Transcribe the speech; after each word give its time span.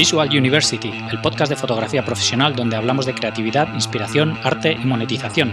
Visual 0.00 0.30
University, 0.30 0.90
el 1.10 1.20
podcast 1.20 1.50
de 1.50 1.56
fotografía 1.56 2.02
profesional 2.02 2.56
donde 2.56 2.74
hablamos 2.74 3.04
de 3.04 3.12
creatividad, 3.12 3.68
inspiración, 3.74 4.34
arte 4.42 4.72
y 4.72 4.86
monetización. 4.86 5.52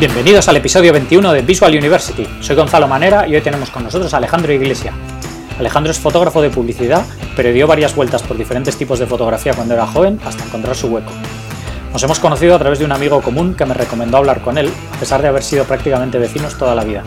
Bienvenidos 0.00 0.48
al 0.48 0.56
episodio 0.56 0.92
21 0.92 1.32
de 1.34 1.42
Visual 1.42 1.72
University. 1.72 2.26
Soy 2.40 2.56
Gonzalo 2.56 2.88
Manera 2.88 3.28
y 3.28 3.36
hoy 3.36 3.42
tenemos 3.42 3.70
con 3.70 3.84
nosotros 3.84 4.12
a 4.12 4.16
Alejandro 4.16 4.52
Iglesia. 4.52 4.92
Alejandro 5.60 5.92
es 5.92 6.00
fotógrafo 6.00 6.42
de 6.42 6.50
publicidad, 6.50 7.06
pero 7.36 7.52
dio 7.52 7.68
varias 7.68 7.94
vueltas 7.94 8.24
por 8.24 8.36
diferentes 8.36 8.76
tipos 8.76 8.98
de 8.98 9.06
fotografía 9.06 9.54
cuando 9.54 9.74
era 9.74 9.86
joven 9.86 10.18
hasta 10.24 10.44
encontrar 10.44 10.74
su 10.74 10.88
hueco. 10.88 11.12
Nos 11.96 12.02
hemos 12.02 12.20
conocido 12.20 12.54
a 12.54 12.58
través 12.58 12.78
de 12.78 12.84
un 12.84 12.92
amigo 12.92 13.22
común 13.22 13.54
que 13.54 13.64
me 13.64 13.72
recomendó 13.72 14.18
hablar 14.18 14.42
con 14.42 14.58
él, 14.58 14.70
a 14.92 15.00
pesar 15.00 15.22
de 15.22 15.28
haber 15.28 15.42
sido 15.42 15.64
prácticamente 15.64 16.18
vecinos 16.18 16.58
toda 16.58 16.74
la 16.74 16.84
vida. 16.84 17.02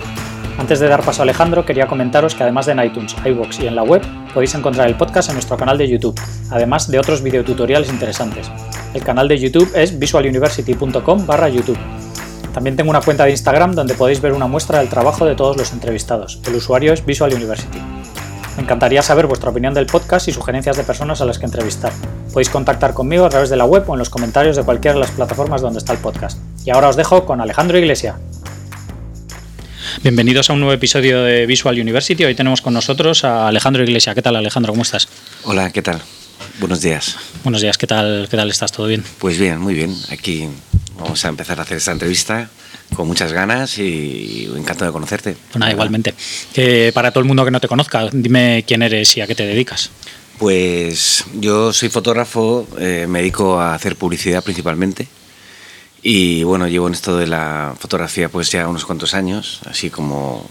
Antes 0.58 0.80
de 0.80 0.88
dar 0.88 1.04
paso 1.04 1.22
a 1.22 1.26
Alejandro, 1.26 1.64
quería 1.64 1.86
comentaros 1.86 2.34
que 2.34 2.42
además 2.42 2.66
de 2.66 2.72
en 2.72 2.84
iTunes, 2.84 3.16
iVoox 3.24 3.60
y 3.60 3.68
en 3.68 3.76
la 3.76 3.84
web, 3.84 4.02
podéis 4.34 4.56
encontrar 4.56 4.88
el 4.88 4.98
podcast 4.98 5.30
en 5.30 5.36
nuestro 5.36 5.58
canal 5.58 5.78
de 5.78 5.88
YouTube, 5.88 6.20
además 6.50 6.90
de 6.90 6.98
otros 6.98 7.22
videotutoriales 7.22 7.90
interesantes. 7.90 8.50
El 8.96 9.04
canal 9.04 9.28
de 9.28 9.38
YouTube 9.38 9.72
es 9.76 10.00
visualuniversity.com 10.00 11.28
barra 11.28 11.50
YouTube. 11.50 11.78
También 12.52 12.76
tengo 12.76 12.90
una 12.90 13.02
cuenta 13.02 13.26
de 13.26 13.30
Instagram 13.30 13.76
donde 13.76 13.94
podéis 13.94 14.22
ver 14.22 14.34
una 14.34 14.48
muestra 14.48 14.80
del 14.80 14.90
trabajo 14.90 15.24
de 15.24 15.36
todos 15.36 15.56
los 15.56 15.72
entrevistados. 15.72 16.42
El 16.48 16.56
usuario 16.56 16.94
es 16.94 17.06
Visual 17.06 17.32
University. 17.32 17.78
Me 18.60 18.64
encantaría 18.64 19.02
saber 19.02 19.26
vuestra 19.26 19.52
opinión 19.52 19.74
del 19.74 19.86
podcast 19.86 20.28
y 20.28 20.34
sugerencias 20.34 20.76
de 20.76 20.84
personas 20.84 21.22
a 21.22 21.26
las 21.26 21.40
que 21.40 21.46
entrevistar. 21.46 21.94
Podéis 22.34 22.50
contactar 22.50 22.94
conmigo 22.94 23.24
a 23.24 23.30
través 23.30 23.50
de 23.50 23.56
la 23.56 23.64
web 23.64 23.90
o 23.90 23.94
en 23.94 24.00
los 24.00 24.10
comentarios 24.10 24.58
de 24.58 24.64
cualquiera 24.64 24.96
de 24.96 25.00
las 25.00 25.12
plataformas 25.12 25.62
donde 25.62 25.80
está 25.80 25.94
el 25.94 26.00
podcast. 26.00 26.38
Y 26.66 26.72
ahora 26.72 26.90
os 26.90 26.98
dejo 26.98 27.26
con 27.26 27.40
Alejandro 27.40 27.78
Iglesia. 27.78 28.20
Bienvenidos 30.04 30.50
a 30.50 30.54
un 30.54 30.60
nuevo 30.60 30.74
episodio 30.74 31.24
de 31.24 31.46
Visual 31.46 31.80
University. 31.80 32.26
Hoy 32.26 32.36
tenemos 32.36 32.62
con 32.62 32.74
nosotros 32.74 33.24
a 33.24 33.48
Alejandro 33.48 33.82
Iglesia. 33.82 34.14
¿Qué 34.14 34.22
tal, 34.22 34.36
Alejandro? 34.36 34.74
¿Cómo 34.74 34.84
estás? 34.84 35.08
Hola, 35.46 35.72
¿qué 35.72 35.82
tal? 35.82 36.02
Buenos 36.60 36.82
días. 36.82 37.16
Buenos 37.46 37.62
días, 37.62 37.78
¿qué 37.78 37.88
tal, 37.88 38.28
qué 38.30 38.36
tal 38.36 38.50
estás? 38.50 38.74
¿Todo 38.74 38.88
bien? 38.88 39.06
Pues 39.20 39.40
bien, 39.40 39.62
muy 39.62 39.74
bien. 39.74 39.96
Aquí 40.12 40.50
vamos 40.98 41.24
a 41.24 41.30
empezar 41.30 41.60
a 41.60 41.62
hacer 41.62 41.78
esta 41.78 41.94
entrevista 41.94 42.50
con 42.96 43.08
muchas 43.08 43.34
ganas 43.34 43.78
y 43.78 44.50
encantado 44.56 44.86
de 44.86 44.94
conocerte. 44.94 45.38
Bueno, 45.54 45.72
igualmente. 45.72 46.14
para 46.94 47.12
todo 47.12 47.22
el 47.22 47.28
mundo 47.28 47.46
que 47.46 47.52
no 47.52 47.60
te 47.60 47.68
conozca, 47.68 48.10
dime 48.12 48.64
quién 48.68 48.82
eres 48.82 49.16
y 49.18 49.22
a 49.22 49.28
qué 49.28 49.36
te 49.36 49.46
dedicas. 49.46 49.92
Pues 50.38 51.26
yo 51.34 51.74
soy 51.74 51.90
fotógrafo, 51.90 52.66
eh, 52.80 53.06
me 53.10 53.20
dedico 53.20 53.60
a 53.60 53.74
hacer 53.74 53.96
publicidad 53.98 54.44
principalmente. 54.44 55.08
Y 56.02 56.44
bueno, 56.44 56.68
llevo 56.68 56.88
en 56.88 56.94
esto 56.94 57.18
de 57.18 57.28
la 57.28 57.76
fotografía 57.78 58.30
pues 58.30 58.50
ya 58.50 58.68
unos 58.68 58.86
cuantos 58.86 59.14
años, 59.14 59.60
así 59.66 59.90
como 59.90 60.46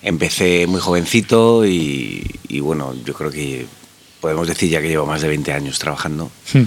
empecé 0.00 0.66
muy 0.66 0.80
jovencito 0.80 1.66
y, 1.66 2.40
y 2.48 2.60
bueno, 2.60 2.94
yo 3.04 3.12
creo 3.12 3.30
que 3.30 3.66
podemos 4.24 4.48
decir 4.48 4.70
ya 4.70 4.80
que 4.80 4.88
llevo 4.88 5.04
más 5.04 5.20
de 5.20 5.28
20 5.28 5.52
años 5.52 5.78
trabajando. 5.78 6.30
Hmm. 6.54 6.62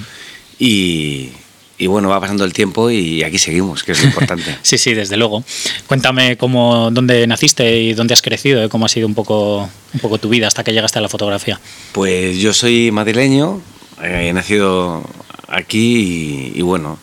Y, 0.60 1.32
y 1.78 1.88
bueno, 1.88 2.10
va 2.10 2.20
pasando 2.20 2.44
el 2.44 2.54
tiempo 2.54 2.90
y 2.90 3.24
aquí 3.24 3.38
seguimos, 3.38 3.84
que 3.84 3.92
es 3.92 4.02
lo 4.02 4.08
importante. 4.10 4.58
sí, 4.62 4.78
sí, 4.78 4.94
desde 4.94 5.18
luego. 5.18 5.44
Cuéntame 5.86 6.38
cómo, 6.38 6.90
dónde 6.92 7.28
naciste 7.28 7.80
y 7.80 7.94
dónde 7.94 8.14
has 8.14 8.22
crecido, 8.22 8.64
¿eh? 8.64 8.70
cómo 8.70 8.86
ha 8.86 8.90
sido 8.90 9.08
un 9.08 9.14
poco, 9.14 9.70
un 9.94 10.00
poco 10.00 10.18
tu 10.18 10.30
vida 10.30 10.48
hasta 10.48 10.64
que 10.64 10.74
llegaste 10.74 11.00
a 11.00 11.02
la 11.02 11.10
fotografía. 11.10 11.60
Pues 11.92 12.38
yo 12.38 12.54
soy 12.54 12.92
madrileño, 12.92 13.62
eh, 14.02 14.28
he 14.30 14.34
nacido 14.34 15.04
aquí 15.48 16.54
y, 16.56 16.62
bueno, 16.62 16.98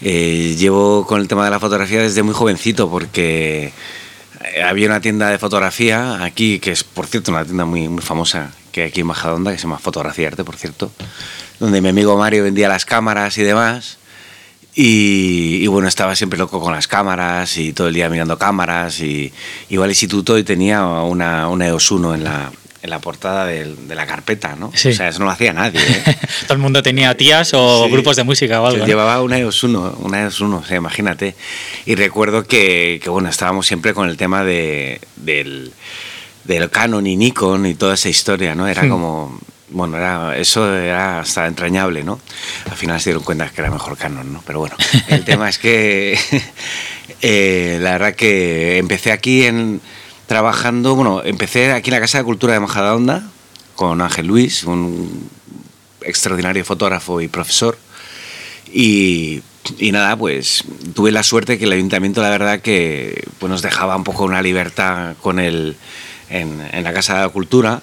eh, 0.00 0.56
llevo 0.58 1.06
con 1.06 1.20
el 1.20 1.28
tema 1.28 1.44
de 1.44 1.50
la 1.50 1.60
fotografía 1.60 2.02
desde 2.02 2.22
muy 2.22 2.34
jovencito 2.34 2.90
porque 2.90 3.72
había 4.64 4.86
una 4.86 5.00
tienda 5.00 5.30
de 5.30 5.38
fotografía 5.38 6.24
aquí, 6.24 6.58
que 6.58 6.72
es 6.72 6.84
por 6.84 7.06
cierto 7.06 7.30
una 7.30 7.44
tienda 7.44 7.64
muy, 7.64 7.88
muy 7.88 8.02
famosa, 8.02 8.50
que 8.72 8.84
aquí 8.84 9.00
en 9.00 9.06
Majadonda, 9.06 9.52
que 9.52 9.58
se 9.58 9.64
llama 9.64 9.78
Fotografía 9.78 10.28
Arte, 10.28 10.44
por 10.44 10.56
cierto, 10.56 10.90
donde 11.60 11.80
mi 11.80 11.88
amigo 11.88 12.16
Mario 12.16 12.44
vendía 12.44 12.68
las 12.68 12.84
cámaras 12.84 13.38
y 13.38 13.42
demás. 13.42 13.98
Y, 14.80 15.66
bueno, 15.66 15.88
estaba 15.88 16.14
siempre 16.14 16.38
loco 16.38 16.60
con 16.60 16.72
las 16.72 16.86
cámaras 16.86 17.58
y 17.58 17.72
todo 17.72 17.88
el 17.88 17.94
día 17.94 18.08
mirando 18.08 18.38
cámaras. 18.38 19.00
Y 19.00 19.32
iba 19.70 19.82
al 19.82 19.90
instituto 19.90 20.38
y 20.38 20.44
tenía 20.44 20.84
una, 20.84 21.48
una 21.48 21.66
EOS 21.66 21.90
1 21.90 22.14
en 22.14 22.22
la, 22.22 22.52
en 22.80 22.90
la 22.90 23.00
portada 23.00 23.44
de, 23.44 23.74
de 23.74 23.94
la 23.96 24.06
carpeta, 24.06 24.54
¿no? 24.54 24.68
O 24.68 24.76
sea, 24.76 25.08
eso 25.08 25.18
no 25.18 25.24
lo 25.24 25.32
hacía 25.32 25.52
nadie. 25.52 25.80
¿eh? 25.80 26.16
todo 26.42 26.52
el 26.52 26.60
mundo 26.60 26.80
tenía 26.80 27.16
tías 27.16 27.54
o 27.54 27.88
grupos 27.90 28.14
de 28.14 28.22
música 28.22 28.62
o 28.62 28.68
algo. 28.68 28.86
Llevaba 28.86 29.20
una 29.20 29.36
EOS 29.38 29.64
1, 29.64 29.96
una 29.98 30.22
EOS 30.22 30.40
1, 30.42 30.56
o 30.58 30.64
sea, 30.64 30.76
imagínate. 30.76 31.34
Y 31.84 31.96
recuerdo 31.96 32.44
que, 32.44 33.00
que, 33.02 33.10
bueno, 33.10 33.28
estábamos 33.30 33.66
siempre 33.66 33.94
con 33.94 34.08
el 34.08 34.16
tema 34.16 34.44
de, 34.44 35.00
del, 35.16 35.72
del 36.44 36.70
Canon 36.70 37.04
y 37.04 37.16
Nikon 37.16 37.66
y 37.66 37.74
toda 37.74 37.94
esa 37.94 38.10
historia, 38.10 38.54
¿no? 38.54 38.68
Era 38.68 38.84
hmm. 38.84 38.90
como 38.90 39.40
bueno, 39.70 39.96
era, 39.96 40.36
eso 40.36 40.74
era 40.74 41.20
hasta 41.20 41.46
entrañable, 41.46 42.04
¿no? 42.04 42.20
Al 42.70 42.76
final 42.76 43.00
se 43.00 43.10
dieron 43.10 43.22
cuenta 43.22 43.48
que 43.50 43.60
era 43.60 43.70
mejor 43.70 43.96
Canon, 43.96 44.32
¿no? 44.32 44.42
Pero 44.46 44.60
bueno, 44.60 44.76
el 45.08 45.24
tema 45.24 45.48
es 45.48 45.58
que 45.58 46.18
eh, 47.22 47.78
la 47.80 47.92
verdad 47.92 48.14
que 48.14 48.78
empecé 48.78 49.12
aquí 49.12 49.44
en, 49.44 49.80
trabajando, 50.26 50.94
bueno, 50.94 51.22
empecé 51.24 51.72
aquí 51.72 51.90
en 51.90 51.94
la 51.94 52.00
Casa 52.00 52.18
de 52.18 52.24
Cultura 52.24 52.54
de 52.54 52.60
Majadahonda 52.60 53.28
con 53.74 54.00
Ángel 54.00 54.26
Luis, 54.26 54.64
un 54.64 55.28
extraordinario 56.02 56.64
fotógrafo 56.64 57.20
y 57.20 57.28
profesor. 57.28 57.78
Y, 58.72 59.42
y, 59.78 59.92
nada, 59.92 60.16
pues 60.16 60.64
tuve 60.94 61.12
la 61.12 61.22
suerte 61.22 61.58
que 61.58 61.64
el 61.64 61.72
ayuntamiento, 61.72 62.20
la 62.20 62.30
verdad, 62.30 62.60
que 62.60 63.24
pues, 63.38 63.48
nos 63.48 63.62
dejaba 63.62 63.96
un 63.96 64.04
poco 64.04 64.24
una 64.24 64.42
libertad 64.42 65.14
con 65.22 65.38
el, 65.38 65.76
en, 66.28 66.60
en 66.72 66.84
la 66.84 66.92
Casa 66.92 67.22
de 67.22 67.28
Cultura 67.30 67.82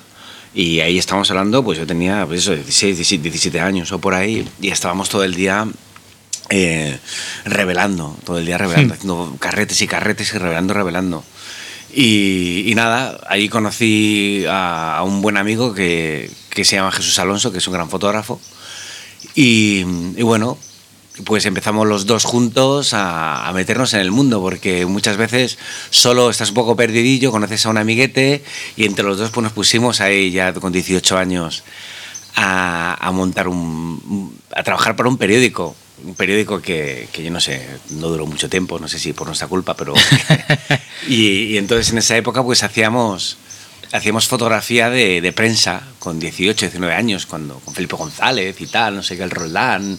y 0.56 0.80
ahí 0.80 0.98
estábamos 0.98 1.30
hablando, 1.30 1.64
pues 1.64 1.78
yo 1.78 1.86
tenía 1.86 2.26
pues 2.26 2.40
eso, 2.40 2.56
16, 2.56 3.22
17 3.22 3.60
años 3.60 3.92
o 3.92 4.00
por 4.00 4.14
ahí, 4.14 4.48
y 4.62 4.70
estábamos 4.70 5.10
todo 5.10 5.26
el 5.26 5.36
día 5.36 5.68
eh, 6.50 6.98
revelando, 7.44 8.18
todo 8.24 8.38
el 8.38 8.46
día 8.46 8.58
revelando, 8.58 8.94
haciendo 8.94 9.36
carretes 9.38 9.82
y 9.82 9.88
carretes 9.88 10.34
y 10.34 10.38
revelando, 10.38 10.74
revelando. 10.74 11.24
Y, 11.94 12.74
nada, 12.76 13.20
ahí 13.28 13.50
conocí 13.50 14.46
a, 14.50 15.02
un 15.06 15.22
buen 15.22 15.38
amigo 15.38 15.74
que, 15.74 16.30
que, 16.50 16.66
se 16.66 16.78
llama 16.78 16.92
Jesús 16.92 17.20
Alonso, 17.20 17.52
que 17.52 17.60
es 17.60 17.68
un 17.68 17.74
gran 17.74 17.90
fotógrafo. 17.90 18.40
Y, 19.34 19.86
y 20.16 20.24
bueno, 20.24 20.58
pues 21.24 21.46
empezamos 21.46 21.88
los 21.88 22.06
dos 22.06 22.26
juntos 22.26 22.92
a, 22.94 23.50
meternos 23.54 23.94
en 23.94 24.02
el 24.02 24.12
mundo, 24.12 24.42
porque 24.42 24.86
muchas 24.86 25.18
veces 25.18 25.58
solo 25.90 26.30
estás 26.30 26.50
un 26.50 26.56
poco 26.56 26.76
perdidillo, 26.76 27.32
conoces 27.32 27.66
a 27.66 27.70
un 27.70 27.78
amiguete 27.78 28.44
y 28.76 28.86
entre 28.86 29.06
los 29.06 29.18
dos 29.18 29.32
pues 29.32 29.44
nos 29.44 29.54
pusimos 29.54 30.02
ahí 30.02 30.32
ya 30.32 30.54
con 30.54 30.74
18 30.74 31.18
años 31.18 31.64
a, 32.36 33.10
montar 33.14 33.48
un, 33.48 34.38
a 34.54 34.64
trabajar 34.64 34.96
para 34.96 35.08
un 35.08 35.18
periódico, 35.18 35.76
un 36.04 36.16
periódico 36.16 36.62
que, 36.62 37.08
yo 37.14 37.32
no 37.32 37.40
sé, 37.40 37.66
no 37.92 38.08
duró 38.08 38.26
mucho 38.26 38.50
tiempo, 38.50 38.78
no 38.80 38.90
sé 38.90 39.00
si 39.00 39.14
por 39.14 39.28
nuestra 39.28 39.48
culpa, 39.48 39.76
pero... 39.76 39.94
y, 41.08 41.56
entonces 41.58 41.92
en 41.92 42.00
esa 42.00 42.18
época 42.18 42.44
pues 42.44 42.64
hacíamos 42.64 43.38
hacíamos 43.94 44.28
fotografía 44.28 44.90
de, 44.90 45.32
prensa 45.34 45.82
con 46.00 46.20
18, 46.20 46.66
19 46.66 46.94
años, 46.94 47.26
cuando, 47.26 47.60
con 47.60 47.74
Felipe 47.74 47.96
González 47.96 48.60
y 48.60 48.68
tal, 48.68 48.96
no 48.96 49.04
sé 49.04 49.16
qué, 49.16 49.24
el 49.24 49.32
Roldán, 49.32 49.98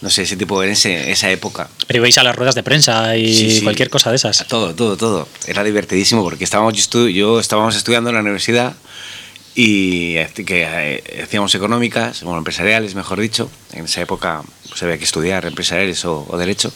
no 0.00 0.10
sé, 0.10 0.22
ese 0.22 0.36
tipo 0.36 0.62
en 0.62 0.70
esa 0.70 1.30
época. 1.30 1.68
Pero 1.86 1.98
ibais 1.98 2.18
a 2.18 2.22
las 2.22 2.36
ruedas 2.36 2.54
de 2.54 2.62
prensa 2.62 3.16
y 3.16 3.60
cualquier 3.62 3.90
cosa 3.90 4.10
de 4.10 4.16
esas. 4.16 4.46
Todo, 4.46 4.74
todo, 4.74 4.96
todo. 4.96 5.28
Era 5.46 5.64
divertidísimo 5.64 6.22
porque 6.22 6.44
estábamos 6.44 6.74
yo, 6.90 7.40
estábamos 7.40 7.76
estudiando 7.76 8.10
en 8.10 8.16
la 8.16 8.22
universidad 8.22 8.74
y 9.58 10.14
que 10.44 10.66
eh, 10.68 11.22
hacíamos 11.22 11.54
económicas, 11.54 12.22
bueno, 12.22 12.38
empresariales, 12.38 12.94
mejor 12.94 13.18
dicho. 13.18 13.50
En 13.72 13.86
esa 13.86 14.02
época 14.02 14.42
pues, 14.68 14.82
había 14.82 14.98
que 14.98 15.04
estudiar 15.04 15.46
empresariales 15.46 16.04
o, 16.04 16.26
derecho. 16.36 16.70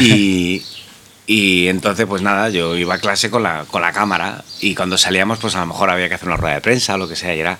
Y, 0.00 0.62
y 1.26 1.68
entonces, 1.68 2.06
pues 2.06 2.22
nada, 2.22 2.48
yo 2.48 2.74
iba 2.74 2.94
a 2.94 2.98
clase 2.98 3.30
con 3.30 3.42
la, 3.42 3.66
con 3.70 3.82
la 3.82 3.92
cámara 3.92 4.42
y 4.62 4.74
cuando 4.74 4.96
salíamos, 4.96 5.38
pues 5.38 5.56
a 5.56 5.60
lo 5.60 5.66
mejor 5.66 5.90
había 5.90 6.08
que 6.08 6.14
hacer 6.14 6.28
una 6.28 6.38
rueda 6.38 6.54
de 6.54 6.62
prensa 6.62 6.94
o 6.94 6.98
lo 6.98 7.06
que 7.06 7.16
sea. 7.16 7.34
Y 7.34 7.40
era 7.40 7.58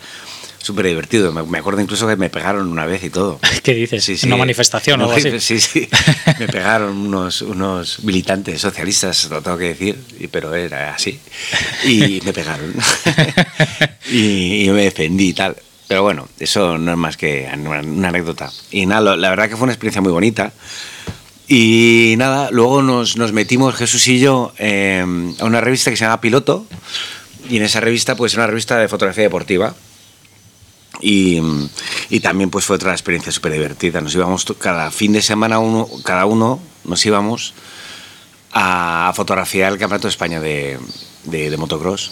súper 0.66 0.86
divertido. 0.86 1.32
Me, 1.32 1.58
acuerdo 1.58 1.80
incluso 1.80 2.06
que 2.06 2.16
me 2.16 2.28
pegaron 2.28 2.68
una 2.68 2.84
vez 2.84 3.02
y 3.04 3.10
todo. 3.10 3.38
¿Qué 3.62 3.74
dices? 3.74 4.04
Sí, 4.04 4.18
¿Una 4.26 4.36
manifestación 4.36 5.00
o 5.00 5.04
algo 5.04 5.16
así? 5.16 5.40
Sí, 5.40 5.60
sí. 5.60 5.88
me 6.38 6.48
pegaron 6.48 6.96
unos, 6.96 7.42
unos 7.42 8.00
militantes 8.02 8.60
socialistas, 8.60 9.28
lo 9.30 9.40
tengo 9.40 9.56
que 9.56 9.68
decir, 9.68 9.96
pero 10.30 10.54
era 10.54 10.94
así. 10.94 11.18
Y 11.84 12.20
me 12.24 12.32
pegaron. 12.32 12.74
y, 14.10 14.66
yo 14.66 14.74
me 14.74 14.82
defendí 14.82 15.28
y 15.28 15.32
tal. 15.32 15.56
Pero 15.88 16.02
bueno, 16.02 16.28
eso 16.40 16.78
no 16.78 16.90
es 16.90 16.98
más 16.98 17.16
que 17.16 17.48
una, 17.56 18.08
anécdota. 18.08 18.50
Y 18.72 18.86
nada, 18.86 19.16
la 19.16 19.30
verdad 19.30 19.48
que 19.48 19.56
fue 19.56 19.64
una 19.64 19.72
experiencia 19.72 20.02
muy 20.02 20.10
bonita. 20.10 20.52
Y 21.48 22.14
nada, 22.18 22.50
luego 22.50 22.82
nos, 22.82 23.16
nos 23.16 23.32
metimos, 23.32 23.76
Jesús 23.76 24.08
y 24.08 24.18
yo, 24.18 24.52
eh, 24.58 25.04
a 25.38 25.44
una 25.44 25.60
revista 25.60 25.90
que 25.90 25.96
se 25.96 26.04
llama 26.04 26.20
Piloto. 26.20 26.66
Y 27.48 27.58
en 27.58 27.62
esa 27.62 27.78
revista, 27.78 28.16
pues, 28.16 28.34
era 28.34 28.42
una 28.42 28.50
revista 28.50 28.78
de 28.78 28.88
fotografía 28.88 29.22
deportiva. 29.22 29.76
Y, 31.00 31.40
Y 32.08 32.20
también 32.20 32.50
pues 32.50 32.64
fue 32.64 32.76
otra 32.76 32.92
experiencia 32.92 33.32
súper 33.32 33.52
divertida. 33.52 34.00
Nos 34.00 34.14
íbamos 34.14 34.44
cada 34.58 34.90
fin 34.90 35.12
de 35.12 35.22
semana, 35.22 35.58
uno, 35.58 35.88
cada 36.04 36.26
uno 36.26 36.60
nos 36.84 37.04
íbamos 37.04 37.54
a 38.52 39.12
fotografiar 39.14 39.72
el 39.72 39.78
Campeonato 39.78 40.06
de 40.06 40.10
España 40.10 40.40
de, 40.40 40.78
de, 41.24 41.56
motocross. 41.56 42.10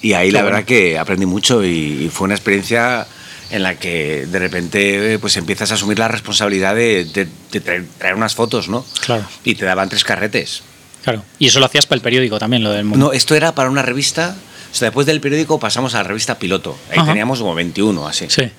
Y 0.00 0.12
ahí 0.14 0.30
la 0.30 0.42
verdad 0.42 0.64
que 0.64 0.98
aprendí 0.98 1.26
mucho 1.26 1.64
y, 1.64 2.10
fue 2.12 2.26
una 2.26 2.34
experiencia 2.34 3.06
en 3.50 3.62
la 3.62 3.78
que 3.78 4.26
de 4.26 4.38
repente 4.38 5.18
pues 5.18 5.36
empiezas 5.36 5.70
a 5.70 5.74
asumir 5.74 5.98
la 5.98 6.08
responsabilidad 6.08 6.74
de, 6.74 7.04
de, 7.04 7.60
traer 7.60 8.14
unas 8.14 8.34
fotos, 8.34 8.68
¿no? 8.68 8.84
Claro. 9.04 9.24
Y 9.44 9.54
te 9.56 9.64
daban 9.64 9.88
tres 9.88 10.04
carretes. 10.04 10.62
Claro. 11.02 11.22
Y 11.38 11.48
eso 11.48 11.60
lo 11.60 11.66
hacías 11.66 11.84
para 11.84 11.96
el 11.96 12.02
periódico 12.02 12.38
también, 12.38 12.62
lo 12.62 12.70
del 12.70 12.84
mundo. 12.84 13.06
No, 13.06 13.12
esto 13.12 13.34
era 13.34 13.54
para 13.54 13.68
una 13.68 13.82
revista. 13.82 14.36
O 14.74 14.76
sea, 14.76 14.86
después 14.86 15.06
del 15.06 15.20
periódico 15.20 15.60
pasamos 15.60 15.94
a 15.94 15.98
la 15.98 16.02
revista 16.02 16.36
Piloto. 16.36 16.76
Ahí 16.90 16.98
teníamos 17.06 17.38
como 17.38 17.54
21, 17.54 18.08
así. 18.08 18.26
Sí. 18.28 18.50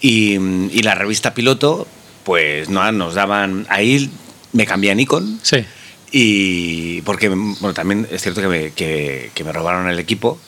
Y, 0.00 0.34
y, 0.36 0.82
la 0.82 0.94
revista 0.94 1.34
Piloto, 1.34 1.88
pues 2.22 2.68
no, 2.68 2.92
nos 2.92 3.14
daban. 3.14 3.66
Ahí 3.68 4.08
me 4.52 4.66
cambié 4.66 4.92
a 4.92 4.94
Nikon. 4.94 5.40
Sí. 5.42 5.64
Y 6.12 7.02
porque, 7.02 7.28
bueno, 7.28 7.74
también 7.74 8.06
es 8.12 8.22
cierto 8.22 8.40
que 8.40 8.46
me, 8.46 8.70
que, 8.70 9.44
me 9.44 9.52
robaron 9.52 9.90
el 9.90 9.98
equipo. 9.98 10.38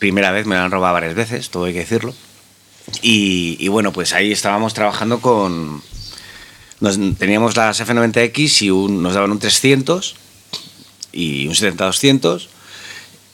Primera 0.00 0.32
vez, 0.32 0.46
me 0.46 0.56
lo 0.56 0.62
han 0.62 0.72
robado 0.72 0.94
varias 0.94 1.14
veces, 1.14 1.50
todo 1.50 1.66
hay 1.66 1.72
que 1.72 1.78
decirlo. 1.78 2.12
Y, 3.02 3.56
y 3.60 3.68
bueno, 3.68 3.92
pues 3.92 4.14
ahí 4.14 4.32
estábamos 4.32 4.74
trabajando 4.74 5.20
con, 5.20 5.80
teníamos 7.18 7.56
las 7.56 7.80
F90X 7.80 8.62
y 8.62 8.92
nos 8.92 9.14
daban 9.14 9.30
un 9.30 9.38
300 9.38 10.16
y 11.12 11.46
un 11.46 11.54
70-200 11.54 12.48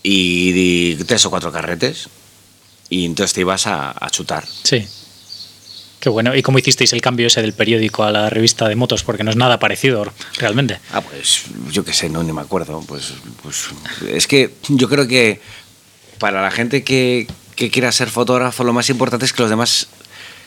y, 0.07 0.95
tres 1.05 1.27
o 1.27 1.31
cuatro 1.31 1.53
carretes. 1.53 2.09
Y 2.89 3.05
entonces 3.05 3.35
te 3.35 3.41
ibas 3.41 3.67
a, 3.67 3.95
chutar. 4.11 4.45
Sí. 4.63 4.87
Qué 5.99 6.09
bueno. 6.09 6.37
¿Y 6.37 6.43
cómo 6.43 6.59
hicisteis 6.59 6.93
el 6.93 7.01
cambio 7.01 7.27
ese 7.27 7.43
del 7.43 7.53
periódico 7.53 8.05
a 8.05 8.13
la 8.13 8.31
revista 8.31 8.69
de 8.69 8.77
motos? 8.77 9.03
Porque 9.03 9.25
no 9.25 9.31
es 9.31 9.37
nada 9.37 9.59
parecido 9.59 10.07
realmente. 10.39 10.79
Ah, 10.93 11.01
pues 11.01 11.45
yo 11.73 11.85
qué 11.85 11.93
sé, 11.93 12.09
no 12.09 12.23
ni 12.23 12.33
me 12.33 12.43
acuerdo. 12.43 12.81
Pues, 12.87 13.15
pues 13.43 13.67
es 14.09 14.29
que 14.29 14.53
yo 14.69 14.89
creo 14.89 15.09
que 15.09 15.41
para 16.19 16.43
la 16.43 16.53
gente 16.53 16.85
que, 16.85 17.27
que 17.57 17.71
quiera 17.71 17.91
ser 17.91 18.09
fotógrafo, 18.09 18.63
lo 18.63 18.73
más 18.73 18.89
importante 18.89 19.27
es 19.27 19.33
que 19.33 19.43
los 19.43 19.51
demás 19.51 19.89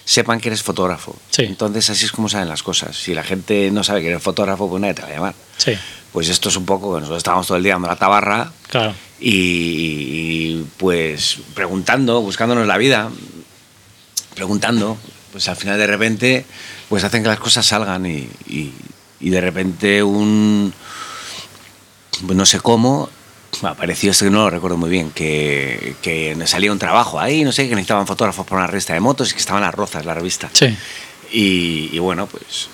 sepan 0.05 0.39
que 0.39 0.47
eres 0.47 0.63
fotógrafo. 0.63 1.17
Entonces 1.37 1.89
así 1.89 2.05
es 2.05 2.13
como 2.13 2.29
saben 2.29 2.47
las 2.47 2.63
cosas. 2.63 2.95
Si 2.95 3.13
la 3.13 3.23
gente 3.23 3.69
no 3.71 3.83
sabe 3.83 4.01
que 4.01 4.07
eres 4.07 4.23
fotógrafo, 4.23 4.69
pues 4.69 4.79
nadie 4.79 4.93
te 4.93 5.01
va 5.01 5.09
a 5.09 5.11
llamar. 5.11 5.35
Sí. 5.57 5.73
Pues 6.13 6.29
esto 6.29 6.47
es 6.47 6.55
un 6.55 6.65
poco, 6.65 6.93
nosotros 6.95 7.17
estábamos 7.17 7.47
todo 7.47 7.57
el 7.57 7.63
día 7.63 7.73
dando 7.73 7.89
la 7.89 7.97
tabarra 7.97 8.51
claro. 8.69 8.93
Y, 9.19 10.63
pues 10.77 11.39
preguntando, 11.53 12.21
buscándonos 12.21 12.67
la 12.67 12.77
vida, 12.77 13.09
preguntando, 14.35 14.97
pues 15.31 15.47
al 15.47 15.55
final 15.55 15.77
de 15.77 15.87
repente 15.87 16.45
pues 16.87 17.03
hacen 17.03 17.21
que 17.21 17.29
las 17.29 17.39
cosas 17.39 17.65
salgan 17.65 18.05
y, 18.05 18.29
y 19.19 19.29
de 19.29 19.41
repente 19.41 20.01
un, 20.01 20.73
pues 22.25 22.37
no 22.37 22.45
sé 22.45 22.59
cómo, 22.59 23.09
apareció 23.63 24.11
esto 24.11 24.25
que 24.25 24.31
no 24.31 24.43
lo 24.43 24.49
recuerdo 24.49 24.77
muy 24.77 24.89
bien, 24.89 25.11
que, 25.11 25.95
que 26.01 26.37
salía 26.45 26.71
un 26.71 26.79
trabajo 26.79 27.19
ahí, 27.19 27.43
no 27.43 27.51
sé, 27.51 27.63
que 27.63 27.75
necesitaban 27.75 28.07
fotógrafos 28.07 28.45
para 28.45 28.61
una 28.61 28.67
revista 28.67 28.93
de 28.93 28.99
motos 28.99 29.31
y 29.31 29.33
que 29.33 29.39
estaban 29.39 29.61
las 29.61 29.73
rozas 29.73 30.05
la 30.05 30.13
revista. 30.13 30.49
Sí. 30.53 30.75
Y, 31.31 31.99
bueno, 31.99 32.27
pues 32.27 32.69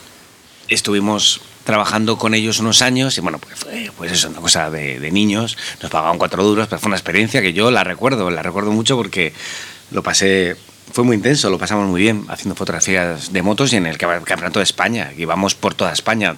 estuvimos 0.67 1.41
trabajando 1.65 2.17
con 2.17 2.33
ellos 2.33 2.59
unos 2.59 2.81
años 2.81 3.17
y 3.17 3.21
bueno, 3.21 3.39
pues 3.39 3.59
fue 3.59 3.91
pues 3.97 4.11
eso, 4.13 4.29
una 4.29 4.39
cosa 4.39 4.69
de, 4.69 4.99
de, 4.99 5.11
niños, 5.11 5.57
nos 5.81 5.91
pagaban 5.91 6.17
cuatro 6.17 6.43
duros, 6.43 6.67
pero 6.69 6.79
fue 6.79 6.87
una 6.87 6.95
experiencia 6.95 7.41
que 7.41 7.51
yo 7.51 7.71
la 7.71 7.83
recuerdo, 7.83 8.29
la 8.29 8.41
recuerdo 8.41 8.71
mucho 8.71 8.95
porque 8.95 9.33
lo 9.91 10.03
pasé, 10.03 10.55
fue 10.93 11.03
muy 11.03 11.17
intenso, 11.17 11.49
lo 11.49 11.57
pasamos 11.57 11.89
muy 11.89 12.01
bien 12.01 12.25
haciendo 12.29 12.55
fotografías 12.55 13.33
de 13.33 13.41
motos 13.41 13.73
y 13.73 13.77
en 13.77 13.87
el 13.87 13.97
Campeonato 13.97 14.59
de 14.59 14.63
España, 14.63 15.11
íbamos 15.17 15.55
por 15.55 15.73
toda 15.73 15.91
España, 15.91 16.37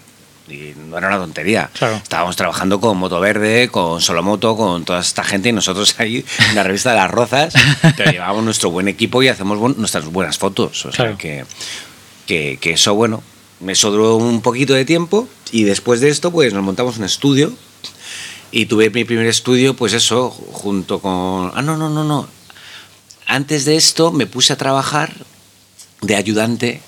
y 0.49 0.73
no 0.77 0.97
era 0.97 1.07
una 1.07 1.17
tontería. 1.17 1.69
Estábamos 2.01 2.35
trabajando 2.35 2.79
con 2.79 2.97
Moto 2.97 3.19
Verde, 3.19 3.67
con 3.69 4.01
Solomoto, 4.01 4.55
con 4.55 4.85
toda 4.85 5.01
esta 5.01 5.23
gente 5.23 5.49
y 5.49 5.51
nosotros 5.51 5.95
ahí 5.99 6.23
en 6.49 6.55
la 6.55 6.63
revista 6.63 6.91
de 6.91 6.95
las 6.97 7.11
Rozas, 7.11 7.53
pero 7.97 8.11
llevábamos 8.11 8.45
nuestro 8.45 8.71
buen 8.71 8.87
equipo 8.87 9.21
y 9.21 9.27
hacemos 9.27 9.77
nuestras 9.77 10.05
buenas 10.05 10.37
fotos. 10.37 10.85
O 10.85 10.91
sea 10.91 11.15
que, 11.17 11.43
que, 12.25 12.57
que, 12.61 12.71
eso, 12.71 12.95
bueno, 12.95 13.23
eso 13.65 13.91
duró 13.91 14.15
un 14.15 14.41
poquito 14.41 14.73
de 14.73 14.85
tiempo 14.85 15.27
y 15.51 15.63
después 15.63 16.01
de 16.01 16.09
esto 16.09 16.31
pues 16.31 16.53
nos 16.53 16.63
montamos 16.63 16.97
un 16.97 17.05
estudio 17.05 17.53
y 18.51 18.65
tuve 18.67 18.89
mi 18.89 19.03
primer 19.03 19.27
estudio, 19.27 19.75
pues 19.75 19.93
eso, 19.93 20.29
junto 20.29 20.99
con... 20.99 21.51
Ah, 21.53 21.61
no, 21.61 21.75
no, 21.75 21.89
no, 21.89 22.03
no. 22.03 22.27
Antes 23.25 23.65
de 23.65 23.75
esto 23.75 24.11
me 24.11 24.25
puse 24.25 24.53
a 24.53 24.57
trabajar 24.57 25.13
de 26.01 26.15
ayudante 26.15 26.81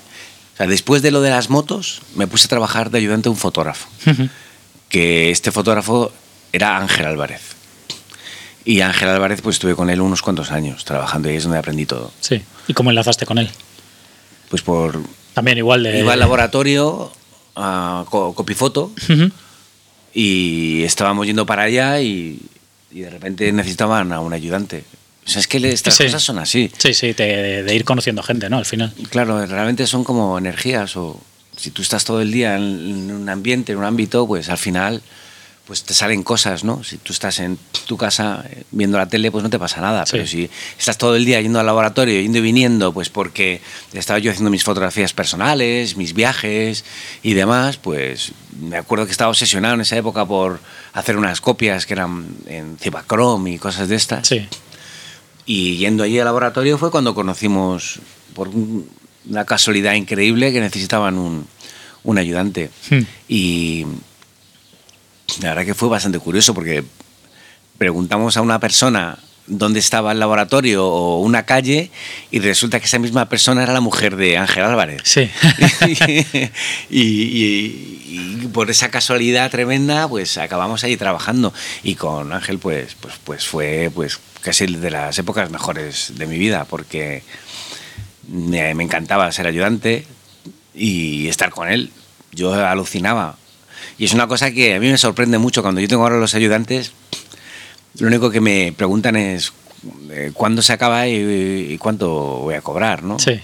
después 0.58 1.02
de 1.02 1.10
lo 1.10 1.20
de 1.20 1.30
las 1.30 1.50
motos, 1.50 2.02
me 2.14 2.26
puse 2.26 2.46
a 2.46 2.48
trabajar 2.48 2.90
de 2.90 2.98
ayudante 2.98 3.28
a 3.28 3.32
un 3.32 3.36
fotógrafo. 3.36 3.88
que 4.88 5.30
este 5.30 5.52
fotógrafo 5.52 6.12
era 6.52 6.76
Ángel 6.76 7.06
Álvarez. 7.06 7.42
Y 8.64 8.82
Ángel 8.82 9.08
Álvarez, 9.08 9.40
pues 9.40 9.56
estuve 9.56 9.74
con 9.74 9.88
él 9.88 10.00
unos 10.00 10.20
cuantos 10.20 10.50
años 10.50 10.84
trabajando 10.84 11.28
y 11.28 11.32
ahí 11.32 11.36
es 11.38 11.44
donde 11.44 11.58
aprendí 11.58 11.86
todo. 11.86 12.12
Sí. 12.20 12.42
¿Y 12.68 12.74
cómo 12.74 12.90
enlazaste 12.90 13.24
con 13.24 13.38
él? 13.38 13.50
Pues 14.48 14.62
por. 14.62 15.00
También 15.34 15.58
igual 15.58 15.82
de. 15.82 16.00
Iba 16.00 16.14
al 16.14 16.20
laboratorio 16.20 17.12
a 17.56 18.04
Copifoto 18.08 18.92
y 20.12 20.82
estábamos 20.82 21.26
yendo 21.26 21.46
para 21.46 21.62
allá 21.62 22.00
y, 22.00 22.40
y 22.90 23.00
de 23.00 23.10
repente 23.10 23.52
necesitaban 23.52 24.12
a 24.12 24.20
un 24.20 24.32
ayudante. 24.32 24.84
O 25.26 25.28
sea, 25.28 25.40
es 25.40 25.46
que 25.46 25.58
estas 25.68 25.96
cosas 25.96 26.22
son 26.22 26.38
así. 26.38 26.70
Sí, 26.76 26.94
sí, 26.94 27.12
de, 27.12 27.72
ir 27.74 27.84
conociendo 27.84 28.22
gente, 28.22 28.48
¿no? 28.48 28.58
Al 28.58 28.64
final. 28.64 28.92
Claro, 29.10 29.44
realmente 29.46 29.86
son 29.86 30.02
como 30.02 30.38
energías 30.38 30.96
o 30.96 31.20
si 31.56 31.70
tú 31.70 31.82
estás 31.82 32.04
todo 32.04 32.20
el 32.20 32.32
día 32.32 32.56
en 32.56 33.10
un 33.12 33.28
ambiente, 33.28 33.72
en 33.72 33.78
un 33.78 33.84
ámbito, 33.84 34.26
pues 34.26 34.48
al 34.48 34.58
final 34.58 35.02
pues 35.70 35.84
te 35.84 35.94
salen 35.94 36.24
cosas, 36.24 36.64
¿no? 36.64 36.82
Si 36.82 36.96
tú 36.96 37.12
estás 37.12 37.38
en 37.38 37.56
tu 37.86 37.96
casa 37.96 38.44
eh, 38.50 38.64
viendo 38.72 38.98
la 38.98 39.08
tele, 39.08 39.30
pues 39.30 39.44
no 39.44 39.50
te 39.50 39.58
pasa 39.60 39.80
nada. 39.80 40.02
Pero 40.10 40.26
si 40.26 40.50
estás 40.76 40.98
todo 40.98 41.14
el 41.14 41.24
día 41.24 41.40
yendo 41.40 41.60
al 41.60 41.66
laboratorio, 41.66 42.20
yendo 42.20 42.38
y 42.38 42.40
viniendo, 42.40 42.92
pues 42.92 43.08
porque 43.08 43.60
estaba 43.92 44.18
yo 44.18 44.32
haciendo 44.32 44.50
mis 44.50 44.64
fotografías 44.64 45.12
personales, 45.12 45.96
mis 45.96 46.12
viajes 46.12 46.84
y 47.22 47.34
demás, 47.34 47.76
pues 47.76 48.32
me 48.60 48.78
acuerdo 48.78 49.06
que 49.06 49.12
estaba 49.12 49.30
obsesionado 49.30 49.76
en 49.76 49.82
esa 49.82 49.96
época 49.96 50.26
por 50.26 50.58
hacer 50.92 51.16
unas 51.16 51.40
copias 51.40 51.86
que 51.86 51.94
eran 51.94 52.26
en 52.48 52.76
Cibachrome 52.76 53.52
y 53.52 53.58
cosas 53.60 53.88
de 53.88 53.94
estas. 53.94 54.26
Sí. 54.26 54.48
Y 55.46 55.76
yendo 55.76 56.02
allí 56.02 56.18
al 56.18 56.24
laboratorio 56.24 56.78
fue 56.78 56.90
cuando 56.90 57.14
conocimos, 57.14 58.00
por 58.34 58.50
una 59.28 59.44
casualidad 59.44 59.94
increíble, 59.94 60.52
que 60.52 60.60
necesitaban 60.60 61.16
un, 61.16 61.46
un 62.02 62.18
ayudante. 62.18 62.70
Hmm. 62.90 63.02
Y 63.28 63.86
la 65.40 65.50
verdad 65.50 65.64
que 65.64 65.74
fue 65.74 65.88
bastante 65.88 66.18
curioso 66.18 66.54
porque 66.54 66.84
preguntamos 67.78 68.36
a 68.36 68.42
una 68.42 68.58
persona 68.58 69.18
dónde 69.46 69.80
estaba 69.80 70.12
el 70.12 70.20
laboratorio 70.20 70.86
o 70.86 71.20
una 71.20 71.44
calle 71.44 71.90
y 72.30 72.38
resulta 72.40 72.78
que 72.78 72.86
esa 72.86 72.98
misma 72.98 73.28
persona 73.28 73.62
era 73.62 73.72
la 73.72 73.80
mujer 73.80 74.16
de 74.16 74.38
Ángel 74.38 74.64
Álvarez. 74.64 75.02
Sí. 75.04 75.28
y, 76.90 77.02
y, 77.02 78.48
por 78.52 78.70
esa 78.70 78.90
casualidad 78.90 79.50
tremenda, 79.50 80.08
pues 80.08 80.36
acabamos 80.38 80.84
ahí 80.84 80.96
trabajando 80.96 81.52
y 81.82 81.94
con 81.94 82.32
Ángel, 82.32 82.58
pues, 82.58 82.96
pues, 83.00 83.14
pues 83.22 83.46
fue 83.46 83.90
pues 83.94 84.18
casi 84.40 84.66
de 84.66 84.90
las 84.90 85.18
épocas 85.18 85.50
mejores 85.50 86.12
de 86.16 86.26
mi 86.26 86.38
vida, 86.38 86.64
porque 86.64 87.22
me, 88.28 88.70
encantaba 88.70 89.30
ser 89.32 89.46
ayudante 89.46 90.06
y 90.74 91.28
estar 91.28 91.50
con 91.50 91.68
él. 91.68 91.90
Yo 92.32 92.54
alucinaba. 92.54 93.36
Y 94.00 94.06
es 94.06 94.14
una 94.14 94.26
cosa 94.26 94.50
que 94.50 94.74
a 94.74 94.80
mí 94.80 94.90
me 94.90 94.96
sorprende 94.96 95.36
mucho 95.36 95.60
cuando 95.60 95.78
yo 95.78 95.86
tengo 95.86 96.04
ahora 96.04 96.16
los 96.16 96.34
ayudantes. 96.34 96.92
Lo 97.98 98.06
único 98.06 98.30
que 98.30 98.40
me 98.40 98.72
preguntan 98.74 99.14
es 99.14 99.52
eh, 100.10 100.30
cuándo 100.32 100.62
se 100.62 100.72
acaba 100.72 101.06
y, 101.06 101.76
cuánto 101.76 102.08
voy 102.08 102.54
a 102.54 102.62
cobrar, 102.62 103.02
¿no? 103.02 103.18
Sí. 103.18 103.42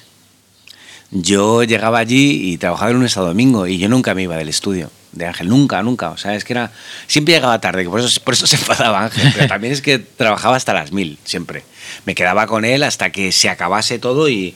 Yo 1.11 1.63
llegaba 1.63 1.99
allí 1.99 2.53
y 2.53 2.57
trabajaba 2.57 2.91
el 2.91 2.97
lunes 2.97 3.19
a 3.19 3.21
domingo 3.21 3.67
y 3.67 3.77
yo 3.77 3.91
nunca 3.91 4.15
me 4.15 4.23
iba 4.23 4.35
del 4.39 4.49
estudio 4.49 4.91
de 5.13 5.27
Ángel, 5.27 5.51
nunca, 5.51 5.83
nunca. 5.83 6.09
O 6.09 6.17
sea, 6.17 6.35
es 6.35 6.43
que 6.43 6.55
era. 6.55 6.73
Siempre 7.07 7.35
llegaba 7.35 7.61
tarde, 7.61 7.85
por 7.85 8.01
eso, 8.01 8.19
por 8.25 8.33
eso 8.33 8.47
se 8.47 8.57
enfadaba 8.57 9.05
Ángel, 9.05 9.31
pero 9.35 9.49
también 9.49 9.75
es 9.75 9.83
que 9.83 9.99
trabajaba 9.99 10.57
hasta 10.57 10.73
las 10.73 10.91
mil, 10.91 11.19
siempre. 11.25 11.65
Me 12.07 12.15
quedaba 12.15 12.47
con 12.47 12.65
él 12.65 12.83
hasta 12.83 13.11
que 13.11 13.31
se 13.31 13.51
acabase 13.51 13.99
todo 13.99 14.27
y, 14.31 14.55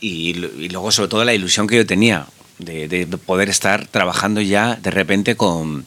y, 0.00 0.32
luego, 0.70 0.90
sobre 0.90 1.10
todo, 1.10 1.22
la 1.26 1.34
ilusión 1.34 1.66
que 1.66 1.76
yo 1.76 1.84
tenía 1.84 2.24
de, 2.64 3.06
poder 3.24 3.48
estar 3.48 3.86
trabajando 3.86 4.40
ya 4.40 4.76
de 4.76 4.90
repente 4.90 5.36
con 5.36 5.84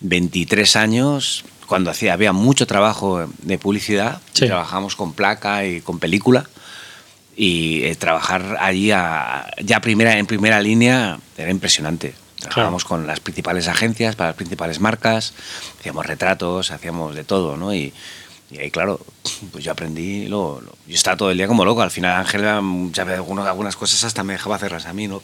23 0.00 0.76
años, 0.76 1.44
cuando 1.66 1.90
hacía, 1.90 2.12
había 2.12 2.32
mucho 2.32 2.66
trabajo 2.66 3.28
de 3.42 3.58
publicidad, 3.58 4.20
trabajamos 4.46 4.94
con 4.96 5.12
placa 5.12 5.64
y 5.64 5.80
con 5.80 5.98
película 5.98 6.46
y 7.36 7.82
eh, 7.84 7.94
trabajar 7.96 8.56
allí 8.60 8.86
ya 8.88 9.80
primera, 9.82 10.18
en 10.18 10.26
primera 10.26 10.60
línea 10.60 11.18
era 11.36 11.50
impresionante. 11.50 12.14
Trabajábamos 12.38 12.84
con 12.84 13.06
las 13.06 13.20
principales 13.20 13.66
agencias, 13.66 14.14
para 14.14 14.30
las 14.30 14.36
principales 14.36 14.78
marcas, 14.78 15.32
hacíamos 15.80 16.06
retratos, 16.06 16.70
hacíamos 16.70 17.14
de 17.14 17.24
todo, 17.24 17.56
¿no? 17.56 17.74
Y, 17.74 17.92
Y 18.48 18.58
ahí, 18.58 18.70
claro, 18.70 19.00
pues 19.50 19.64
yo 19.64 19.72
aprendí, 19.72 20.28
lo, 20.28 20.60
lo- 20.60 20.76
yo 20.86 20.94
estaba 20.94 21.16
todo 21.16 21.32
el 21.32 21.36
día 21.36 21.48
como 21.48 21.64
loco. 21.64 21.82
Al 21.82 21.90
final 21.90 22.14
Ángel, 22.20 22.42
ya 22.92 23.02
ve, 23.04 23.14
algunos- 23.14 23.44
algunas 23.48 23.74
cosas 23.74 24.04
hasta 24.04 24.22
me 24.22 24.34
dejaba 24.34 24.54
hacerlas 24.54 24.86
a 24.86 24.92
mí, 24.92 25.08
¿no? 25.08 25.20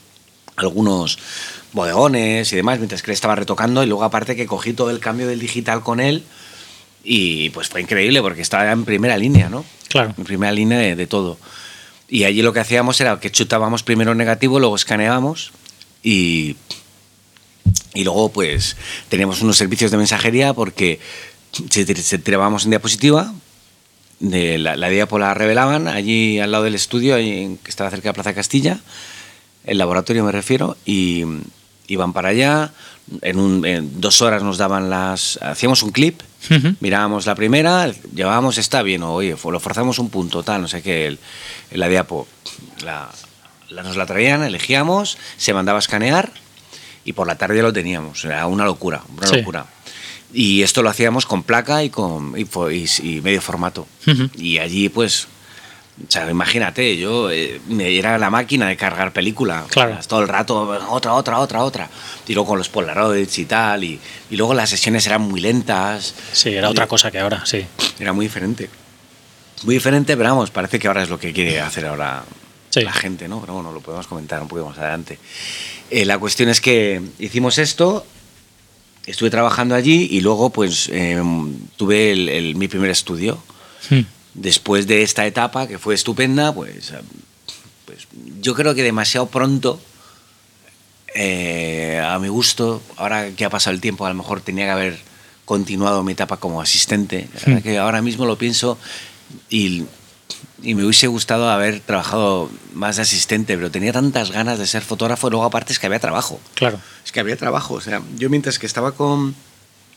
Algunos 0.56 1.18
bodegones 1.72 2.52
y 2.52 2.56
demás, 2.56 2.78
mientras 2.78 3.02
que 3.02 3.10
le 3.10 3.14
estaba 3.14 3.34
retocando. 3.34 3.82
Y 3.82 3.86
luego 3.86 4.04
aparte 4.04 4.36
que 4.36 4.46
cogí 4.46 4.72
todo 4.72 4.90
el 4.90 4.98
cambio 5.00 5.26
del 5.26 5.38
digital 5.40 5.82
con 5.82 6.00
él 6.00 6.22
y 7.04 7.50
pues 7.50 7.68
fue 7.68 7.80
increíble 7.80 8.20
porque 8.20 8.42
estaba 8.42 8.70
en 8.70 8.84
primera 8.84 9.16
línea, 9.16 9.48
¿no? 9.48 9.64
Claro. 9.88 10.14
En 10.16 10.24
primera 10.24 10.52
línea 10.52 10.78
de, 10.78 10.94
de 10.94 11.06
todo. 11.06 11.38
Y 12.08 12.24
allí 12.24 12.42
lo 12.42 12.52
que 12.52 12.60
hacíamos 12.60 13.00
era 13.00 13.18
que 13.18 13.30
chutábamos 13.32 13.82
primero 13.82 14.14
negativo, 14.14 14.60
luego 14.60 14.76
escaneábamos 14.76 15.50
y, 16.02 16.56
y 17.94 18.04
luego 18.04 18.30
pues 18.30 18.76
teníamos 19.08 19.40
unos 19.40 19.56
servicios 19.56 19.90
de 19.90 19.96
mensajería 19.96 20.52
porque 20.52 21.00
se, 21.70 21.86
tir- 21.86 21.96
se 22.02 22.18
tirábamos 22.18 22.64
en 22.64 22.70
diapositiva, 22.70 23.32
de 24.20 24.58
la, 24.58 24.76
la 24.76 24.88
diapo 24.88 25.18
la 25.18 25.32
revelaban 25.34 25.88
allí 25.88 26.38
al 26.38 26.52
lado 26.52 26.64
del 26.64 26.74
estudio, 26.74 27.16
en- 27.16 27.56
que 27.56 27.70
estaba 27.70 27.90
cerca 27.90 28.10
de 28.10 28.14
Plaza 28.14 28.34
Castilla, 28.34 28.78
el 29.64 29.78
laboratorio 29.78 30.24
me 30.24 30.32
refiero, 30.32 30.76
y 30.84 31.24
iban 31.88 32.12
para 32.12 32.30
allá, 32.30 32.72
en, 33.20 33.38
un- 33.38 33.64
en 33.66 34.00
dos 34.00 34.22
horas 34.22 34.42
nos 34.42 34.58
daban 34.58 34.88
las... 34.90 35.38
Hacíamos 35.42 35.82
un 35.82 35.90
clip, 35.90 36.20
Ujú. 36.50 36.74
mirábamos 36.80 37.26
la 37.26 37.34
primera, 37.34 37.90
llevábamos, 38.14 38.58
está 38.58 38.82
bien, 38.82 39.02
o 39.02 39.12
oye, 39.12 39.36
lo 39.44 39.60
forzamos 39.60 39.98
un 39.98 40.08
punto, 40.10 40.42
tal, 40.42 40.62
no 40.62 40.68
sé 40.68 40.82
qué, 40.82 41.06
el, 41.06 41.18
la 41.72 41.88
diapo, 41.88 42.26
la, 42.84 43.10
la- 43.68 43.82
nos 43.82 43.96
la 43.96 44.06
traían, 44.06 44.42
elegíamos, 44.42 45.18
se 45.36 45.52
mandaba 45.54 45.78
a 45.78 45.80
escanear 45.80 46.32
y 47.04 47.12
por 47.12 47.26
la 47.26 47.36
tarde 47.36 47.56
ya 47.56 47.62
lo 47.62 47.72
teníamos, 47.72 48.24
era 48.24 48.46
una 48.46 48.64
locura, 48.64 49.02
una 49.16 49.26
Sí. 49.26 49.36
locura. 49.36 49.66
Y 50.34 50.62
esto 50.62 50.82
lo 50.82 50.88
hacíamos 50.88 51.26
con 51.26 51.42
placa 51.42 51.84
y 51.84 51.90
con 51.90 52.34
y, 52.38 52.46
y- 52.74 53.16
y 53.16 53.20
medio 53.20 53.42
formato. 53.42 53.86
Y 54.34 54.56
allí, 54.58 54.88
pues, 54.88 55.28
o 56.00 56.10
sea, 56.10 56.28
imagínate, 56.30 56.96
yo 56.96 57.30
eh, 57.30 57.60
era 57.80 58.16
la 58.18 58.30
máquina 58.30 58.66
de 58.66 58.76
cargar 58.76 59.12
película. 59.12 59.64
Claro. 59.68 59.98
Todo 60.08 60.22
el 60.22 60.28
rato, 60.28 60.60
otra, 60.90 61.12
otra, 61.14 61.38
otra, 61.38 61.62
otra. 61.62 61.90
Y 62.26 62.32
luego 62.34 62.48
con 62.50 62.58
los 62.58 62.68
Polaroids 62.68 63.38
y 63.38 63.44
tal. 63.44 63.84
Y, 63.84 64.00
y 64.30 64.36
luego 64.36 64.54
las 64.54 64.70
sesiones 64.70 65.06
eran 65.06 65.22
muy 65.22 65.40
lentas. 65.40 66.14
Sí, 66.32 66.50
era 66.54 66.70
otra 66.70 66.86
cosa 66.86 67.10
que 67.10 67.18
ahora, 67.20 67.44
sí. 67.44 67.64
Era 68.00 68.12
muy 68.12 68.26
diferente. 68.26 68.70
Muy 69.64 69.74
diferente, 69.76 70.16
pero 70.16 70.30
vamos, 70.30 70.50
parece 70.50 70.78
que 70.78 70.88
ahora 70.88 71.02
es 71.02 71.08
lo 71.10 71.18
que 71.20 71.32
quiere 71.32 71.60
hacer 71.60 71.86
ahora 71.86 72.24
Sí. 72.70 72.80
la 72.80 72.92
gente, 72.92 73.28
¿no? 73.28 73.40
Pero 73.40 73.52
bueno, 73.54 73.70
lo 73.70 73.80
podemos 73.80 74.06
comentar 74.06 74.40
un 74.42 74.48
poco 74.48 74.66
más 74.70 74.78
adelante. 74.78 75.18
Eh, 75.90 76.04
la 76.06 76.18
cuestión 76.18 76.48
es 76.48 76.60
que 76.62 77.02
hicimos 77.18 77.58
esto, 77.58 78.04
estuve 79.04 79.28
trabajando 79.30 79.74
allí 79.74 80.08
y 80.10 80.20
luego 80.22 80.48
pues 80.50 80.88
eh, 80.90 81.22
tuve 81.76 82.12
el- 82.12 82.28
el- 82.30 82.56
mi 82.56 82.66
primer 82.68 82.90
estudio. 82.90 83.38
Mm. 83.90 84.00
Después 84.34 84.86
de 84.86 85.02
esta 85.02 85.26
etapa, 85.26 85.66
que 85.66 85.78
fue 85.78 85.94
estupenda, 85.94 86.52
pues, 86.54 86.90
eh, 86.90 87.00
pues 87.84 88.06
yo 88.40 88.54
creo 88.54 88.74
que 88.74 88.82
demasiado 88.82 89.26
pronto, 89.26 89.78
eh, 91.14 92.00
a 92.02 92.18
mi 92.18 92.28
gusto, 92.28 92.82
ahora 92.96 93.30
que 93.32 93.44
ha 93.44 93.50
pasado 93.50 93.74
el 93.74 93.80
tiempo, 93.80 94.06
a 94.06 94.08
lo 94.08 94.14
mejor 94.14 94.40
tenía 94.40 94.64
que 94.66 94.70
haber 94.70 94.98
continuado 95.44 96.02
mi 96.02 96.12
etapa 96.12 96.38
como 96.38 96.62
asistente. 96.62 97.28
La 97.34 97.40
verdad 97.40 97.58
Hmm. 97.58 97.62
que 97.62 97.78
ahora 97.78 98.00
mismo 98.00 98.24
lo 98.24 98.38
pienso 98.38 98.78
y, 99.50 99.84
y 100.62 100.74
me 100.74 100.84
hubiese 100.84 101.08
gustado 101.08 101.50
haber 101.50 101.80
trabajado 101.80 102.50
más 102.72 102.96
de 102.96 103.02
asistente, 103.02 103.56
pero 103.56 103.70
tenía 103.70 103.92
tantas 103.92 104.30
ganas 104.30 104.58
de 104.58 104.66
ser 104.66 104.82
fotógrafo, 104.82 105.28
luego 105.28 105.44
aparte 105.44 105.72
es 105.74 105.78
que 105.78 105.86
había 105.86 105.98
trabajo. 106.00 106.40
Claro. 106.54 106.80
Es 107.04 107.12
que 107.12 107.20
había 107.20 107.36
trabajo. 107.36 107.74
O 107.74 107.80
sea, 107.82 108.00
yo 108.16 108.30
mientras 108.30 108.58
que 108.58 108.64
estaba 108.66 108.92
con, 108.92 109.34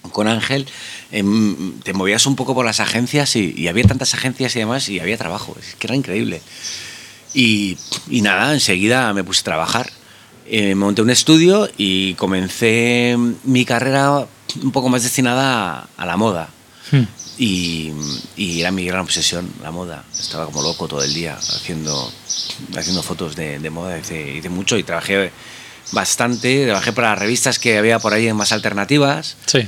con 0.09 0.27
Ángel, 0.27 0.67
em, 1.11 1.79
te 1.79 1.93
movías 1.93 2.25
un 2.25 2.35
poco 2.35 2.53
por 2.53 2.65
las 2.65 2.79
agencias 2.79 3.35
y, 3.35 3.53
y 3.55 3.67
había 3.67 3.83
tantas 3.83 4.13
agencias 4.13 4.55
y 4.55 4.59
demás 4.59 4.89
y 4.89 4.99
había 4.99 5.17
trabajo. 5.17 5.55
Es 5.59 5.75
que 5.75 5.87
era 5.87 5.95
increíble. 5.95 6.41
Y, 7.33 7.77
y 8.09 8.21
nada, 8.21 8.53
enseguida 8.53 9.13
me 9.13 9.23
puse 9.23 9.41
a 9.41 9.43
trabajar. 9.43 9.89
Eh, 10.47 10.75
monté 10.75 11.01
un 11.01 11.09
estudio 11.09 11.69
y 11.77 12.13
comencé 12.15 13.17
mi 13.43 13.65
carrera 13.65 14.25
un 14.61 14.71
poco 14.71 14.89
más 14.89 15.03
destinada 15.03 15.79
a, 15.79 15.87
a 15.97 16.05
la 16.05 16.17
moda. 16.17 16.49
Mm. 16.91 17.03
Y, 17.37 17.91
y 18.37 18.61
era 18.61 18.71
mi 18.71 18.85
gran 18.85 19.01
obsesión, 19.01 19.51
la 19.61 19.71
moda. 19.71 20.05
Estaba 20.17 20.45
como 20.45 20.61
loco 20.61 20.87
todo 20.87 21.03
el 21.03 21.13
día 21.13 21.35
haciendo, 21.35 22.09
haciendo 22.77 23.03
fotos 23.03 23.35
de, 23.35 23.59
de 23.59 23.69
moda. 23.69 23.97
Hice, 23.99 24.37
hice 24.37 24.49
mucho 24.49 24.77
y 24.77 24.83
trabajé 24.83 25.31
bastante. 25.91 26.65
Trabajé 26.65 26.93
para 26.93 27.09
las 27.09 27.19
revistas 27.19 27.59
que 27.59 27.77
había 27.77 27.99
por 27.99 28.13
ahí 28.13 28.27
en 28.27 28.37
más 28.37 28.53
alternativas. 28.53 29.35
Sí. 29.47 29.67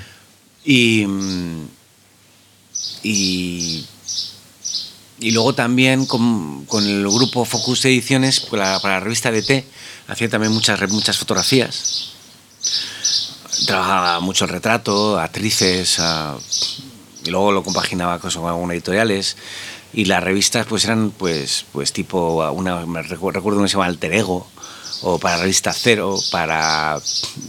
Y, 0.70 1.08
y, 3.04 3.86
y 5.20 5.32
luego 5.32 5.56
también 5.56 6.06
con, 6.06 6.66
con 6.66 6.86
el 6.86 7.08
grupo 7.08 7.46
Focus 7.46 7.86
Ediciones, 7.86 8.42
para 8.42 8.78
para 8.82 8.96
la 8.96 9.00
revista 9.00 9.32
DT, 9.32 9.66
hacía 10.10 10.30
también 10.30 10.52
muchas, 10.52 10.78
muchas 10.90 11.18
fotografías. 11.18 12.10
Trabajaba 13.66 14.20
mucho 14.20 14.44
el 14.44 14.52
retrato, 14.52 15.18
actrices, 15.18 15.96
ah, 16.00 16.38
y 17.24 17.30
luego 17.30 17.54
lo 17.54 17.64
compaginaba 17.64 18.20
con, 18.20 18.30
algunas 18.46 18.74
editoriales. 18.76 19.38
Y 19.94 20.04
las 20.04 20.22
revistas 20.22 20.66
pues 20.68 20.84
eran 20.84 21.12
pues, 21.12 21.64
pues 21.72 21.94
tipo, 21.94 22.46
una, 22.52 22.86
me 22.86 23.00
recu- 23.04 23.32
recuerdo 23.32 23.60
una 23.60 23.70
se 23.70 23.76
llama 23.76 23.86
Alter 23.86 24.14
Ego, 24.14 24.46
o 25.02 25.18
para 25.18 25.38
revista 25.38 25.72
Cero, 25.72 26.20
para 26.30 27.00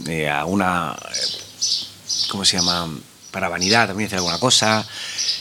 eh, 0.07 0.31
una 0.47 0.95
¿cómo 2.29 2.45
se 2.45 2.57
llama? 2.57 2.87
Para 3.31 3.49
vanidad 3.49 3.87
también 3.87 4.07
hacer 4.07 4.17
alguna 4.17 4.39
cosa. 4.39 4.85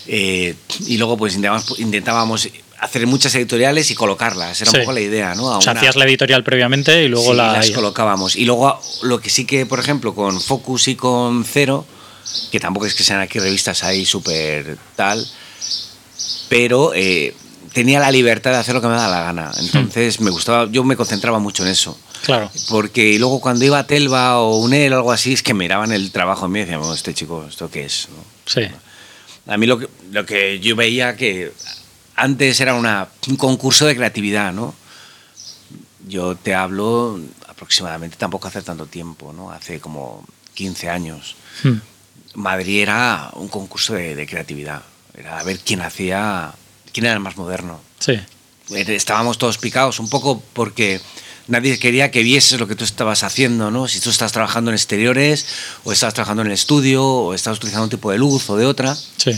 Eh, 0.06 0.54
y 0.86 0.98
luego 0.98 1.16
pues 1.16 1.34
intentábamos, 1.34 1.78
intentábamos 1.80 2.48
hacer 2.80 3.06
muchas 3.06 3.34
editoriales 3.34 3.90
y 3.90 3.94
colocarlas. 3.94 4.60
Era 4.60 4.70
Sí. 4.70 4.76
un 4.76 4.82
poco 4.84 4.92
la 4.92 5.00
idea, 5.00 5.34
¿no? 5.34 5.50
A 5.50 5.58
O 5.58 5.60
sea, 5.62 5.72
una- 5.72 5.80
hacías 5.80 5.96
la 5.96 6.04
editorial 6.04 6.44
previamente 6.44 7.02
y 7.04 7.08
luego 7.08 7.30
Sí, 7.32 7.36
la. 7.36 7.52
las 7.54 7.70
colocábamos. 7.70 8.36
Y 8.36 8.44
luego 8.44 8.80
lo 9.02 9.20
que 9.20 9.30
sí 9.30 9.44
que, 9.46 9.66
por 9.66 9.80
ejemplo, 9.80 10.14
con 10.14 10.40
Focus 10.40 10.88
y 10.88 10.94
con 10.96 11.44
Cero, 11.44 11.84
que 12.52 12.60
tampoco 12.60 12.86
es 12.86 12.94
que 12.94 13.02
sean 13.04 13.20
aquí 13.20 13.38
revistas 13.38 13.82
ahí 13.84 14.04
súper 14.04 14.76
tal, 14.96 15.26
pero 16.48 16.92
eh, 16.94 17.34
tenía 17.72 18.00
la 18.00 18.10
libertad 18.10 18.52
de 18.52 18.56
hacer 18.58 18.74
lo 18.74 18.80
que 18.80 18.86
me 18.88 18.94
daba 18.94 19.08
la 19.16 19.22
gana. 19.24 19.50
Entonces 19.58 20.20
me 20.20 20.30
gustaba, 20.30 20.68
yo 20.70 20.84
me 20.84 20.96
concentraba 20.96 21.38
mucho 21.38 21.64
en 21.64 21.70
eso. 21.70 21.98
Claro. 22.24 22.50
Porque 22.68 23.18
luego 23.18 23.40
cuando 23.40 23.64
iba 23.64 23.78
a 23.78 23.86
Telva 23.86 24.38
o 24.38 24.58
UNEL 24.58 24.92
o 24.92 24.96
algo 24.96 25.12
así, 25.12 25.32
es 25.32 25.42
que 25.42 25.54
miraban 25.54 25.92
el 25.92 26.10
trabajo 26.10 26.46
en 26.46 26.52
mí 26.52 26.58
y 26.58 26.62
decían, 26.62 26.80
"Bueno, 26.80 26.94
este 26.94 27.14
chico, 27.14 27.46
¿esto 27.48 27.70
qué 27.70 27.84
es? 27.84 28.08
¿no? 28.10 28.24
Sí. 28.46 28.62
A 29.46 29.56
mí 29.56 29.66
lo 29.66 29.78
que, 29.78 29.88
lo 30.10 30.26
que 30.26 30.60
yo 30.60 30.76
veía 30.76 31.16
que 31.16 31.52
antes 32.16 32.60
era 32.60 32.74
una, 32.74 33.08
un 33.28 33.36
concurso 33.36 33.86
de 33.86 33.96
creatividad, 33.96 34.52
¿no? 34.52 34.74
Yo 36.06 36.36
te 36.36 36.54
hablo 36.54 37.18
aproximadamente, 37.46 38.16
tampoco 38.16 38.48
hace 38.48 38.62
tanto 38.62 38.86
tiempo, 38.86 39.32
¿no? 39.32 39.50
Hace 39.50 39.80
como 39.80 40.24
15 40.54 40.90
años. 40.90 41.36
Mm. 41.62 41.76
Madrid 42.34 42.82
era 42.82 43.30
un 43.34 43.48
concurso 43.48 43.94
de, 43.94 44.14
de 44.14 44.26
creatividad. 44.26 44.82
Era 45.14 45.38
a 45.38 45.42
ver 45.44 45.58
quién 45.60 45.80
hacía, 45.80 46.52
quién 46.92 47.06
era 47.06 47.14
el 47.14 47.20
más 47.20 47.36
moderno. 47.36 47.80
Sí. 47.98 48.20
Estábamos 48.70 49.38
todos 49.38 49.58
picados 49.58 49.98
un 49.98 50.08
poco 50.08 50.42
porque 50.52 51.00
nadie 51.48 51.78
quería 51.78 52.10
que 52.10 52.22
vieses 52.22 52.60
lo 52.60 52.68
que 52.68 52.76
tú 52.76 52.84
estabas 52.84 53.22
haciendo, 53.24 53.70
¿no? 53.70 53.88
Si 53.88 54.00
tú 54.00 54.10
estás 54.10 54.32
trabajando 54.32 54.70
en 54.70 54.76
exteriores, 54.76 55.46
o 55.84 55.92
estabas 55.92 56.14
trabajando 56.14 56.42
en 56.42 56.48
el 56.48 56.54
estudio, 56.54 57.04
o 57.04 57.34
estabas 57.34 57.58
utilizando 57.58 57.84
un 57.84 57.90
tipo 57.90 58.10
de 58.10 58.18
luz 58.18 58.48
o 58.50 58.56
de 58.56 58.66
otra. 58.66 58.94
Sí. 59.16 59.32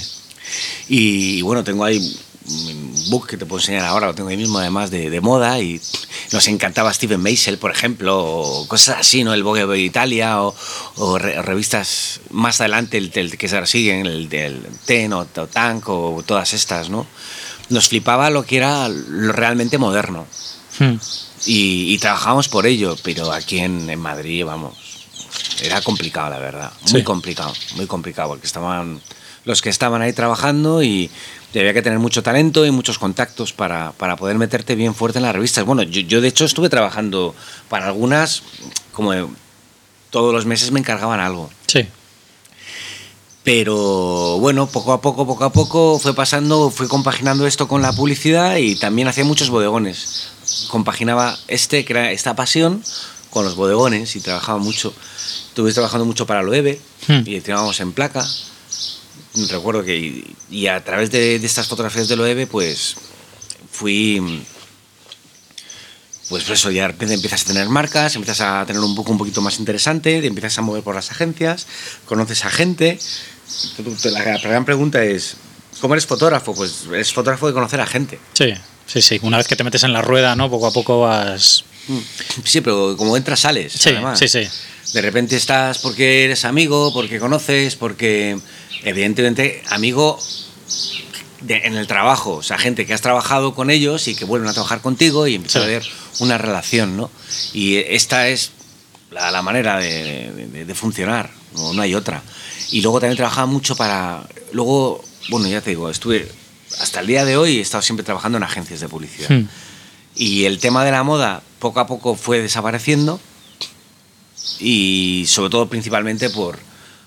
Y, 0.89 1.43
bueno, 1.43 1.63
tengo 1.65 1.85
ahí 1.85 1.99
un 2.47 3.11
book 3.11 3.29
que 3.29 3.37
te 3.37 3.47
puedo 3.47 3.61
enseñar 3.61 3.85
ahora, 3.85 4.09
lo 4.09 4.15
tengo 4.15 4.29
ahí 4.29 4.37
mismo 4.37 4.59
además 4.59 4.91
de, 4.91 5.09
de 5.09 5.21
moda 5.21 5.61
y 5.61 5.81
nos 6.33 6.49
encantaba 6.49 6.93
Steven 6.93 7.21
Meisel, 7.21 7.59
por 7.59 7.71
ejemplo, 7.71 8.19
o 8.19 8.67
cosas 8.67 8.99
así, 8.99 9.23
¿no? 9.23 9.33
El 9.33 9.45
Vogue 9.45 9.67
de 9.67 9.79
Italia 9.79 10.43
o, 10.43 10.55
o 10.97 11.19
re- 11.19 11.41
revistas 11.43 12.21
más 12.31 12.61
adelante, 12.61 12.99
el, 12.99 13.13
el 13.15 13.39
que 13.39 13.49
se 13.49 13.55
ahora 13.55 13.67
siguen, 13.67 14.07
el 14.07 14.29
del 14.29 14.61
Ten 14.85 15.13
o, 15.13 15.21
o 15.21 15.47
Tank 15.47 15.89
o 15.89 16.25
todas 16.27 16.53
estas, 16.53 16.89
¿no? 16.91 17.07
Nos 17.69 17.89
flipaba 17.89 18.31
lo 18.31 18.45
que 18.45 18.57
era 18.57 18.89
lo 18.89 19.31
realmente 19.33 19.79
moderno 19.79 20.27
Mm. 20.81 20.99
y, 21.47 21.95
y 21.95 21.99
trabajábamos 21.99 22.49
por 22.49 22.67
ello, 22.67 22.97
pero 23.03 23.31
aquí 23.33 23.59
en, 23.59 23.89
en 23.89 24.01
Madrid, 24.01 24.45
vamos, 24.45 24.75
era 25.63 25.81
complicado, 25.83 26.31
la 26.31 26.39
verdad. 26.39 26.73
Muy 26.91 27.01
Sí. 27.01 27.05
complicado, 27.05 27.53
muy 27.77 27.87
complicado, 27.87 28.31
porque 28.31 28.47
estaban 28.47 29.01
los 29.45 29.63
que 29.63 29.69
estaban 29.71 30.03
ahí 30.03 30.13
trabajando 30.13 30.83
y, 30.83 31.11
y 31.55 31.59
había 31.59 31.73
que 31.73 31.81
tener 31.83 31.99
mucho 31.99 32.23
talento 32.23 32.67
y 32.67 32.71
muchos 32.71 32.99
contactos 32.99 33.53
para, 33.55 33.93
para 33.93 34.17
poder 34.17 34.37
meterte 34.37 34.75
bien 34.75 34.95
fuerte 34.95 35.19
en 35.19 35.25
las 35.25 35.35
revistas. 35.35 35.65
Bueno, 35.65 35.83
yo, 35.83 36.01
yo 36.03 36.21
de 36.21 36.29
hecho 36.29 36.45
estuve 36.45 36.69
trabajando 36.69 37.35
para 37.69 37.87
algunas, 37.87 38.43
como 38.93 39.13
todos 40.11 40.35
los 40.35 40.45
meses 40.47 40.73
me 40.73 40.81
encargaban 40.81 41.21
algo. 41.21 41.51
Sí. 41.67 41.87
Pero 43.43 44.39
bueno, 44.39 44.67
poco 44.67 44.93
a 44.93 45.01
poco, 45.01 45.27
poco 45.27 45.45
a 45.45 45.53
poco 45.53 45.99
fue 45.99 46.15
pasando, 46.15 46.71
fui 46.71 46.87
compaginando 46.89 47.47
esto 47.47 47.67
con 47.67 47.81
la 47.81 47.93
publicidad 47.95 48.57
y 48.57 48.77
también 48.77 49.09
hacía 49.09 49.25
muchos 49.25 49.49
bodegones. 49.49 50.29
Compaginaba 50.71 51.39
este, 51.49 51.85
que 51.85 51.93
era 51.93 52.13
esta 52.13 52.35
pasión, 52.37 52.83
con 53.31 53.45
los 53.45 53.55
bodegones 53.55 54.17
y 54.17 54.21
trabajaba 54.21 54.59
mucho. 54.59 54.95
Estuve 55.49 55.73
trabajando 55.73 56.05
mucho 56.05 56.27
para 56.27 56.43
Loewe 56.43 56.81
Hmm. 57.07 57.23
y 57.25 57.41
tirábamos 57.41 57.81
en 57.81 57.93
placa. 57.93 58.27
recuerdo 59.49 59.85
que, 59.85 60.25
y 60.51 60.67
a 60.67 60.83
través 60.85 61.11
de, 61.11 61.39
de 61.39 61.47
estas 61.47 61.67
fotografías 61.69 62.09
de 62.09 62.17
Loewe, 62.17 62.47
pues 62.47 62.97
fui 63.71 64.43
pues 66.29 66.49
eso, 66.49 66.71
ya 66.71 66.87
empiezas 66.87 67.43
a 67.43 67.47
tener 67.47 67.69
marcas, 67.69 68.15
empiezas 68.15 68.41
a 68.41 68.65
tener 68.65 68.81
un 68.81 68.95
book 68.95 69.09
un 69.11 69.19
poquito 69.19 69.41
más 69.41 69.59
interesante, 69.59 70.21
te 70.21 70.27
empiezas 70.29 70.57
a 70.59 70.63
mover 70.63 70.83
por 70.85 70.95
las 70.95 71.11
agencias, 71.11 71.67
conoces 72.07 72.45
a 72.45 72.51
gente. 72.51 73.01
La 74.05 74.39
gran 74.39 74.65
pregunta 74.65 75.03
es, 75.03 75.35
¿cómo 75.81 75.95
eres 75.95 76.07
fotógrafo? 76.07 76.55
Pues 76.55 76.85
eres 76.87 77.13
fotógrafo 77.13 77.49
de 77.49 77.53
conocer 77.53 77.81
a 77.81 77.87
gente. 77.87 78.21
Sí, 78.35 78.53
sí, 78.93 79.03
sí. 79.03 79.19
Una 79.23 79.37
vez 79.37 79.47
que 79.47 79.57
te 79.57 79.65
metes 79.65 79.83
en 79.85 79.93
la 79.93 80.03
rueda, 80.03 80.37
¿no? 80.37 80.51
Poco 80.51 80.67
a 80.67 80.73
poco 80.73 81.01
vas... 81.01 81.65
Sí, 82.45 82.61
pero 82.61 82.97
como 82.97 83.17
entras, 83.17 83.41
sales. 83.41 83.73
Sí, 83.73 83.91
sí, 84.15 84.29
sí. 84.29 84.49
De 84.93 85.01
repente 85.03 85.37
estás 85.37 85.79
porque 85.79 86.25
eres 86.25 86.45
amigo, 86.45 86.93
porque 86.93 87.19
conoces, 87.19 87.77
porque 87.77 88.39
evidentemente 88.85 89.63
amigo 89.71 90.19
en 91.49 91.75
el 91.75 91.87
trabajo, 91.87 92.35
o 92.37 92.43
sea, 92.43 92.59
gente 92.59 92.87
que 92.87 92.93
has 92.93 93.01
trabajado 93.01 93.55
con 93.55 93.71
ellos 93.71 94.09
y 94.09 94.15
que 94.15 94.25
vuelven 94.25 94.49
a 94.49 94.53
trabajar 94.53 94.81
contigo 94.81 95.27
y 95.27 95.37
empieza 95.37 95.61
a 95.61 95.65
haber 95.65 95.85
una 96.19 96.39
relación, 96.39 96.97
¿no? 96.97 97.11
Y 97.53 97.77
esta 97.77 98.29
es 98.29 98.53
la, 99.11 99.43
manera 99.43 99.79
de, 99.79 100.73
funcionar, 100.75 101.31
no, 101.55 101.73
no, 101.73 101.83
hay 101.83 101.95
otra. 101.95 102.23
Y 102.71 102.83
luego 102.83 103.01
también 103.01 103.17
trabajaba 103.17 103.47
mucho 103.47 103.75
para... 103.75 104.23
Luego, 104.53 105.03
bueno, 105.29 105.49
ya 105.49 105.61
te 105.61 105.71
digo, 105.71 105.91
estuve... 105.91 106.31
Hasta 106.79 107.01
el 107.01 107.07
día 107.07 107.25
de 107.25 107.37
hoy 107.37 107.59
he 107.59 107.61
estado 107.61 107.83
siempre 107.83 108.05
trabajando 108.05 108.39
en 108.39 108.45
agencias 108.45 108.81
de 108.81 108.89
publicidad. 108.89 109.31
Hmm. 109.31 109.49
Y 110.15 110.45
el 110.45 110.59
tema 110.59 110.85
de 110.85 110.91
la 110.91 111.03
moda 111.03 111.43
poco 111.59 111.81
a 111.81 111.87
poco 111.87 112.15
fue 112.15 112.41
desapareciendo 112.41 113.21
y 114.59 115.25
sobre 115.27 115.51
todo 115.51 115.69
principalmente 115.69 116.31
por, 116.31 116.59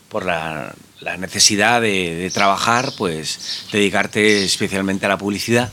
por 0.10 0.26
la, 0.26 0.74
la 1.04 1.18
necesidad 1.18 1.82
de, 1.82 2.32
trabajar, 2.34 2.94
pues 2.98 3.66
dedicarte 3.72 4.44
especialmente 4.44 5.06
a 5.06 5.10
la 5.10 5.18
publicidad. 5.18 5.72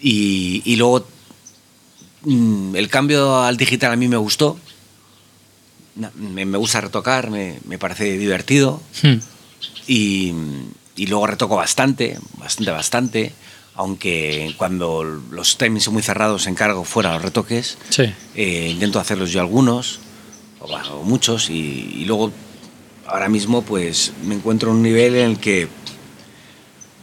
Y, 0.00 0.76
luego 0.76 1.06
mm, 2.22 2.76
el 2.76 2.88
cambio 2.88 3.42
al 3.42 3.56
digital 3.56 3.92
a 3.92 3.96
mí 3.96 4.08
me 4.08 4.16
gustó. 4.16 4.58
Me, 6.14 6.44
gusta 6.44 6.80
retocar, 6.80 7.30
me, 7.30 7.78
parece 7.78 8.16
divertido. 8.16 8.80
Hmm. 9.02 9.16
Y, 9.88 10.32
luego 11.06 11.26
retoco 11.26 11.56
bastante, 11.56 12.18
bastante, 12.38 12.70
bastante. 12.70 13.32
Aunque 13.74 14.52
cuando 14.56 15.04
los 15.04 15.56
timings 15.56 15.84
son 15.84 15.94
muy 15.94 16.02
cerrados, 16.02 16.46
encargo 16.48 16.84
fuera 16.84 17.12
los 17.12 17.22
retoques. 17.22 17.78
Eh, 18.34 18.68
intento 18.70 18.98
hacerlos 18.98 19.30
yo 19.30 19.40
algunos, 19.40 20.00
o, 20.58 21.02
muchos, 21.04 21.48
y, 21.48 21.92
y 21.94 22.04
luego 22.04 22.32
ahora 23.06 23.28
mismo 23.28 23.62
pues 23.62 24.12
me 24.24 24.34
encuentro 24.34 24.70
en 24.70 24.76
un 24.76 24.82
nivel 24.82 25.14
en 25.16 25.30
el 25.30 25.38
que 25.38 25.68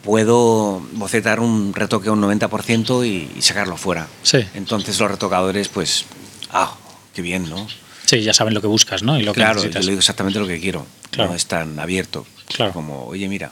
puedo 0.05 0.81
bocetar 0.93 1.39
un 1.39 1.73
retoque 1.73 2.09
a 2.09 2.11
un 2.11 2.21
90% 2.21 3.05
y, 3.05 3.41
sacarlo 3.41 3.75
fuera. 3.75 4.07
Sí. 4.21 4.37
Entonces 4.53 4.99
los 4.99 5.09
retocadores 5.09 5.67
pues, 5.67 6.05
ah, 6.51 6.75
qué 7.13 7.21
bien, 7.21 7.49
¿no? 7.49 7.67
Sí, 8.05 8.21
ya 8.21 8.33
saben 8.33 8.53
lo 8.53 8.61
que 8.61 8.67
buscas, 8.67 9.01
¿no? 9.01 9.19
Y 9.19 9.23
lo 9.23 9.33
claro, 9.33 9.61
que 9.61 9.71
yo 9.71 9.79
le 9.79 9.87
digo 9.87 9.99
exactamente 9.99 10.39
lo 10.39 10.47
que 10.47 10.59
quiero. 10.59 10.85
Claro. 11.09 11.31
No 11.31 11.35
es 11.35 11.47
tan 11.47 11.79
abierto 11.79 12.25
claro. 12.55 12.71
como, 12.71 13.05
oye, 13.05 13.27
mira. 13.27 13.51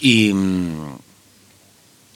Y, 0.00 0.32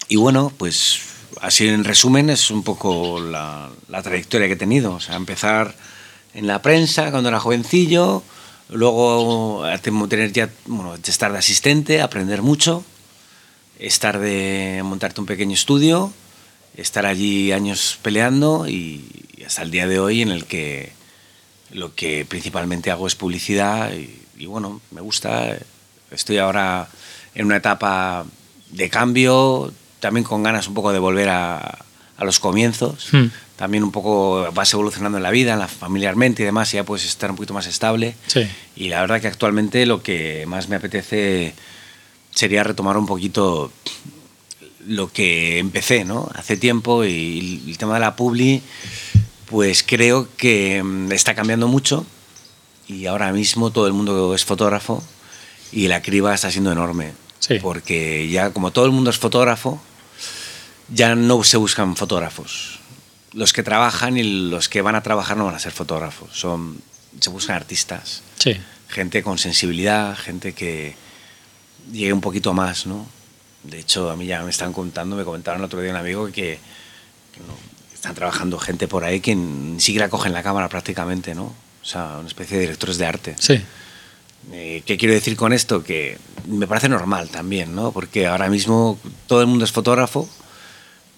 y 0.09 0.17
bueno, 0.17 0.53
pues 0.57 1.01
así 1.41 1.69
en 1.69 1.85
resumen 1.85 2.31
es 2.31 2.51
un 2.51 2.63
poco 2.63 3.21
la, 3.21 3.71
la 3.89 4.03
trayectoria 4.03 4.47
que 4.47 4.55
he 4.55 4.57
tenido. 4.57 4.95
O 4.95 5.01
sea, 5.01 5.17
empezar 5.17 5.75
en 6.35 6.47
la 6.47 6.63
prensa 6.63 7.11
cuando 7.11 7.29
era 7.29 7.41
jovencillo, 7.41 8.23
Luego, 8.71 9.65
tener 10.09 10.33
ya, 10.33 10.51
bueno, 10.67 10.95
estar 10.95 11.33
de 11.33 11.39
asistente, 11.39 12.03
aprender 12.03 12.43
mucho, 12.43 12.85
estar 13.79 14.19
de 14.19 14.83
montarte 14.85 15.23
un 15.23 15.27
pequeño 15.27 15.55
estudio, 15.55 16.13
estar 16.77 17.07
allí 17.07 17.51
años 17.53 17.99
peleando 18.03 18.69
y, 18.69 19.05
hasta 19.47 19.63
el 19.63 19.71
día 19.71 19.87
de 19.87 19.99
hoy 19.99 20.21
en 20.21 20.29
el 20.29 20.45
que 20.45 20.93
lo 21.71 21.95
que 21.95 22.27
principalmente 22.27 22.91
hago 22.91 23.07
es 23.07 23.14
publicidad 23.14 23.91
y, 23.93 24.45
bueno, 24.45 24.83
me 24.91 25.01
gusta. 25.01 25.57
Estoy 26.11 26.37
ahora 26.37 26.88
en 27.38 27.46
una 27.46 27.57
etapa 27.57 28.27
de 28.70 28.90
cambio, 28.90 29.72
también 30.01 30.24
con 30.24 30.42
ganas 30.42 30.68
un 30.68 30.74
poco 30.74 30.92
de 30.92 30.98
volver 30.98 31.31
a, 31.31 31.79
a 32.16 32.24
los 32.24 32.38
comienzos. 32.38 33.09
Hmm 33.12 33.29
también 33.59 33.83
un 33.83 33.90
poco 33.90 34.53
vas 34.55 34.72
evolucionando 34.72 35.18
en 35.18 35.24
la 35.24 35.33
vida, 35.33 35.66
familiarmente 35.66 36.44
y 36.44 36.46
demás, 36.46 36.72
y 36.72 36.77
ya 36.77 36.85
puedes 36.85 37.05
estar 37.05 37.29
un 37.29 37.35
poquito 37.35 37.55
más 37.55 37.66
estable. 37.66 38.14
Y 38.77 38.88
la 38.88 39.01
verdad 39.01 39.20
que 39.20 39.27
actualmente 39.27 39.85
lo 39.85 40.01
que 40.01 40.44
más 40.46 40.68
me 40.68 40.77
apetece 40.77 41.55
sería 42.33 42.62
retomar 42.62 42.96
un 42.96 43.07
poquito 43.07 43.72
lo 44.87 45.12
que 45.12 45.59
empecé, 45.59 46.05
¿no? 46.05 46.31
Hace 46.37 46.57
tiempo 46.57 47.05
y 47.05 47.64
el 47.66 47.79
tema 47.79 47.94
de 47.94 48.01
la 48.01 48.14
publi, 48.14 48.62
pues 49.46 49.83
creo 49.83 50.29
que 50.37 50.81
mm, 50.81 51.11
está 51.11 51.35
cambiando 51.35 51.66
mucho 51.66 52.07
y 52.87 53.07
ahora 53.07 53.33
mismo 53.33 53.72
todo 53.72 53.88
el 53.88 53.92
mundo 53.92 54.37
es 54.37 54.44
fotógrafo 54.44 55.03
y 55.72 55.88
la 55.88 56.01
criba 56.01 56.33
está 56.33 56.53
siendo 56.53 56.70
enorme. 56.70 57.11
Porque 57.62 58.29
ya 58.29 58.51
como 58.51 58.70
todo 58.72 58.85
el 58.85 58.92
mundo 58.92 59.11
es 59.11 59.18
fotógrafo, 59.18 59.81
ya 60.88 61.14
no 61.14 61.42
se 61.44 61.57
buscan 61.57 61.96
fotógrafos 61.96 62.79
los 63.33 63.53
que 63.53 63.62
trabajan 63.62 64.16
y 64.16 64.22
los 64.22 64.68
que 64.68 64.83
van 64.83 64.94
a 64.94 65.03
trabajar 65.03 65.37
no 65.37 65.44
van 65.44 65.55
a 65.55 65.59
ser 65.59 65.72
fotógrafos, 65.72 66.31
son, 66.33 66.81
se 67.20 67.31
buscan 67.31 67.57
artistas. 67.57 68.22
Sí. 68.38 68.57
Gente 68.88 69.22
con 69.22 69.38
sensibilidad, 69.38 70.16
gente 70.16 70.53
que 70.55 70.94
llegue 71.92 72.12
un 72.12 72.20
poquito 72.20 72.55
más, 72.55 72.87
¿no? 72.87 73.07
De 73.62 73.81
hecho, 73.81 74.11
a 74.11 74.16
mí 74.16 74.27
ya 74.27 74.42
me 74.42 74.51
están 74.51 74.72
contando, 74.72 75.16
me 75.16 75.24
comentaron 75.24 75.61
el 75.61 75.66
otro 75.66 75.81
día 75.81 75.90
un 75.90 75.96
amigo 75.96 76.31
que, 76.33 76.59
están 77.94 78.14
trabajando 78.14 78.59
gente 78.59 78.87
por 78.87 79.05
ahí 79.05 79.20
que 79.20 79.35
ni 79.35 79.81
siquiera 79.81 80.09
cogen 80.09 80.33
la 80.33 80.42
cámara 80.42 80.68
prácticamente, 80.68 81.35
¿no? 81.35 81.44
O 81.83 81.85
sea, 81.85 82.18
una 82.18 82.29
especie 82.29 82.57
de 82.57 82.62
directores 82.62 82.96
de 82.96 83.07
arte. 83.07 83.37
Sí. 83.38 83.61
Eh, 84.53 84.83
¿Qué 84.87 84.96
quiero 84.96 85.14
decir 85.14 85.37
con 85.37 85.53
esto? 85.53 85.83
Que 85.83 86.18
me 86.46 86.66
parece 86.66 86.88
normal 86.88 87.29
también, 87.29 87.74
¿no? 87.74 87.92
Porque 87.92 88.27
ahora 88.27 88.48
mismo 88.48 88.98
todo 89.27 89.40
el 89.40 89.46
mundo 89.46 89.64
es 89.64 89.72
fotógrafo 89.72 90.29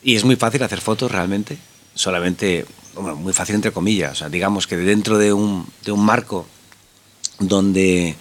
y 0.02 0.16
es 0.16 0.24
muy 0.24 0.36
fácil 0.36 0.62
hacer 0.62 0.80
fotos 0.80 1.10
realmente 1.12 1.58
solamente, 1.94 2.66
muy 2.96 3.32
fácil 3.32 3.56
entre 3.56 3.72
comillas, 3.72 4.12
o 4.12 4.14
sea, 4.14 4.28
digamos 4.28 4.66
que 4.66 4.76
dentro 4.76 5.18
de 5.18 5.32
un, 5.32 5.66
de 5.84 5.92
un 5.92 6.04
marco 6.04 6.46
donde, 7.38 8.16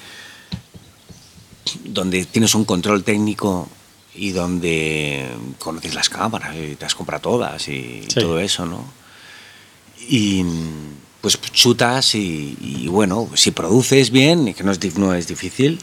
donde 1.86 2.26
tienes 2.26 2.56
un 2.56 2.66
control 2.66 3.04
técnico 3.04 3.70
y 4.16 4.32
donde 4.32 5.30
conoces 5.60 5.94
las 5.94 6.10
cámaras 6.10 6.56
y 6.56 6.76
te 6.76 6.86
has 6.86 6.96
comprado 6.96 7.22
todas 7.22 7.68
y 7.70 8.06
todo 8.14 8.40
eso, 8.40 8.66
¿no? 8.66 8.84
Y 10.10 10.44
pues 11.22 11.40
chutas 11.42 12.16
y, 12.16 12.88
bueno, 12.88 13.30
si 13.36 13.52
produces 13.52 14.10
bien, 14.10 14.48
y 14.48 14.54
que 14.54 14.64
no 14.64 14.72
es, 14.72 14.98
no 14.98 15.14
es 15.14 15.28
difícil, 15.28 15.80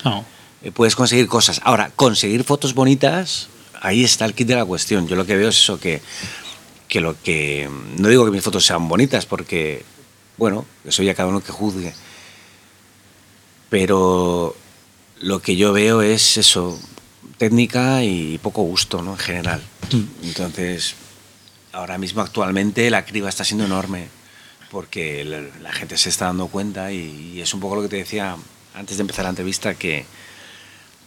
eh, 0.63 0.73
puedes 0.73 0.97
conseguir 0.97 1.27
cosas. 1.29 1.61
Ahora, 1.65 1.91
conseguir 1.95 2.45
fotos 2.45 2.75
bonitas, 2.75 3.49
ahí 3.81 4.05
está 4.05 4.25
el 4.25 4.35
kit 4.35 4.49
de 4.49 4.57
la 4.57 4.65
cuestión. 4.65 5.07
Yo 5.09 5.17
lo 5.17 5.27
que 5.27 5.37
veo 5.37 5.49
es 5.49 5.59
eso, 5.59 5.79
que 5.79 6.01
que 6.89 7.01
lo 7.01 7.21
que... 7.21 7.69
No 7.99 8.09
digo 8.09 8.25
que 8.25 8.31
mis 8.31 8.43
fotos 8.43 8.65
sean 8.65 8.89
bonitas 8.89 9.27
porque, 9.27 9.85
bueno, 10.37 10.67
eso 10.85 11.03
ya 11.03 11.15
cada 11.15 11.29
uno 11.29 11.43
que 11.43 11.53
juzgue. 11.53 11.93
Pero 13.69 14.57
lo 15.21 15.41
que 15.41 15.57
yo 15.57 15.73
veo 15.73 16.03
es 16.03 16.37
eso, 16.37 16.79
técnica 17.39 18.05
y 18.05 18.39
poco 18.39 18.63
gusto, 18.63 19.03
¿no? 19.03 19.13
En 19.13 19.19
general. 19.19 19.63
Mm. 19.91 20.27
Entonces, 20.27 20.95
ahora 21.73 21.99
mismo 21.99 22.23
actualmente 22.23 22.89
la 22.91 23.05
criba 23.05 23.29
está 23.29 23.45
siendo 23.45 23.65
enorme 23.65 24.09
porque 24.71 25.25
la, 25.25 25.73
gente 25.73 25.97
se 25.97 26.09
está 26.09 26.27
dando 26.27 26.49
cuenta 26.49 26.93
y, 26.93 27.41
es 27.41 27.55
un 27.55 27.61
poco 27.61 27.77
lo 27.77 27.83
que 27.83 27.89
te 27.89 27.97
decía 27.97 28.37
antes 28.75 28.97
de 28.97 29.03
empezar 29.03 29.25
la 29.25 29.31
entrevista, 29.31 29.75
que, 29.75 30.05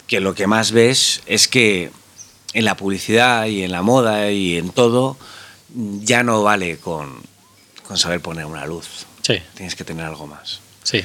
que 0.07 0.19
lo 0.19 0.33
que 0.33 0.47
más 0.47 0.71
ves 0.71 1.21
es 1.25 1.47
que 1.47 1.91
en 2.53 2.65
la 2.65 2.75
publicidad 2.75 3.45
y 3.45 3.63
en 3.63 3.71
la 3.71 3.81
moda 3.81 4.31
y 4.31 4.57
en 4.57 4.71
todo, 4.71 5.17
ya 6.01 6.23
no 6.23 6.41
vale 6.41 6.77
con, 6.77 7.21
con 7.83 7.97
saber 7.97 8.21
poner 8.21 8.45
una 8.45 8.65
luz. 8.65 9.05
Sí. 9.21 9.35
Tienes 9.55 9.75
que 9.75 9.83
tener 9.83 10.05
algo 10.05 10.25
más. 10.25 10.61
Sí, 10.83 11.03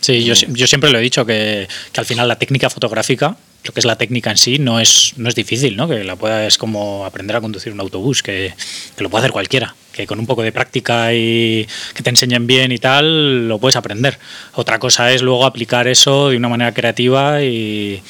sí 0.00 0.24
yo, 0.24 0.34
yo, 0.34 0.66
siempre 0.66 0.90
lo 0.90 0.98
he 0.98 1.00
dicho 1.00 1.24
que, 1.24 1.68
que, 1.92 2.00
al 2.00 2.06
final 2.06 2.26
la 2.26 2.36
técnica 2.36 2.68
fotográfica, 2.68 3.36
lo 3.62 3.72
que 3.72 3.78
es 3.78 3.86
la 3.86 3.96
técnica 3.96 4.30
en 4.30 4.38
sí, 4.38 4.58
no 4.58 4.80
es, 4.80 5.12
no 5.16 5.28
es 5.28 5.36
difícil, 5.36 5.76
¿no? 5.76 5.86
que 5.86 6.02
la 6.02 6.16
puedes 6.16 6.58
como 6.58 7.04
aprender 7.04 7.36
a 7.36 7.40
conducir 7.40 7.72
un 7.72 7.80
autobús, 7.80 8.22
que, 8.22 8.54
que, 8.96 9.02
lo 9.04 9.10
puede 9.10 9.22
hacer 9.22 9.32
cualquiera, 9.32 9.76
que 9.94 10.06
con 10.06 10.18
un 10.18 10.26
poco 10.26 10.42
de 10.42 10.52
práctica 10.52 11.14
y 11.14 11.66
que 11.94 12.02
te 12.02 12.10
enseñen 12.10 12.46
bien 12.46 12.72
y 12.72 12.78
tal, 12.78 13.48
lo 13.48 13.58
puedes 13.58 13.76
aprender. 13.76 14.18
Otra 14.54 14.78
cosa 14.78 15.12
es 15.12 15.22
luego 15.22 15.46
aplicar 15.46 15.86
eso 15.88 16.28
de 16.30 16.36
una 16.36 16.48
manera 16.48 16.74
creativa 16.74 17.42
y, 17.42 18.02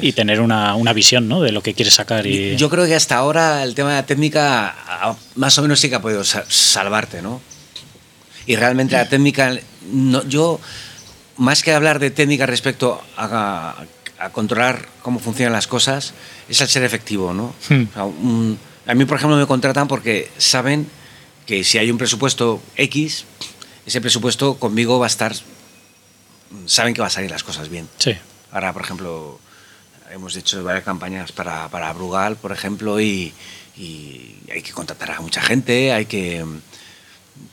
y 0.00 0.12
tener 0.12 0.40
una, 0.40 0.74
una, 0.76 0.92
visión 0.92 1.28
¿no? 1.28 1.40
de 1.42 1.52
lo 1.52 1.62
que 1.62 1.74
quieres 1.74 1.94
sacar. 1.94 2.26
Y... 2.26 2.56
Yo 2.56 2.70
creo 2.70 2.86
que 2.86 2.94
hasta 2.94 3.16
ahora 3.16 3.62
el 3.64 3.74
tema 3.74 3.90
de 3.90 3.96
la 3.96 4.06
técnica 4.06 5.16
más 5.34 5.58
o 5.58 5.62
menos 5.62 5.80
sí 5.80 5.88
que 5.88 5.96
ha 5.96 6.00
podido 6.02 6.22
salvarte, 6.24 7.20
¿no? 7.22 7.40
Y 8.46 8.54
realmente 8.54 8.94
la 8.94 9.08
técnica, 9.08 9.52
no, 9.90 10.22
yo, 10.28 10.60
más 11.36 11.62
que 11.64 11.72
hablar 11.72 11.98
de 11.98 12.10
técnica 12.12 12.46
respecto 12.46 13.02
a, 13.16 13.74
a 14.18 14.30
controlar 14.30 14.86
cómo 15.02 15.18
funcionan 15.18 15.52
las 15.52 15.66
cosas 15.66 16.14
es 16.48 16.60
el 16.60 16.68
ser 16.68 16.84
efectivo, 16.84 17.34
¿no? 17.34 17.54
Hmm. 17.68 17.82
O 17.90 17.92
sea, 17.92 18.04
un- 18.04 18.58
a 18.86 18.94
mí, 18.94 19.04
por 19.04 19.16
ejemplo, 19.18 19.36
me 19.36 19.46
contratan 19.46 19.88
porque 19.88 20.30
saben 20.38 20.86
que 21.46 21.62
si 21.64 21.78
hay 21.78 21.90
un 21.90 21.98
presupuesto 21.98 22.60
X, 22.76 23.24
ese 23.86 24.00
presupuesto 24.00 24.56
conmigo 24.58 24.98
va 24.98 25.06
a 25.06 25.08
estar, 25.08 25.34
saben 26.66 26.92
que 26.94 27.00
va 27.00 27.06
a 27.06 27.10
salir 27.10 27.30
las 27.30 27.44
cosas 27.44 27.68
bien. 27.68 27.88
Sí. 27.98 28.12
Ahora, 28.52 28.72
por 28.72 28.82
ejemplo, 28.82 29.38
hemos 30.10 30.34
hecho 30.36 30.62
varias 30.64 30.84
campañas 30.84 31.32
para, 31.32 31.68
para 31.68 31.92
Brugal, 31.92 32.36
por 32.36 32.52
ejemplo, 32.52 33.00
y, 33.00 33.32
y 33.76 34.36
hay 34.52 34.62
que 34.62 34.72
contratar 34.72 35.12
a 35.12 35.20
mucha 35.20 35.40
gente, 35.40 35.92
hay 35.92 36.06
que, 36.06 36.44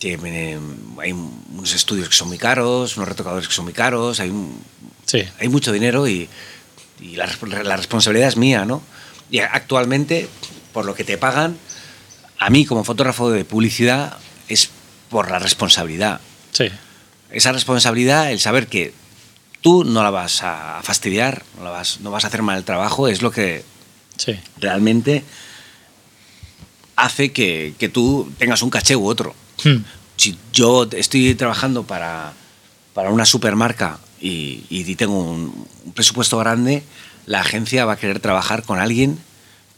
hay 0.02 1.12
unos 1.12 1.74
estudios 1.74 2.10
que 2.10 2.16
son 2.16 2.30
muy 2.30 2.38
caros, 2.38 2.96
unos 2.98 3.10
retocadores 3.10 3.48
que 3.48 3.54
son 3.54 3.66
muy 3.66 3.74
caros, 3.74 4.20
hay, 4.20 4.30
un- 4.30 4.60
Sí. 5.06 5.22
hay 5.40 5.50
mucho 5.50 5.72
dinero 5.72 6.08
y, 6.08 6.30
y 7.02 7.16
la, 7.16 7.30
la 7.64 7.76
responsabilidad 7.78 8.30
es 8.30 8.38
mía, 8.38 8.66
¿no? 8.66 8.82
Y 9.30 9.40
actualmente, 9.40 10.30
por 10.72 10.86
lo 10.86 10.96
que 10.96 11.04
te 11.04 11.18
pagan, 11.18 11.58
a 12.46 12.50
mí 12.50 12.66
como 12.66 12.84
fotógrafo 12.84 13.30
de 13.32 13.46
publicidad 13.46 14.18
es 14.48 14.70
por 15.10 15.30
la 15.32 15.40
responsabilidad 15.40 16.20
Sí. 16.52 16.66
esa 17.32 17.52
responsabilidad, 17.52 18.32
el 18.32 18.40
saber 18.40 18.68
que 18.68 18.94
tú 19.62 19.84
no 19.84 20.04
la 20.04 20.10
vas 20.12 20.44
a 20.44 20.82
fastidiar, 20.84 21.44
no, 21.58 21.64
la 21.64 21.70
vas, 21.72 22.00
no 22.02 22.12
vas 22.12 22.24
a 22.26 22.28
hacer 22.28 22.42
mal 22.42 22.58
el 22.58 22.64
trabajo, 22.64 23.08
es 23.08 23.22
lo 23.22 23.32
que 23.32 23.64
Sí. 24.18 24.34
realmente 24.60 25.24
hace 26.96 27.32
que, 27.32 27.74
que 27.80 27.90
tú 27.90 28.32
tengas 28.38 28.62
un 28.62 28.70
caché 28.70 28.96
u 28.96 29.08
otro. 29.08 29.34
Hmm. 29.64 29.78
Si 30.18 30.38
yo 30.54 30.88
estoy 30.92 31.34
trabajando 31.36 31.84
para, 31.84 32.34
para 32.94 33.10
una 33.10 33.26
supermarca 33.26 33.98
y, 34.22 34.64
y 34.70 34.96
tengo 34.96 35.20
un, 35.20 35.66
un 35.86 35.94
presupuesto 35.94 36.38
grande, 36.38 36.84
la 37.26 37.42
agencia 37.42 37.86
va 37.86 37.94
a 37.94 37.98
querer 37.98 38.20
trabajar 38.20 38.64
con 38.64 38.80
alguien 38.80 39.18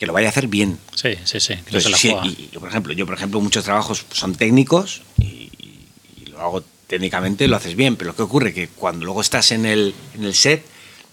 que 0.06 0.08
lo 0.08 0.14
vaya 0.14 0.28
a 0.28 0.30
hacer 0.30 0.48
bien. 0.48 0.78
Sí, 0.94 1.10
sí, 1.24 1.40
sí. 1.40 1.56
que 1.56 1.72
no 1.72 1.80
se 1.82 1.88
Entonces, 1.88 1.92
la 1.92 1.98
sí, 1.98 2.10
juega. 2.12 2.28
y 2.28 2.50
yo, 2.54 2.60
por 2.60 2.70
ejemplo, 2.70 2.94
yo, 2.94 3.06
por 3.08 3.16
ejemplo, 3.16 3.42
muchos 3.42 3.64
trabajos 3.64 4.06
son 4.12 4.36
técnicos 4.36 5.02
y, 5.18 5.24
y- 5.58 6.26
lo 6.30 6.40
hago 6.42 6.64
técnicamente, 6.86 7.48
lo 7.48 7.56
haces 7.56 7.76
bien, 7.76 7.96
pero 7.96 8.16
que 8.16 8.22
ocurre 8.22 8.54
que 8.54 8.68
cuando 8.68 9.04
luego 9.06 9.22
estás 9.22 9.52
en 9.52 9.66
el, 9.66 9.96
en 10.16 10.24
el 10.24 10.36
set, 10.36 10.64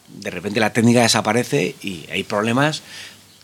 de 0.08 0.30
repente 0.30 0.60
la 0.60 0.74
técnica 0.74 1.00
desaparece 1.00 1.74
y 1.82 2.04
hay 2.12 2.22
problemas 2.24 2.82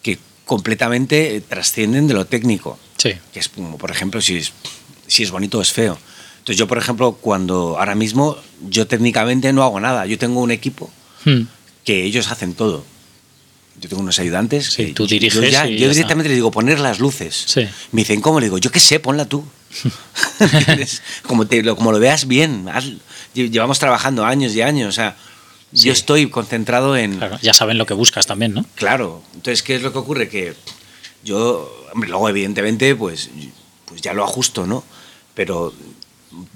que 0.03 0.19
completamente 0.45 1.41
trascienden 1.41 2.07
de 2.09 2.13
lo 2.15 2.27
técnico, 2.27 2.79
Sí. 2.99 3.13
que 3.33 3.41
es 3.41 3.49
como, 3.49 3.79
por 3.79 3.91
ejemplo, 3.91 4.21
si 4.21 4.37
es, 4.37 4.53
si 5.07 5.23
es 5.23 5.31
bonito 5.31 5.59
o 5.61 5.63
es 5.63 5.73
feo. 5.73 5.97
Entonces 6.41 6.59
yo, 6.59 6.67
por 6.69 6.77
ejemplo, 6.77 7.13
cuando 7.13 7.79
ahora 7.79 7.95
mismo 7.95 8.37
yo 8.69 8.87
técnicamente 8.87 9.51
no 9.55 9.63
hago 9.63 9.81
nada, 9.81 10.05
yo 10.05 10.19
tengo 10.19 10.41
un 10.43 10.51
equipo 10.51 10.91
Hmm. 11.25 11.45
que 11.85 12.05
ellos 12.05 12.31
hacen 12.31 12.53
todo. 12.55 12.85
Yo 13.81 13.89
tengo 13.89 14.03
unos 14.03 14.19
ayudantes. 14.19 14.67
Sí, 14.73 14.87
que 14.87 14.93
tú 14.93 15.07
diriges 15.07 15.41
Yo, 15.41 15.49
ya- 15.49 15.67
y 15.67 15.79
yo 15.79 15.87
ya 15.87 15.93
directamente 15.93 16.29
les 16.29 16.37
digo, 16.37 16.51
poner 16.51 16.81
las 16.81 16.99
luces. 16.99 17.45
Sí. 17.47 17.67
Me 17.93 18.01
dicen, 18.03 18.21
¿cómo? 18.21 18.41
Le 18.41 18.47
digo, 18.47 18.59
yo 18.59 18.71
qué 18.73 18.81
sé, 18.81 18.99
ponla 19.01 19.25
tú. 19.27 19.45
Como, 21.27 21.47
te, 21.47 21.63
lo, 21.63 21.77
como 21.77 21.93
lo 21.93 21.99
veas 21.99 22.27
bien. 22.27 22.67
haz- 22.69 22.97
llevamos 23.35 23.79
trabajando 23.79 24.25
años 24.25 24.55
y 24.55 24.63
años. 24.63 24.89
O 24.89 24.93
sea, 24.93 25.17
Sí. 25.73 25.87
yo 25.89 25.93
estoy 25.93 26.31
concentrado 26.31 26.97
en. 26.97 27.17
Claro, 27.19 27.39
ya 27.43 27.53
saben 27.53 27.77
lo 27.77 27.85
que 27.85 27.93
buscas 27.95 28.27
también, 28.27 28.55
¿no? 28.55 28.65
Claro. 28.75 29.23
Entonces, 29.35 29.63
¿qué 29.63 29.77
es 29.77 29.83
lo 29.83 29.93
que 29.93 29.99
ocurre? 29.99 30.29
Que 30.31 30.55
yo, 31.25 31.71
hombre, 31.93 32.09
luego 32.09 32.27
evidentemente, 32.31 32.95
pues, 32.97 33.29
pues 33.85 34.01
ya 34.01 34.15
lo 34.15 34.25
ajusto, 34.25 34.67
¿no? 34.67 34.83
Pero 35.35 35.75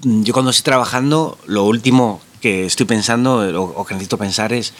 yo 0.01 0.33
cuando 0.33 0.49
estoy 0.49 0.63
trabajando, 0.63 1.37
lo 1.45 1.63
último 1.63 2.21
que 2.41 2.65
estoy 2.65 2.87
pensando 2.87 3.35
o, 3.61 3.63
o 3.81 3.85
que 3.85 3.93
necesito 3.93 4.17
pensar 4.17 4.51
es, 4.51 4.73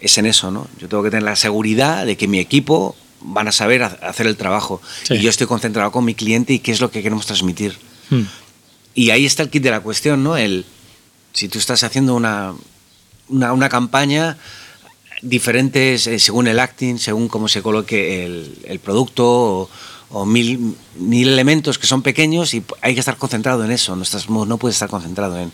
es 0.00 0.18
en 0.18 0.26
eso, 0.26 0.50
¿no? 0.50 0.68
Yo 0.78 0.88
tengo 0.88 1.02
que 1.02 1.10
tener 1.10 1.22
la 1.24 1.36
seguridad 1.36 2.04
de 2.06 2.16
que 2.16 2.28
mi 2.28 2.38
equipo 2.38 2.94
van 3.20 3.48
a 3.48 3.52
saber 3.52 3.82
ha- 3.82 3.98
hacer 4.02 4.26
el 4.26 4.36
trabajo. 4.36 4.80
Sí. 5.04 5.14
Y 5.14 5.20
yo 5.22 5.30
estoy 5.30 5.46
concentrado 5.46 5.90
con 5.92 6.04
mi 6.04 6.14
cliente 6.14 6.52
y 6.52 6.58
qué 6.58 6.72
es 6.72 6.80
lo 6.80 6.90
que 6.90 7.02
queremos 7.02 7.26
transmitir. 7.26 7.76
Hmm. 8.10 8.22
Y 8.94 9.10
ahí 9.10 9.26
está 9.26 9.42
el 9.42 9.50
kit 9.50 9.62
de 9.62 9.70
la 9.70 9.80
cuestión, 9.80 10.22
¿no? 10.22 10.36
El, 10.36 10.64
si 11.32 11.48
tú 11.48 11.58
estás 11.58 11.82
haciendo 11.82 12.14
una, 12.14 12.54
una, 13.28 13.52
una 13.52 13.68
campaña, 13.68 14.38
diferentes 15.22 16.06
eh, 16.06 16.18
según 16.18 16.46
el 16.46 16.58
acting, 16.58 16.98
según 16.98 17.28
cómo 17.28 17.48
se 17.48 17.62
coloque 17.62 18.24
el, 18.26 18.58
el 18.64 18.78
producto 18.80 19.24
o, 19.26 19.70
o 20.10 20.26
mil, 20.26 20.76
mil 20.96 21.28
elementos 21.28 21.78
que 21.78 21.86
son 21.86 22.02
pequeños 22.02 22.54
y 22.54 22.62
hay 22.82 22.94
que 22.94 23.00
estar 23.00 23.16
concentrado 23.16 23.64
en 23.64 23.70
eso, 23.70 23.96
no, 23.96 24.02
estás, 24.02 24.28
no 24.28 24.56
puedes 24.58 24.76
estar 24.76 24.88
concentrado 24.88 25.38
en... 25.38 25.52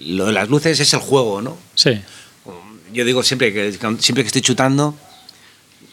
Lo 0.00 0.26
de 0.26 0.32
las 0.32 0.48
luces 0.48 0.78
es 0.78 0.92
el 0.92 1.00
juego, 1.00 1.40
¿no? 1.42 1.56
Sí. 1.74 1.90
Yo 2.92 3.04
digo 3.04 3.22
siempre 3.22 3.52
que, 3.52 3.72
siempre 3.72 4.22
que 4.24 4.28
estoy 4.28 4.42
chutando, 4.42 4.94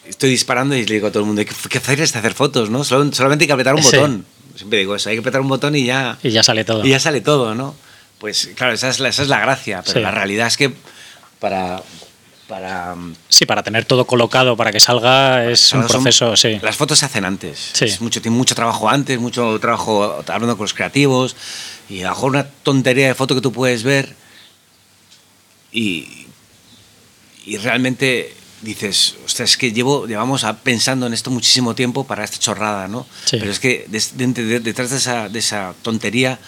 estoy 0.06 0.30
disparando 0.30 0.74
y 0.76 0.84
le 0.86 0.94
digo 0.94 1.08
a 1.08 1.10
todo 1.10 1.20
el 1.22 1.26
mundo, 1.26 1.42
¿qué, 1.44 1.80
fácil 1.80 2.00
es 2.02 2.14
hacer 2.16 2.34
fotos, 2.34 2.70
no? 2.70 2.84
Solo- 2.84 3.12
solamente 3.12 3.44
hay 3.44 3.46
que 3.46 3.52
apretar 3.52 3.74
un 3.74 3.82
Sí. 3.82 3.96
botón. 3.96 4.24
Siempre 4.56 4.78
digo 4.78 4.94
eso, 4.96 5.10
hay 5.10 5.16
que 5.16 5.20
apretar 5.20 5.40
un 5.40 5.48
botón 5.48 5.74
y 5.76 5.84
ya... 5.84 6.18
Y 6.22 6.30
ya 6.30 6.42
sale 6.42 6.64
todo. 6.64 6.84
Y 6.84 6.90
ya 6.90 6.98
sale 7.00 7.20
todo, 7.20 7.54
¿no? 7.54 7.74
Pues 8.18 8.50
claro, 8.56 8.72
esa 8.72 8.88
es 8.88 8.98
la, 9.00 9.08
esa 9.10 9.22
es 9.22 9.28
la 9.28 9.40
gracia, 9.40 9.82
pero 9.84 9.98
Sí. 9.98 10.00
la 10.02 10.10
realidad 10.10 10.46
es 10.46 10.56
que 10.56 10.72
para... 11.38 11.82
para 12.48 12.94
Sí, 13.28 13.44
para 13.44 13.62
tener 13.62 13.84
todo 13.84 14.06
colocado 14.06 14.56
para 14.56 14.72
que 14.72 14.80
salga 14.80 15.50
es 15.50 15.72
un 15.74 15.80
ahora 15.82 15.92
son- 15.92 16.02
proceso, 16.04 16.36
sí. 16.36 16.58
Las 16.62 16.76
fotos 16.76 16.98
se 17.00 17.04
hacen 17.04 17.24
antes. 17.26 17.70
Sí. 17.74 17.84
Es 17.84 18.00
mucho, 18.00 18.22
tiene 18.22 18.36
mucho 18.36 18.54
trabajo 18.54 18.88
antes, 18.88 19.18
mucho 19.20 19.58
trabajo 19.60 20.24
hablando 20.26 20.56
con 20.56 20.64
los 20.64 20.72
creativos. 20.72 21.36
Y 21.90 22.00
a 22.00 22.04
lo 22.04 22.08
mejor 22.10 22.30
una 22.30 22.46
tontería 22.62 23.08
de 23.08 23.14
foto 23.14 23.34
que 23.34 23.40
tú 23.42 23.52
puedes 23.52 23.82
ver 23.82 24.14
y, 25.72 26.25
y 27.46 27.56
realmente 27.58 28.34
dices, 28.62 29.14
ostras, 29.24 29.50
es 29.50 29.56
que 29.56 29.72
llevo, 29.72 30.06
llevamos 30.06 30.44
pensando 30.62 31.06
en 31.06 31.14
esto 31.14 31.30
muchísimo 31.30 31.74
tiempo 31.74 32.04
para 32.04 32.24
esta 32.24 32.38
chorrada, 32.38 32.88
¿no? 32.88 33.06
Sí. 33.24 33.36
Pero 33.38 33.50
es 33.50 33.60
que 33.60 33.86
des- 33.88 34.16
de- 34.16 34.26
de- 34.32 34.60
detrás 34.60 34.90
de 34.90 34.96
esa, 34.96 35.28
de 35.28 35.38
esa 35.38 35.74
tontería 35.82 36.38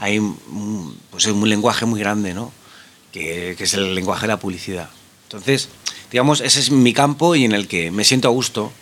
hay 0.00 0.18
un, 0.18 0.98
pues 1.10 1.26
un 1.26 1.48
lenguaje 1.48 1.86
muy 1.86 2.00
grande, 2.00 2.34
¿no? 2.34 2.52
Que, 3.12 3.54
que 3.56 3.64
es 3.64 3.74
el 3.74 3.94
lenguaje 3.94 4.22
de 4.22 4.28
la 4.28 4.38
publicidad. 4.38 4.88
Entonces, 5.24 5.68
digamos, 6.10 6.40
ese 6.40 6.60
es 6.60 6.70
mi 6.70 6.92
campo 6.92 7.34
y 7.36 7.44
en 7.44 7.52
el 7.52 7.68
que 7.68 7.90
me 7.90 8.04
siento 8.04 8.28
a 8.28 8.30
gusto 8.30 8.72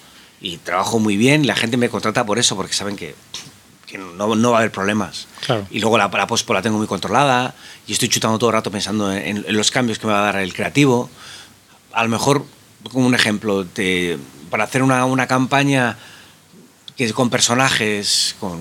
y 0.40 0.58
trabajo 0.58 0.98
muy 0.98 1.16
bien. 1.16 1.46
La 1.46 1.56
gente 1.56 1.76
me 1.76 1.88
contrata 1.88 2.24
por 2.24 2.38
eso, 2.38 2.54
porque 2.56 2.72
saben 2.74 2.96
que, 2.96 3.14
que 3.86 3.98
no, 3.98 4.34
no 4.36 4.50
va 4.52 4.58
a 4.58 4.60
haber 4.60 4.70
problemas. 4.72 5.26
Claro. 5.44 5.66
Y 5.70 5.80
luego 5.80 5.98
la, 5.98 6.08
la 6.08 6.26
pospo 6.26 6.54
la 6.54 6.62
tengo 6.62 6.78
muy 6.78 6.86
controlada 6.86 7.54
y 7.86 7.92
estoy 7.92 8.08
chutando 8.08 8.38
todo 8.38 8.50
el 8.50 8.54
rato 8.54 8.70
pensando 8.70 9.12
en, 9.12 9.44
en 9.46 9.56
los 9.56 9.70
cambios 9.70 9.98
que 9.98 10.06
me 10.06 10.12
va 10.12 10.20
a 10.20 10.32
dar 10.32 10.36
el 10.36 10.52
creativo. 10.54 11.10
A 11.96 12.04
lo 12.04 12.10
mejor, 12.10 12.44
como 12.92 13.06
un 13.06 13.14
ejemplo, 13.14 13.66
para 14.50 14.64
hacer 14.64 14.82
una, 14.82 15.06
una 15.06 15.26
campaña 15.26 15.96
que 16.94 17.04
es 17.04 17.14
con 17.14 17.30
personajes, 17.30 18.36
con 18.38 18.60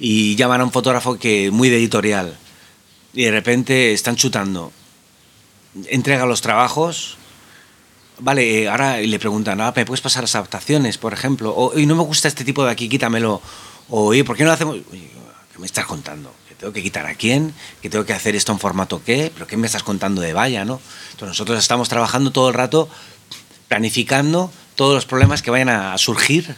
y 0.00 0.34
llaman 0.34 0.60
a 0.60 0.64
un 0.64 0.72
fotógrafo 0.72 1.16
que 1.16 1.52
muy 1.52 1.68
de 1.68 1.76
editorial 1.76 2.36
y 3.14 3.22
de 3.22 3.30
repente 3.30 3.92
están 3.92 4.16
chutando. 4.16 4.72
Entrega 5.86 6.26
los 6.26 6.40
trabajos. 6.40 7.18
Vale, 8.18 8.62
eh, 8.62 8.68
ahora 8.68 8.98
le 8.98 9.18
preguntan, 9.20 9.60
ah, 9.60 9.72
¿me 9.74 9.86
puedes 9.86 10.00
pasar 10.00 10.24
las 10.24 10.34
adaptaciones, 10.34 10.98
por 10.98 11.12
ejemplo? 11.12 11.54
O, 11.56 11.78
y 11.78 11.86
no 11.86 11.94
me 11.94 12.02
gusta 12.02 12.26
este 12.26 12.44
tipo 12.44 12.64
de 12.64 12.72
aquí, 12.72 12.88
quítamelo. 12.88 13.40
O, 13.90 14.06
oye, 14.06 14.24
¿por 14.24 14.36
qué 14.36 14.42
no 14.42 14.48
lo 14.48 14.54
hacemos? 14.54 14.76
Oye, 14.90 15.10
¿qué 15.52 15.58
me 15.60 15.66
estás 15.66 15.86
contando? 15.86 16.34
¿Que 16.62 16.66
tengo 16.66 16.74
que 16.74 16.82
quitar 16.84 17.06
a 17.06 17.16
quién? 17.16 17.52
¿Que 17.82 17.90
tengo 17.90 18.04
que 18.06 18.12
hacer 18.12 18.36
esto 18.36 18.52
en 18.52 18.60
formato 18.60 19.02
qué? 19.04 19.32
¿Pero 19.34 19.48
qué 19.48 19.56
me 19.56 19.66
estás 19.66 19.82
contando 19.82 20.20
de 20.22 20.32
valla, 20.32 20.64
no? 20.64 20.80
Entonces 21.10 21.26
nosotros 21.30 21.58
estamos 21.58 21.88
trabajando 21.88 22.30
todo 22.30 22.50
el 22.50 22.54
rato 22.54 22.88
planificando 23.66 24.52
todos 24.76 24.94
los 24.94 25.04
problemas 25.04 25.42
que 25.42 25.50
vayan 25.50 25.68
a 25.70 25.98
surgir 25.98 26.54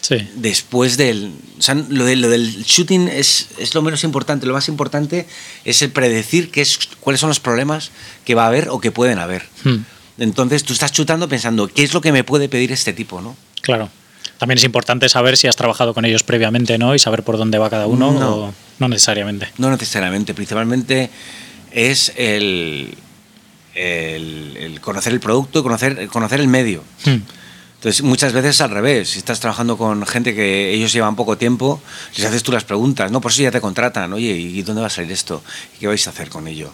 Sí. 0.00 0.16
después 0.34 0.96
del... 0.96 1.32
O 1.58 1.62
sea, 1.62 1.74
lo, 1.76 2.04
de- 2.04 2.16
lo 2.16 2.28
del 2.28 2.64
shooting 2.64 3.06
es, 3.08 3.46
es 3.58 3.74
lo 3.74 3.80
menos 3.82 4.02
importante. 4.04 4.44
Lo 4.44 4.52
más 4.54 4.68
importante 4.68 5.26
es 5.64 5.80
el 5.82 5.92
predecir 5.92 6.50
qué 6.50 6.60
es, 6.60 6.78
cuáles 7.00 7.20
son 7.20 7.28
los 7.28 7.38
problemas 7.40 7.90
que 8.24 8.34
va 8.34 8.44
a 8.44 8.48
haber 8.48 8.68
o 8.70 8.80
que 8.80 8.90
pueden 8.90 9.18
haber. 9.20 9.44
Hmm. 9.62 9.78
Entonces 10.18 10.64
tú 10.64 10.72
estás 10.74 10.90
chutando 10.92 11.28
pensando, 11.28 11.68
¿qué 11.68 11.84
es 11.84 11.94
lo 11.94 12.00
que 12.00 12.10
me 12.12 12.22
puede 12.24 12.48
pedir 12.50 12.70
este 12.72 12.92
tipo? 12.92 13.20
¿no? 13.22 13.34
Claro. 13.62 13.88
También 14.36 14.58
es 14.58 14.64
importante 14.64 15.08
saber 15.08 15.36
si 15.36 15.46
has 15.46 15.56
trabajado 15.56 15.94
con 15.94 16.04
ellos 16.04 16.22
previamente, 16.24 16.76
¿no? 16.76 16.94
Y 16.94 16.98
saber 16.98 17.22
por 17.22 17.38
dónde 17.38 17.56
va 17.58 17.70
cada 17.70 17.86
uno 17.86 18.10
No. 18.12 18.34
o 18.46 18.54
no 18.78 18.88
necesariamente. 18.88 19.48
No 19.58 19.70
necesariamente. 19.70 20.34
Principalmente 20.34 21.10
es 21.70 22.12
el, 22.16 22.96
el, 23.74 24.56
el 24.56 24.80
conocer 24.80 25.12
el 25.12 25.20
producto 25.20 25.60
y 25.60 25.62
conocer, 25.62 26.08
conocer 26.08 26.40
el 26.40 26.48
medio. 26.48 26.82
Hmm. 27.04 27.18
Entonces, 27.76 28.02
muchas 28.02 28.32
veces 28.32 28.60
al 28.62 28.70
revés. 28.70 29.10
Si 29.10 29.18
estás 29.18 29.40
trabajando 29.40 29.76
con 29.76 30.06
gente 30.06 30.34
que 30.34 30.72
ellos 30.72 30.92
llevan 30.92 31.16
poco 31.16 31.36
tiempo, 31.36 31.82
les 32.16 32.24
haces 32.24 32.42
tú 32.42 32.50
las 32.50 32.64
preguntas, 32.64 33.12
¿no? 33.12 33.20
Por 33.20 33.30
eso 33.30 33.42
ya 33.42 33.50
te 33.50 33.60
contratan. 33.60 34.12
Oye, 34.14 34.32
¿y 34.32 34.62
dónde 34.62 34.80
va 34.80 34.86
a 34.86 34.90
salir 34.90 35.12
esto? 35.12 35.42
¿Y 35.76 35.80
qué 35.80 35.86
vais 35.86 36.06
a 36.06 36.10
hacer 36.10 36.30
con 36.30 36.48
ello? 36.48 36.72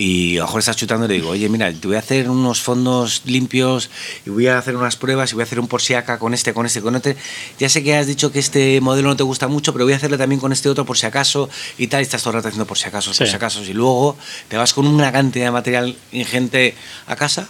Y 0.00 0.36
a 0.36 0.42
lo 0.42 0.46
mejor 0.46 0.60
estás 0.60 0.76
chutando 0.76 1.06
y 1.06 1.08
le 1.08 1.14
digo, 1.14 1.30
oye, 1.30 1.48
mira, 1.48 1.72
te 1.72 1.88
voy 1.88 1.96
a 1.96 1.98
hacer 1.98 2.30
unos 2.30 2.60
fondos 2.60 3.22
limpios 3.24 3.90
y 4.24 4.30
voy 4.30 4.46
a 4.46 4.56
hacer 4.56 4.76
unas 4.76 4.94
pruebas 4.94 5.32
y 5.32 5.34
voy 5.34 5.42
a 5.42 5.44
hacer 5.44 5.58
un 5.58 5.66
por 5.66 5.82
si 5.82 5.94
acá 5.94 6.20
con 6.20 6.34
este, 6.34 6.54
con 6.54 6.66
este, 6.66 6.80
con 6.80 6.94
este. 6.94 7.16
Ya 7.58 7.68
sé 7.68 7.82
que 7.82 7.96
has 7.96 8.06
dicho 8.06 8.30
que 8.30 8.38
este 8.38 8.80
modelo 8.80 9.08
no 9.08 9.16
te 9.16 9.24
gusta 9.24 9.48
mucho, 9.48 9.72
pero 9.72 9.84
voy 9.84 9.94
a 9.94 9.96
hacerle 9.96 10.16
también 10.16 10.40
con 10.40 10.52
este 10.52 10.68
otro 10.68 10.84
por 10.84 10.96
si 10.96 11.06
acaso 11.06 11.50
y 11.78 11.88
tal. 11.88 11.98
Y 11.98 12.02
estás 12.04 12.22
todo 12.22 12.30
el 12.30 12.36
rato 12.36 12.46
haciendo 12.46 12.64
por 12.64 12.78
si 12.78 12.86
acaso, 12.86 13.10
por 13.12 13.26
si 13.26 13.34
acaso. 13.34 13.60
Y 13.64 13.72
luego 13.72 14.16
te 14.46 14.56
vas 14.56 14.72
con 14.72 14.86
una 14.86 15.10
cantidad 15.10 15.46
de 15.46 15.50
material 15.50 15.96
ingente 16.12 16.76
a 17.08 17.16
casa, 17.16 17.48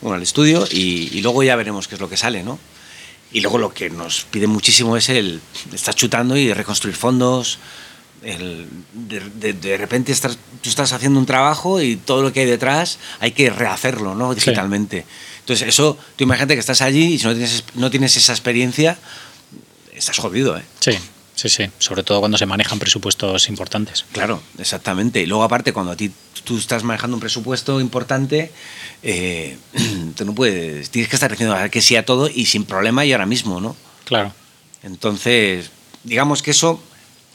bueno, 0.00 0.16
al 0.16 0.24
estudio, 0.24 0.66
y, 0.68 1.16
y 1.16 1.20
luego 1.20 1.44
ya 1.44 1.54
veremos 1.54 1.86
qué 1.86 1.94
es 1.94 2.00
lo 2.00 2.08
que 2.08 2.16
sale, 2.16 2.42
¿no? 2.42 2.58
Y 3.30 3.42
luego 3.42 3.58
lo 3.58 3.72
que 3.72 3.90
nos 3.90 4.24
pide 4.24 4.48
muchísimo 4.48 4.96
es 4.96 5.08
el 5.08 5.40
estar 5.72 5.94
chutando 5.94 6.36
y 6.36 6.52
reconstruir 6.52 6.96
fondos. 6.96 7.60
El, 8.26 8.66
de, 8.92 9.52
de, 9.52 9.76
repente 9.76 10.10
estás, 10.10 10.36
tú 10.60 10.68
estás 10.68 10.92
haciendo 10.92 11.20
un 11.20 11.26
trabajo 11.26 11.80
y 11.80 11.94
todo 11.94 12.22
lo 12.22 12.32
que 12.32 12.40
hay 12.40 12.46
detrás 12.46 12.98
hay 13.20 13.30
que 13.30 13.50
rehacerlo 13.50 14.16
¿no? 14.16 14.34
digitalmente. 14.34 15.02
Sí. 15.02 15.06
Entonces, 15.40 15.68
eso, 15.68 15.96
tú 16.16 16.24
imagínate 16.24 16.54
que 16.54 16.60
estás 16.60 16.82
allí 16.82 17.14
y 17.14 17.18
si 17.20 17.24
no 17.24 17.34
tienes, 17.34 17.62
no 17.74 17.88
tienes 17.88 18.16
esa 18.16 18.32
experiencia, 18.32 18.98
estás 19.94 20.18
jodido. 20.18 20.58
¿eh? 20.58 20.64
Sí. 20.80 20.98
Sí, 21.36 21.50
sí, 21.50 21.70
sobre 21.78 22.02
todo 22.02 22.20
cuando 22.20 22.38
se 22.38 22.46
manejan 22.46 22.78
presupuestos 22.78 23.50
importantes. 23.50 24.06
Claro, 24.10 24.42
exactamente. 24.58 25.20
Y 25.20 25.26
luego 25.26 25.44
aparte, 25.44 25.74
cuando 25.74 25.92
a 25.92 25.96
ti 25.96 26.10
tú 26.44 26.56
estás 26.56 26.82
manejando 26.82 27.14
un 27.14 27.20
presupuesto 27.20 27.78
importante, 27.78 28.50
eh, 29.02 29.58
tú 30.16 30.24
no 30.24 30.34
puedes, 30.34 30.88
tienes 30.88 31.10
que 31.10 31.16
estar 31.16 31.30
diciendo 31.30 31.54
que 31.70 31.82
sí 31.82 31.94
a 31.94 32.06
todo 32.06 32.28
y 32.28 32.46
sin 32.46 32.64
problema 32.64 33.04
y 33.04 33.12
ahora 33.12 33.26
mismo, 33.26 33.60
¿no? 33.60 33.76
Claro. 34.06 34.32
Entonces, 34.82 35.70
digamos 36.04 36.42
que 36.42 36.52
eso 36.52 36.80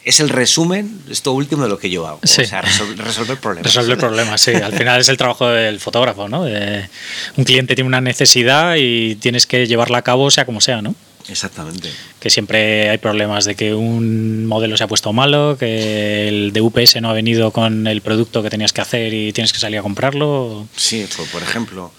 es 0.03 0.19
el 0.19 0.29
resumen, 0.29 0.99
esto 1.09 1.31
último 1.31 1.63
de 1.63 1.69
lo 1.69 1.77
que 1.77 1.89
yo 1.89 2.07
hago. 2.07 2.19
Sí. 2.23 2.41
O 2.41 2.45
sea, 2.45 2.61
resol 2.61 2.97
resolver 2.97 3.37
problemas. 3.37 3.73
Resolver 3.73 3.97
problemas, 3.97 4.41
sí. 4.41 4.51
Al 4.51 4.73
final 4.73 4.99
es 4.99 5.09
el 5.09 5.17
trabajo 5.17 5.47
del 5.47 5.79
fotógrafo, 5.79 6.27
¿no? 6.27 6.47
Eh, 6.47 6.89
un 7.37 7.43
cliente 7.43 7.75
tiene 7.75 7.87
una 7.87 8.01
necesidad 8.01 8.75
y 8.77 9.15
tienes 9.15 9.45
que 9.45 9.67
llevarla 9.67 9.99
a 9.99 10.01
cabo 10.01 10.31
sea 10.31 10.45
como 10.45 10.61
sea, 10.61 10.81
¿no? 10.81 10.95
Exactamente. 11.27 11.91
Que 12.19 12.29
siempre 12.29 12.89
hay 12.89 12.97
problemas 12.97 13.45
de 13.45 13.55
que 13.55 13.75
un 13.75 14.47
modelo 14.47 14.75
se 14.75 14.83
ha 14.83 14.87
puesto 14.87 15.13
malo, 15.13 15.55
que 15.57 16.27
el 16.27 16.51
de 16.51 16.61
UPS 16.61 16.99
no 17.01 17.09
ha 17.09 17.13
venido 17.13 17.51
con 17.51 17.85
el 17.85 18.01
producto 18.01 18.41
que 18.41 18.49
tenías 18.49 18.73
que 18.73 18.81
hacer 18.81 19.13
y 19.13 19.31
tienes 19.33 19.53
que 19.53 19.59
salir 19.59 19.79
a 19.79 19.83
comprarlo. 19.83 20.67
Sí, 20.75 21.07
por, 21.15 21.27
por 21.27 21.43
ejemplo. 21.43 21.91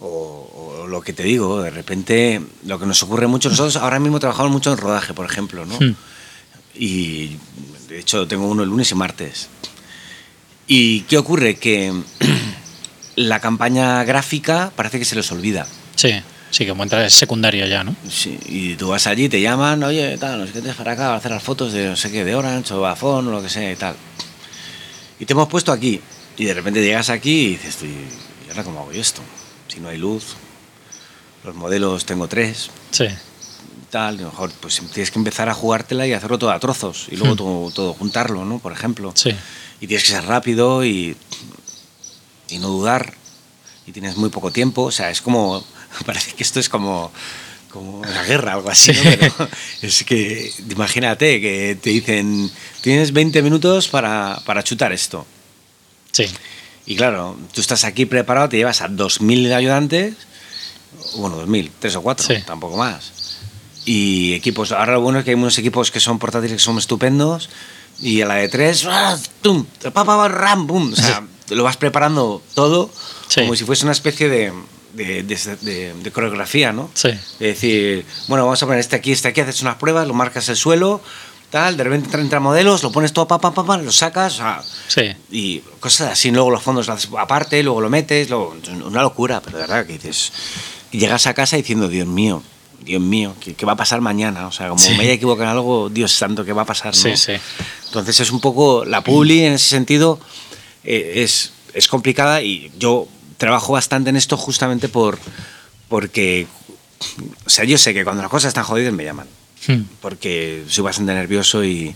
O, 0.00 0.78
o, 0.80 0.86
lo 0.88 1.00
que 1.02 1.12
te 1.12 1.22
digo, 1.22 1.62
de 1.62 1.70
repente, 1.70 2.40
lo 2.66 2.78
que 2.78 2.86
nos 2.86 3.02
ocurre 3.02 3.26
mucho, 3.26 3.50
nosotros 3.50 3.76
ahora 3.76 4.00
mismo 4.00 4.18
trabajamos 4.18 4.50
mucho 4.50 4.72
en 4.72 4.78
rodaje, 4.78 5.14
por 5.14 5.26
ejemplo, 5.26 5.64
¿no? 5.64 5.78
Hmm. 5.78 5.94
Y 6.74 7.36
de 7.88 7.98
hecho 8.00 8.26
tengo 8.26 8.48
uno 8.48 8.62
el 8.62 8.68
lunes 8.68 8.90
y 8.90 8.94
martes. 8.94 9.48
¿Y 10.66 11.00
qué 11.02 11.18
ocurre? 11.18 11.56
Que 11.56 11.92
la 13.16 13.40
campaña 13.40 14.02
gráfica 14.04 14.72
parece 14.74 14.98
que 14.98 15.04
se 15.04 15.16
les 15.16 15.30
olvida. 15.32 15.66
Sí. 15.96 16.12
Sí, 16.52 16.66
que 16.66 16.72
entra 16.72 17.06
es 17.06 17.14
secundario 17.14 17.66
ya, 17.66 17.82
¿no? 17.82 17.96
Sí, 18.10 18.38
y 18.44 18.74
tú 18.74 18.88
vas 18.88 19.06
allí, 19.06 19.30
te 19.30 19.40
llaman, 19.40 19.82
oye, 19.84 20.18
tal, 20.18 20.38
no 20.38 20.46
sé 20.46 20.52
qué, 20.52 20.60
te 20.60 20.74
para 20.74 20.92
acá, 20.92 21.14
a 21.14 21.16
hacer 21.16 21.30
las 21.30 21.42
fotos 21.42 21.72
de 21.72 21.88
no 21.88 21.96
sé 21.96 22.10
qué, 22.10 22.26
de 22.26 22.34
Orange 22.34 22.74
o 22.74 22.80
Bafón 22.82 23.26
o 23.26 23.30
lo 23.30 23.42
que 23.42 23.48
sea 23.48 23.72
y 23.72 23.76
tal. 23.76 23.96
Y 25.18 25.24
te 25.24 25.32
hemos 25.32 25.48
puesto 25.48 25.72
aquí, 25.72 25.98
y 26.36 26.44
de 26.44 26.52
repente 26.52 26.82
llegas 26.82 27.08
aquí 27.08 27.46
y 27.46 27.48
dices, 27.52 27.78
¿y 27.84 28.50
ahora 28.50 28.64
cómo 28.64 28.80
hago 28.80 28.92
yo 28.92 29.00
esto? 29.00 29.22
Si 29.66 29.80
no 29.80 29.88
hay 29.88 29.96
luz, 29.96 30.36
los 31.42 31.54
modelos 31.54 32.04
tengo 32.04 32.28
tres. 32.28 32.68
Sí. 32.90 33.06
Tal, 33.92 34.14
y 34.14 34.18
a 34.20 34.22
lo 34.22 34.30
mejor 34.30 34.50
pues 34.58 34.80
tienes 34.90 35.10
que 35.10 35.18
empezar 35.18 35.50
a 35.50 35.54
jugártela 35.54 36.06
y 36.06 36.14
hacerlo 36.14 36.38
todo 36.38 36.50
a 36.50 36.58
trozos, 36.58 37.08
y 37.10 37.16
luego 37.16 37.34
hmm. 37.34 37.36
todo, 37.36 37.70
todo 37.72 37.92
juntarlo, 37.92 38.46
¿no? 38.46 38.58
Por 38.58 38.72
ejemplo. 38.72 39.12
Sí. 39.14 39.36
Y 39.82 39.86
tienes 39.86 40.06
que 40.06 40.12
ser 40.12 40.24
rápido 40.24 40.82
y, 40.82 41.14
y 42.48 42.56
no 42.56 42.68
dudar, 42.68 43.12
y 43.86 43.92
tienes 43.92 44.16
muy 44.16 44.30
poco 44.30 44.50
tiempo, 44.50 44.84
o 44.84 44.90
sea, 44.90 45.10
es 45.10 45.20
como 45.20 45.62
parece 46.06 46.32
que 46.32 46.42
esto 46.42 46.58
es 46.58 46.70
como, 46.70 47.12
como 47.68 47.98
una 47.98 48.22
guerra, 48.22 48.54
algo 48.54 48.70
así, 48.70 48.94
¿no? 48.94 49.02
Pero 49.02 49.48
es 49.82 50.04
que 50.04 50.50
imagínate 50.70 51.38
que 51.42 51.76
te 51.78 51.90
dicen, 51.90 52.50
tienes 52.80 53.12
20 53.12 53.42
minutos 53.42 53.88
para, 53.88 54.40
para 54.46 54.64
chutar 54.64 54.94
esto. 54.94 55.26
Sí. 56.12 56.24
Y 56.86 56.96
claro, 56.96 57.36
tú 57.52 57.60
estás 57.60 57.84
aquí 57.84 58.06
preparado, 58.06 58.48
te 58.48 58.56
llevas 58.56 58.80
a 58.80 58.88
2.000 58.88 59.52
ayudantes, 59.52 60.14
bueno, 61.16 61.46
2.000, 61.46 61.70
3 61.78 61.96
o 61.96 62.00
4, 62.00 62.26
sí. 62.26 62.42
tampoco 62.46 62.78
más. 62.78 63.21
Y 63.84 64.34
equipos, 64.34 64.72
ahora 64.72 64.92
lo 64.92 65.00
bueno 65.00 65.18
es 65.18 65.24
que 65.24 65.32
hay 65.32 65.36
unos 65.36 65.58
equipos 65.58 65.90
que 65.90 66.00
son 66.00 66.18
portátiles 66.18 66.56
que 66.56 66.62
son 66.62 66.78
estupendos, 66.78 67.48
y 68.00 68.20
a 68.20 68.26
la 68.26 68.34
de 68.36 68.48
3, 68.48 68.88
¡tum! 69.40 69.64
¡Pa, 69.92 70.04
pa, 70.04 70.28
ram! 70.28 70.66
¡Bum! 70.66 70.92
O 70.92 70.96
sea, 70.96 71.24
lo 71.50 71.64
vas 71.64 71.76
preparando 71.76 72.42
todo 72.54 72.90
sí. 73.28 73.40
como 73.40 73.56
si 73.56 73.64
fuese 73.64 73.84
una 73.84 73.92
especie 73.92 74.28
de, 74.28 74.52
de, 74.94 75.22
de, 75.22 75.56
de, 75.60 75.94
de, 75.94 76.12
coreografía, 76.12 76.72
¿no? 76.72 76.90
Sí. 76.94 77.10
De 77.38 77.46
decir, 77.46 78.06
bueno, 78.28 78.44
vamos 78.44 78.62
a 78.62 78.66
poner 78.66 78.80
este 78.80 78.96
aquí, 78.96 79.12
este 79.12 79.28
aquí, 79.28 79.40
haces 79.40 79.62
unas 79.62 79.76
pruebas, 79.76 80.06
lo 80.06 80.14
marcas 80.14 80.48
el 80.48 80.56
suelo, 80.56 81.00
tal, 81.50 81.76
de 81.76 81.84
repente 81.84 82.16
entran 82.18 82.42
modelos, 82.42 82.82
lo 82.82 82.90
pones 82.90 83.12
todo, 83.12 83.26
pa, 83.28 83.38
pa, 83.38 83.52
pa, 83.52 83.64
pa, 83.64 83.76
lo 83.76 83.92
sacas, 83.92 84.34
o 84.34 84.36
sea, 84.36 84.62
sí. 84.88 85.14
y 85.30 85.58
cosas 85.80 86.12
así, 86.12 86.30
luego 86.30 86.50
los 86.50 86.62
fondos 86.62 86.86
lo 86.86 86.94
haces 86.94 87.10
aparte, 87.18 87.62
luego 87.62 87.80
lo 87.80 87.90
metes, 87.90 88.30
luego, 88.30 88.56
una 88.84 89.02
locura, 89.02 89.40
pero 89.42 89.58
de 89.58 89.64
verdad 89.64 89.86
que 89.86 89.94
dices, 89.94 90.32
llegas 90.90 91.26
a 91.26 91.34
casa 91.34 91.56
diciendo, 91.56 91.88
Dios 91.88 92.06
mío, 92.06 92.42
Dios 92.84 93.00
mío, 93.00 93.34
¿qué, 93.40 93.54
qué 93.54 93.66
va 93.66 93.72
a 93.72 93.76
pasar 93.76 94.00
mañana? 94.00 94.46
O 94.46 94.52
sea, 94.52 94.68
como 94.68 94.80
sí. 94.80 94.94
me 94.94 95.04
haya 95.04 95.12
equivocado 95.12 95.44
en 95.44 95.56
algo, 95.56 95.88
Dios 95.88 96.12
santo, 96.12 96.44
¿qué 96.44 96.52
va 96.52 96.62
a 96.62 96.66
pasar? 96.66 96.94
¿no? 96.94 97.00
Sí, 97.00 97.16
sí. 97.16 97.32
Entonces 97.86 98.20
es 98.20 98.30
un 98.30 98.40
poco, 98.40 98.84
la 98.84 99.02
publi 99.02 99.44
en 99.44 99.52
ese 99.52 99.68
sentido 99.68 100.18
eh, 100.84 101.22
es, 101.22 101.52
es 101.74 101.86
complicada 101.88 102.42
y 102.42 102.72
yo 102.78 103.06
trabajo 103.38 103.72
bastante 103.72 104.10
en 104.10 104.16
esto 104.16 104.36
justamente 104.36 104.88
por 104.88 105.18
porque 105.88 106.46
o 107.44 107.50
sea 107.50 107.64
yo 107.64 107.76
sé 107.76 107.92
que 107.92 108.04
cuando 108.04 108.22
las 108.22 108.30
cosas 108.30 108.48
están 108.48 108.62
jodidas 108.62 108.92
me 108.92 109.04
llaman 109.04 109.26
hmm. 109.66 109.80
porque 110.00 110.64
soy 110.68 110.84
bastante 110.84 111.12
nervioso 111.12 111.64
y, 111.64 111.94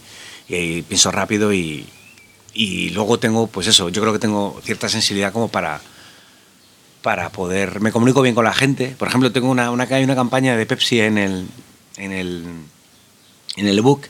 y 0.48 0.82
pienso 0.82 1.12
rápido 1.12 1.52
y, 1.52 1.86
y, 2.52 2.90
luego 2.90 3.18
tengo 3.18 3.46
pues 3.46 3.68
eso 3.68 3.88
yo 3.90 4.02
creo 4.02 4.12
que 4.12 4.18
tengo 4.18 4.60
cierta 4.64 4.88
sensibilidad 4.88 5.32
como 5.32 5.48
para 5.48 5.80
para 7.06 7.30
poder 7.30 7.80
me 7.80 7.92
comunico 7.92 8.20
bien 8.20 8.34
con 8.34 8.44
la 8.44 8.52
gente 8.52 8.96
por 8.98 9.06
ejemplo 9.06 9.30
tengo 9.30 9.48
una, 9.48 9.70
una 9.70 9.84
hay 9.84 10.02
una 10.02 10.16
campaña 10.16 10.56
de 10.56 10.66
Pepsi 10.66 10.98
en 10.98 11.18
el 11.18 11.46
en 11.98 12.10
el 12.10 12.44
en 13.54 13.68
el 13.68 13.78
ebook 13.78 14.06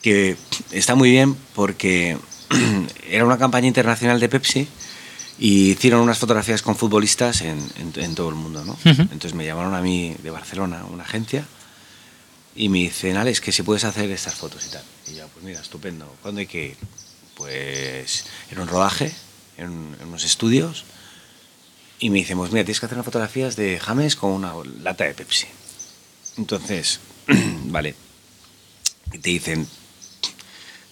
que 0.00 0.38
está 0.72 0.94
muy 0.94 1.10
bien 1.10 1.36
porque 1.54 2.16
era 3.10 3.26
una 3.26 3.36
campaña 3.36 3.66
internacional 3.66 4.20
de 4.20 4.28
Pepsi 4.30 4.66
y 5.38 5.72
hicieron 5.72 6.00
unas 6.00 6.16
fotografías 6.16 6.62
con 6.62 6.76
futbolistas 6.76 7.42
en, 7.42 7.58
en, 7.76 7.92
en 7.94 8.14
todo 8.14 8.30
el 8.30 8.36
mundo, 8.36 8.64
¿no? 8.64 8.72
Uh 8.72 8.94
-huh. 8.96 9.00
Entonces 9.12 9.34
me 9.34 9.44
llamaron 9.44 9.74
a 9.74 9.82
mí 9.82 10.16
de 10.22 10.30
Barcelona, 10.30 10.86
una 10.90 11.04
agencia, 11.04 11.44
y 12.56 12.70
me 12.70 12.78
dicen, 12.78 13.18
Alex, 13.18 13.40
que 13.40 13.52
si 13.52 13.62
puedes 13.62 13.84
hacer 13.84 14.10
estas 14.10 14.34
fotos 14.34 14.66
y 14.66 14.70
tal. 14.70 14.82
Y 15.06 15.14
yo, 15.14 15.28
pues 15.28 15.44
mira, 15.44 15.60
estupendo. 15.60 16.06
¿Cuándo 16.22 16.40
hay 16.40 16.46
que 16.46 16.68
ir? 16.68 16.76
Pues 17.36 18.24
en 18.50 18.58
un 18.58 18.66
rodaje, 18.66 19.12
en, 19.58 19.94
en 20.00 20.08
unos 20.08 20.24
estudios, 20.24 20.84
y 22.00 22.10
me 22.10 22.18
dicen, 22.18 22.38
pues 22.38 22.52
mira, 22.52 22.64
tienes 22.64 22.80
que 22.80 22.86
hacer 22.86 22.96
unas 22.96 23.04
fotografías 23.04 23.56
de 23.56 23.78
James 23.80 24.14
con 24.16 24.30
una 24.32 24.52
lata 24.82 25.04
de 25.04 25.14
Pepsi. 25.14 25.46
Entonces, 26.36 27.00
vale. 27.66 27.94
Y 29.12 29.18
te 29.18 29.30
dicen, 29.30 29.66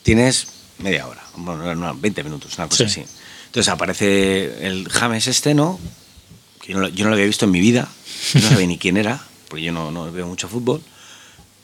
tienes 0.02 0.46
media 0.78 1.06
hora, 1.06 1.22
bueno, 1.36 1.74
no, 1.74 1.94
20 1.94 2.22
minutos, 2.24 2.56
una 2.58 2.68
cosa 2.68 2.88
Sí. 2.88 3.00
así. 3.02 3.10
Entonces 3.46 3.68
aparece 3.72 4.66
el 4.66 4.88
James 4.88 5.26
este, 5.26 5.54
¿no? 5.54 5.78
Que 6.60 6.72
yo 6.72 6.78
no, 6.78 6.82
lo- 6.82 6.88
yo 6.88 7.04
no 7.04 7.10
lo 7.10 7.14
había 7.16 7.26
visto 7.26 7.44
en 7.46 7.50
mi 7.50 7.60
vida, 7.60 7.88
no 8.34 8.40
sabía 8.40 8.66
ni 8.66 8.78
quién 8.78 8.96
era, 8.96 9.22
porque 9.48 9.62
yo 9.64 9.72
no, 9.72 9.90
no 9.90 10.10
veo 10.12 10.26
mucho 10.26 10.48
fútbol. 10.48 10.82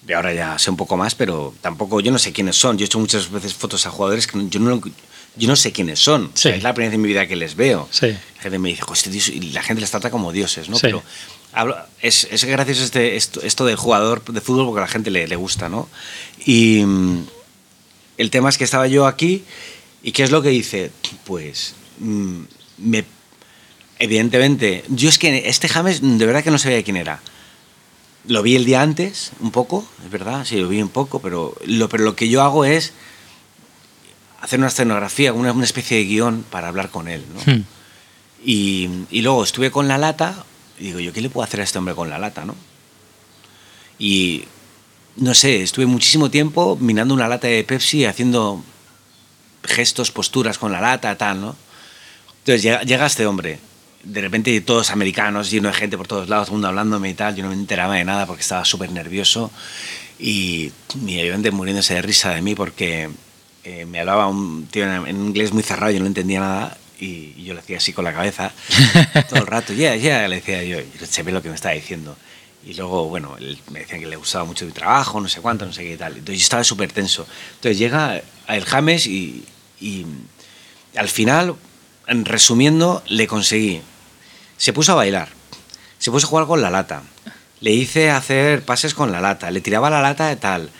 Y 0.06 0.12
ahora 0.14 0.32
ya 0.34 0.58
sé 0.58 0.70
un 0.70 0.76
poco 0.76 0.96
más, 0.96 1.14
pero 1.14 1.54
tampoco, 1.60 2.00
yo 2.00 2.10
no 2.10 2.18
sé 2.18 2.32
quiénes 2.32 2.56
son. 2.56 2.76
Yo 2.76 2.84
he 2.84 2.86
hecho 2.86 2.98
muchas 2.98 3.30
veces 3.30 3.54
fotos 3.54 3.86
a 3.86 3.90
jugadores 3.90 4.26
que 4.26 4.48
yo 4.48 4.58
no, 4.58 4.80
yo 5.36 5.48
no 5.48 5.56
sé 5.56 5.72
quiénes 5.72 5.98
son. 6.00 6.26
O 6.26 6.36
sea, 6.36 6.52
Sí. 6.52 6.58
es 6.58 6.62
la 6.62 6.74
primera 6.74 6.90
vez 6.90 6.94
en 6.96 7.02
mi 7.02 7.08
vida 7.08 7.26
que 7.26 7.36
les 7.36 7.54
veo. 7.56 7.88
Sí. 7.90 8.08
La 8.08 8.42
gente 8.42 8.58
me 8.58 8.68
dice, 8.70 8.82
"Jo, 8.82 8.92
este 8.94 9.10
tío", 9.10 9.22
y 9.34 9.40
la 9.52 9.62
gente 9.62 9.80
les 9.80 9.90
trata 9.90 10.10
como 10.10 10.32
dioses, 10.32 10.68
¿no? 10.68 10.76
Sí. 10.76 10.82
Pero 10.82 11.02
hablo, 11.52 11.76
es, 12.00 12.26
es 12.30 12.44
gracioso 12.44 12.82
este, 12.84 13.16
esto, 13.16 13.40
esto 13.42 13.64
del 13.64 13.76
jugador 13.76 14.22
de 14.24 14.40
fútbol 14.40 14.66
porque 14.66 14.80
a 14.80 14.82
la 14.82 14.88
gente 14.88 15.10
le, 15.10 15.26
le 15.28 15.36
gusta, 15.36 15.68
¿no? 15.68 15.88
Y 16.44 16.82
mm, 16.84 17.24
el 18.18 18.30
tema 18.30 18.48
es 18.50 18.58
que 18.58 18.64
estaba 18.64 18.86
yo 18.88 19.06
aquí 19.06 19.44
y 20.02 20.12
¿qué 20.12 20.22
es 20.22 20.30
lo 20.30 20.42
que 20.42 20.52
hice? 20.52 20.90
Pues 21.24 21.74
mm, 21.98 22.40
me... 22.78 23.04
Evidentemente, 23.98 24.82
yo 24.88 25.08
es 25.08 25.18
que 25.18 25.48
este 25.48 25.68
James 25.68 26.00
de 26.02 26.26
verdad 26.26 26.42
que 26.42 26.50
no 26.50 26.58
sabía 26.58 26.82
quién 26.82 26.96
era. 26.96 27.20
Lo 28.26 28.42
vi 28.42 28.56
el 28.56 28.64
día 28.64 28.82
antes, 28.82 29.30
un 29.40 29.50
poco, 29.52 29.86
es 30.04 30.10
verdad, 30.10 30.44
sí, 30.44 30.56
lo 30.56 30.68
vi 30.68 30.82
un 30.82 30.88
poco, 30.88 31.20
pero 31.20 31.54
lo, 31.66 31.88
pero 31.88 32.02
lo 32.04 32.16
que 32.16 32.28
yo 32.28 32.42
hago 32.42 32.64
es 32.64 32.92
hacer 34.42 34.58
una 34.58 34.68
escenografía, 34.68 35.32
una, 35.32 35.52
una 35.52 35.64
especie 35.64 35.96
de 35.96 36.04
guion 36.04 36.44
para 36.50 36.68
hablar 36.68 36.90
con 36.90 37.08
él, 37.08 37.24
¿no? 37.32 37.52
Hmm. 37.52 37.64
Y, 38.44 38.90
y 39.10 39.22
luego 39.22 39.44
estuve 39.44 39.70
con 39.70 39.86
la 39.86 39.98
lata 39.98 40.44
y 40.78 40.86
digo, 40.86 40.98
¿yo 40.98 41.12
qué 41.12 41.20
le 41.20 41.30
puedo 41.30 41.44
hacer 41.44 41.60
a 41.60 41.64
este 41.64 41.78
hombre 41.78 41.94
con 41.94 42.10
la 42.10 42.18
lata, 42.18 42.44
no? 42.44 42.56
Y 44.00 44.44
no 45.16 45.32
sé, 45.32 45.62
estuve 45.62 45.86
muchísimo 45.86 46.28
tiempo 46.28 46.76
mirando 46.80 47.14
una 47.14 47.28
lata 47.28 47.46
de 47.46 47.62
Pepsi, 47.62 48.04
haciendo 48.04 48.64
gestos, 49.62 50.10
posturas 50.10 50.58
con 50.58 50.72
la 50.72 50.80
lata, 50.80 51.16
tal, 51.16 51.40
¿no? 51.40 51.56
Entonces 52.40 52.62
llega, 52.62 52.82
llega 52.82 53.06
este 53.06 53.26
hombre, 53.26 53.60
de 54.02 54.20
repente 54.20 54.60
todos 54.62 54.90
americanos, 54.90 55.52
lleno 55.52 55.68
de 55.68 55.74
gente 55.74 55.96
por 55.96 56.08
todos 56.08 56.28
lados, 56.28 56.46
todo 56.48 56.56
el 56.56 56.58
mundo 56.58 56.68
hablándome 56.68 57.10
y 57.10 57.14
tal, 57.14 57.36
yo 57.36 57.44
no 57.44 57.50
me 57.50 57.54
enteraba 57.54 57.94
de 57.94 58.04
nada 58.04 58.26
porque 58.26 58.42
estaba 58.42 58.64
súper 58.64 58.90
nervioso 58.90 59.52
y 60.18 60.72
mi 60.96 61.20
ayudante 61.20 61.52
muriéndose 61.52 61.94
de 61.94 62.02
risa 62.02 62.30
de 62.30 62.42
mí 62.42 62.56
porque 62.56 63.08
eh, 63.64 63.86
me 63.86 64.00
hablaba 64.00 64.26
un 64.26 64.66
tío 64.66 64.84
en, 64.84 65.06
en 65.06 65.26
inglés 65.26 65.52
muy 65.52 65.62
cerrado, 65.62 65.92
yo 65.92 66.00
no 66.00 66.06
entendía 66.06 66.40
nada 66.40 66.78
y, 66.98 67.34
y 67.36 67.44
yo 67.44 67.54
le 67.54 67.60
hacía 67.60 67.76
así 67.78 67.92
con 67.92 68.04
la 68.04 68.12
cabeza 68.12 68.52
todo 69.28 69.40
el 69.40 69.46
rato, 69.46 69.72
ya, 69.72 69.94
yeah, 69.94 69.96
ya, 69.96 70.02
yeah, 70.02 70.28
le 70.28 70.36
decía 70.36 70.62
yo, 70.64 70.80
y 70.80 70.90
se 71.06 71.22
ve 71.22 71.32
lo 71.32 71.42
que 71.42 71.48
me 71.48 71.54
estaba 71.54 71.74
diciendo. 71.74 72.16
Y 72.64 72.74
luego, 72.74 73.08
bueno, 73.08 73.36
él 73.38 73.58
me 73.70 73.80
decía 73.80 73.98
que 73.98 74.06
le 74.06 74.16
gustaba 74.16 74.44
mucho 74.44 74.64
mi 74.64 74.72
trabajo, 74.72 75.20
no 75.20 75.28
sé 75.28 75.40
cuánto, 75.40 75.66
no 75.66 75.72
sé 75.72 75.82
qué 75.82 75.94
y 75.94 75.96
tal. 75.96 76.12
Entonces 76.12 76.38
yo 76.38 76.44
estaba 76.44 76.62
súper 76.62 76.92
tenso. 76.92 77.26
Entonces 77.56 77.76
llega 77.76 78.22
el 78.46 78.64
James 78.64 79.06
y, 79.08 79.44
y 79.80 80.06
al 80.94 81.08
final, 81.08 81.56
en 82.06 82.24
resumiendo, 82.24 83.02
le 83.08 83.26
conseguí. 83.26 83.82
Se 84.56 84.72
puso 84.72 84.92
a 84.92 84.96
bailar, 84.96 85.28
se 85.98 86.12
puso 86.12 86.26
a 86.26 86.30
jugar 86.30 86.46
con 86.46 86.62
la 86.62 86.70
lata, 86.70 87.02
le 87.60 87.72
hice 87.72 88.10
hacer 88.10 88.64
pases 88.64 88.94
con 88.94 89.10
la 89.10 89.20
lata, 89.20 89.50
le 89.50 89.60
tiraba 89.60 89.90
la 89.90 90.00
lata 90.00 90.28
de 90.28 90.36
tal, 90.36 90.70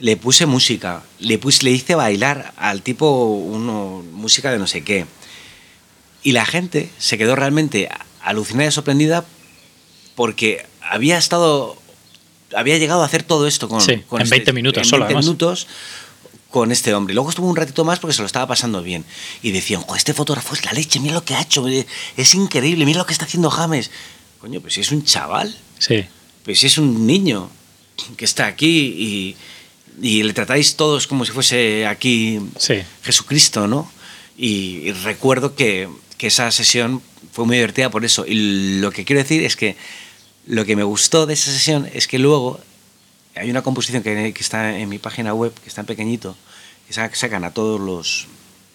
le 0.00 0.16
puse 0.16 0.46
música, 0.46 1.02
le, 1.18 1.38
puse, 1.38 1.64
le 1.64 1.70
hice 1.70 1.94
bailar 1.94 2.52
al 2.56 2.82
tipo 2.82 3.24
uno, 3.26 4.02
música 4.12 4.50
de 4.50 4.58
no 4.58 4.66
sé 4.66 4.82
qué. 4.82 5.06
Y 6.22 6.32
la 6.32 6.44
gente 6.44 6.90
se 6.98 7.16
quedó 7.18 7.36
realmente 7.36 7.88
alucinada 8.22 8.68
y 8.68 8.72
sorprendida 8.72 9.24
porque 10.14 10.66
había 10.82 11.18
estado, 11.18 11.76
había 12.54 12.78
llegado 12.78 13.02
a 13.02 13.06
hacer 13.06 13.22
todo 13.22 13.46
esto 13.46 13.68
con, 13.68 13.80
sí, 13.80 14.02
con 14.08 14.20
en 14.20 14.24
este, 14.24 14.36
20 14.36 14.52
minutos 14.52 14.82
en 14.82 14.88
solo. 14.88 15.04
20 15.06 15.20
minutos 15.20 15.66
con 16.50 16.72
este 16.72 16.92
hombre. 16.94 17.14
Luego 17.14 17.30
estuvo 17.30 17.48
un 17.48 17.56
ratito 17.56 17.84
más 17.84 18.00
porque 18.00 18.14
se 18.14 18.22
lo 18.22 18.26
estaba 18.26 18.46
pasando 18.46 18.82
bien. 18.82 19.04
Y 19.42 19.52
decían, 19.52 19.84
este 19.96 20.14
fotógrafo 20.14 20.54
es 20.54 20.64
la 20.64 20.72
leche, 20.72 21.00
mira 21.00 21.14
lo 21.14 21.24
que 21.24 21.34
ha 21.34 21.42
hecho, 21.42 21.64
es 21.68 22.34
increíble, 22.34 22.84
mira 22.84 22.98
lo 22.98 23.06
que 23.06 23.12
está 23.12 23.24
haciendo 23.24 23.50
James. 23.50 23.90
Coño, 24.40 24.60
pues 24.60 24.74
si 24.74 24.80
es 24.80 24.90
un 24.90 25.04
chaval. 25.04 25.54
Sí. 25.78 26.04
Pues 26.44 26.60
si 26.60 26.66
es 26.66 26.78
un 26.78 27.06
niño 27.06 27.50
que 28.16 28.24
está 28.24 28.46
aquí 28.46 28.94
y, 28.98 29.36
y 30.00 30.22
le 30.22 30.32
tratáis 30.32 30.76
todos 30.76 31.06
como 31.06 31.24
si 31.24 31.32
fuese 31.32 31.86
aquí 31.86 32.40
sí. 32.58 32.76
Jesucristo, 33.02 33.66
¿no? 33.66 33.90
Y, 34.36 34.82
y 34.84 34.92
recuerdo 34.92 35.54
que, 35.54 35.88
que 36.16 36.28
esa 36.28 36.50
sesión 36.50 37.02
fue 37.32 37.44
muy 37.46 37.56
divertida 37.56 37.90
por 37.90 38.04
eso. 38.04 38.24
Y 38.26 38.78
lo 38.80 38.90
que 38.90 39.04
quiero 39.04 39.22
decir 39.22 39.44
es 39.44 39.56
que 39.56 39.76
lo 40.46 40.64
que 40.64 40.76
me 40.76 40.82
gustó 40.82 41.26
de 41.26 41.34
esa 41.34 41.52
sesión 41.52 41.88
es 41.92 42.08
que 42.08 42.18
luego 42.18 42.60
hay 43.36 43.50
una 43.50 43.62
composición 43.62 44.02
que, 44.02 44.32
que, 44.32 44.40
está 44.40 44.78
en 44.78 44.88
mi 44.88 44.98
página 44.98 45.34
web, 45.34 45.52
que 45.62 45.68
está 45.68 45.82
en 45.82 45.86
pequeñito, 45.86 46.36
que 46.86 46.92
sacan 46.92 47.44
a 47.44 47.52
todos 47.52 47.80
los 47.80 48.26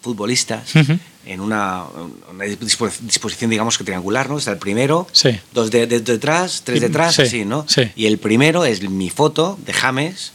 futbolistas 0.01 0.75
uh 0.75 0.79
-huh. 0.79 0.99
en 1.25 1.41
una, 1.41 1.83
una, 2.29 2.45
disposición, 2.45 3.49
digamos, 3.49 3.77
que 3.77 3.83
triangular, 3.83 4.29
¿no? 4.29 4.37
Está 4.37 4.51
el 4.51 4.59
primero, 4.59 5.07
sí. 5.11 5.31
dos 5.51 5.71
de, 5.71 5.87
de, 5.87 5.99
detrás, 5.99 6.61
tres 6.63 6.79
detrás, 6.79 7.15
sí. 7.15 7.21
así, 7.23 7.45
¿no? 7.45 7.65
Sí. 7.67 7.81
Y 7.95 8.05
el 8.05 8.19
primero 8.19 8.65
es 8.65 8.87
mi 8.87 9.09
foto 9.09 9.57
de 9.65 9.73
James, 9.73 10.31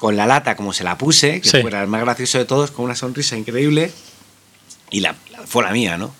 con 0.00 0.16
la 0.16 0.24
lata 0.26 0.56
como 0.56 0.72
se 0.72 0.82
la 0.82 0.96
puse, 0.96 1.42
que 1.42 1.48
Sí. 1.50 1.60
fuera 1.60 1.82
el 1.82 1.86
más 1.86 2.00
gracioso 2.00 2.38
de 2.38 2.46
todos, 2.46 2.70
con 2.70 2.86
una 2.86 2.94
sonrisa 2.94 3.36
increíble, 3.36 3.92
y 4.90 5.00
la, 5.00 5.14
la- 5.30 5.46
fue 5.46 5.62
la 5.62 5.72
mía, 5.72 5.98
¿no? 5.98 6.14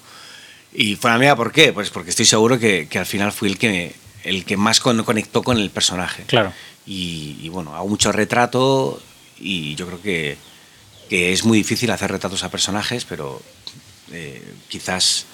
Y 0.75 0.97
fue 0.97 1.11
la 1.11 1.17
mía, 1.19 1.35
¿por 1.35 1.51
qué? 1.51 1.73
Pues 1.73 1.89
porque 1.89 2.11
estoy 2.11 2.27
seguro 2.27 2.59
que, 2.59 2.89
que 2.89 2.99
al 2.99 3.07
final 3.07 3.33
fui 3.33 3.49
el 3.49 3.57
que, 3.57 3.95
el 4.23 4.45
que 4.45 4.59
más 4.59 4.81
con- 4.81 5.03
conectó 5.03 5.43
con 5.43 5.57
el 5.57 5.71
personaje. 5.71 6.25
Claro. 6.25 6.53
Y, 6.87 7.39
y 7.43 7.49
bueno, 7.49 7.75
hago 7.75 7.89
mucho 7.89 8.13
retrato 8.13 9.03
y 9.39 9.75
yo 9.77 9.87
creo 9.87 10.03
que, 10.03 10.37
que 11.09 11.33
es 11.33 11.47
muy 11.47 11.57
difícil 11.57 11.91
hacer 11.91 12.11
retratos 12.13 12.45
a 12.45 12.51
personajes, 12.51 13.07
pero 13.07 13.41
eh, 14.13 14.43
quizás, 14.69 15.25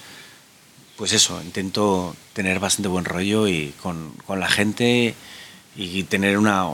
pues 0.95 1.11
eso, 1.11 1.41
intento 1.43 2.15
tener 2.31 2.59
bastante 2.61 2.87
buen 2.87 3.03
rollo 3.03 3.49
y 3.49 3.73
con, 3.83 4.13
con 4.25 4.39
la 4.39 4.47
gente 4.49 5.15
y 5.75 6.03
tener 6.03 6.37
una, 6.37 6.65